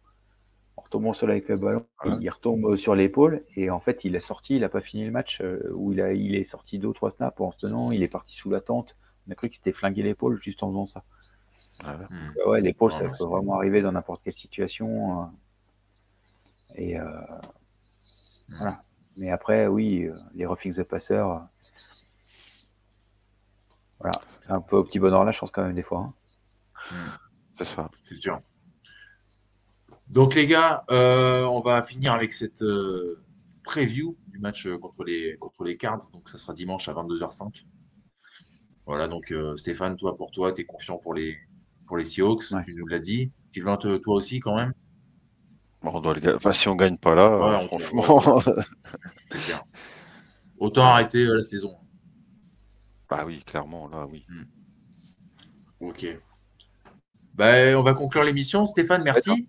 [0.95, 4.21] Au sol avec le ballon, ah il retombe sur l'épaule et en fait il est
[4.21, 6.87] sorti, il n'a pas fini le match euh, où il, a, il est sorti deux
[6.87, 8.95] ou trois snaps en se tenant, il est parti sous la tente
[9.27, 11.03] on a cru qu'il s'était flingué l'épaule juste en faisant ça.
[11.83, 11.97] Ah
[12.47, 15.23] ouais, l'épaule, ça peut vraiment arriver dans n'importe quelle situation.
[15.23, 15.25] Euh.
[16.75, 17.21] et euh,
[18.49, 18.83] voilà.
[19.17, 21.47] Mais après, oui, euh, les roughings de passeurs,
[23.99, 26.13] voilà, c'est un peu au petit bonheur la chance quand même des fois.
[26.91, 27.17] Hein.
[27.57, 27.89] C'est ça.
[28.03, 28.41] C'est sûr.
[30.07, 32.63] Donc les gars, on va finir avec cette
[33.63, 36.09] preview du match contre les, contre les Cards.
[36.13, 37.65] Donc ça sera dimanche à 22h05.
[38.85, 41.37] Voilà, donc euh, Stéphane, toi, pour toi, tu es confiant pour les,
[41.87, 43.31] pour les Seahawks, tu nous l'as dit.
[43.51, 44.73] Sylvain, toi aussi, quand même?
[45.81, 46.53] On doit le...
[46.53, 48.41] si on gagne pas là, franchement.
[50.59, 51.75] Autant arrêter euh, la saison.
[53.09, 54.25] Bah oui, clairement, là, oui.
[54.29, 54.45] Hmm.
[55.79, 56.05] Ok.
[57.33, 58.65] Bah, on va conclure l'émission.
[58.65, 59.47] Stéphane, merci.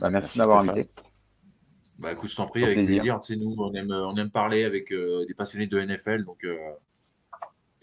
[0.00, 0.88] Bah, merci, d'avoir invité.
[1.98, 3.20] Bah, écoute, je t'en prie, avec plaisir.
[3.20, 6.44] Tu sais, nous, on aime, on aime parler avec euh, des passionnés de NFL, donc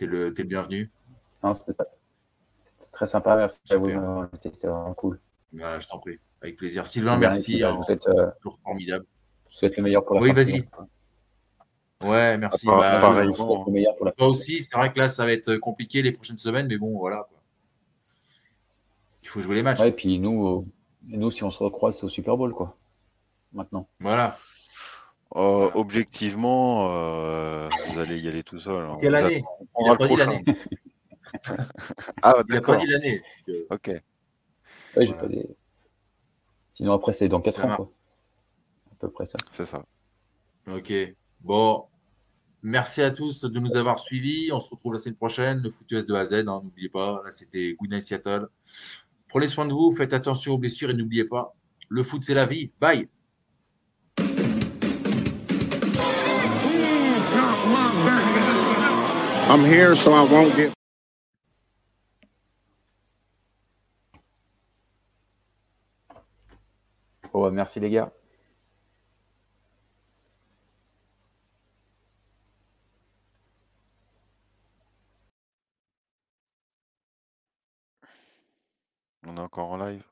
[0.01, 0.89] T'es le, bienvenu.
[1.55, 1.83] c'était
[2.91, 3.35] très sympa.
[3.35, 3.89] Merci à vous
[4.41, 5.19] C'était vraiment cool.
[5.53, 6.19] je t'en prie.
[6.41, 6.87] Avec plaisir.
[6.87, 7.63] Sylvain, merci.
[7.63, 8.31] Hein, euh,
[8.63, 9.05] formidable.
[9.51, 10.67] Je souhaite le meilleur pour la Oui, vas-y.
[12.03, 12.65] Ouais, merci.
[12.65, 16.65] Bah, pareil, Toi aussi, c'est vrai que là, ça va être compliqué les prochaines semaines,
[16.67, 17.27] mais bon, voilà.
[19.21, 19.81] Il faut jouer les matchs.
[19.81, 20.65] et puis nous, euh,
[21.03, 22.77] nous, si on se recroise, c'est au Super Bowl, quoi.
[23.53, 23.87] Maintenant.
[23.99, 24.37] Voilà.
[25.35, 28.83] Euh, objectivement, euh, vous allez y aller tout seul.
[28.83, 28.97] Hein.
[29.01, 29.43] Quelle année
[29.75, 30.41] On va le prochain.
[32.21, 32.75] ah, d'accord.
[32.75, 33.21] Il a pas dit l'année.
[33.69, 33.91] Ok.
[34.97, 35.45] Ouais, pas dit...
[36.73, 37.91] Sinon, après, c'est dans 4 ans, quoi.
[38.91, 39.37] À peu près ça.
[39.53, 39.83] C'est ça.
[40.67, 40.93] Ok.
[41.41, 41.85] Bon.
[42.63, 44.51] Merci à tous de nous avoir suivis.
[44.51, 45.61] On se retrouve la semaine prochaine.
[45.61, 46.33] Le foot US de A à Z.
[46.33, 47.21] Hein, n'oubliez pas.
[47.23, 48.47] Là, c'était Good Night Seattle.
[49.31, 49.93] Prenez soin de vous.
[49.93, 51.55] Faites attention aux blessures et n'oubliez pas.
[51.87, 52.69] Le foot, c'est la vie.
[52.81, 53.07] Bye.
[59.47, 60.73] I'm here so I won't get.
[67.33, 68.11] Oh, merci les gars.
[79.25, 80.03] On est encore en live.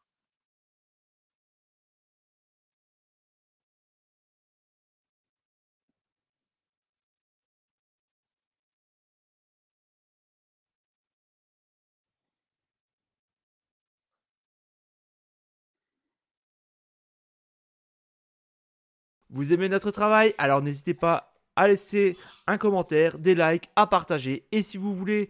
[19.31, 20.33] Vous aimez notre travail?
[20.37, 22.17] Alors n'hésitez pas à laisser
[22.47, 24.47] un commentaire, des likes, à partager.
[24.51, 25.29] Et si vous voulez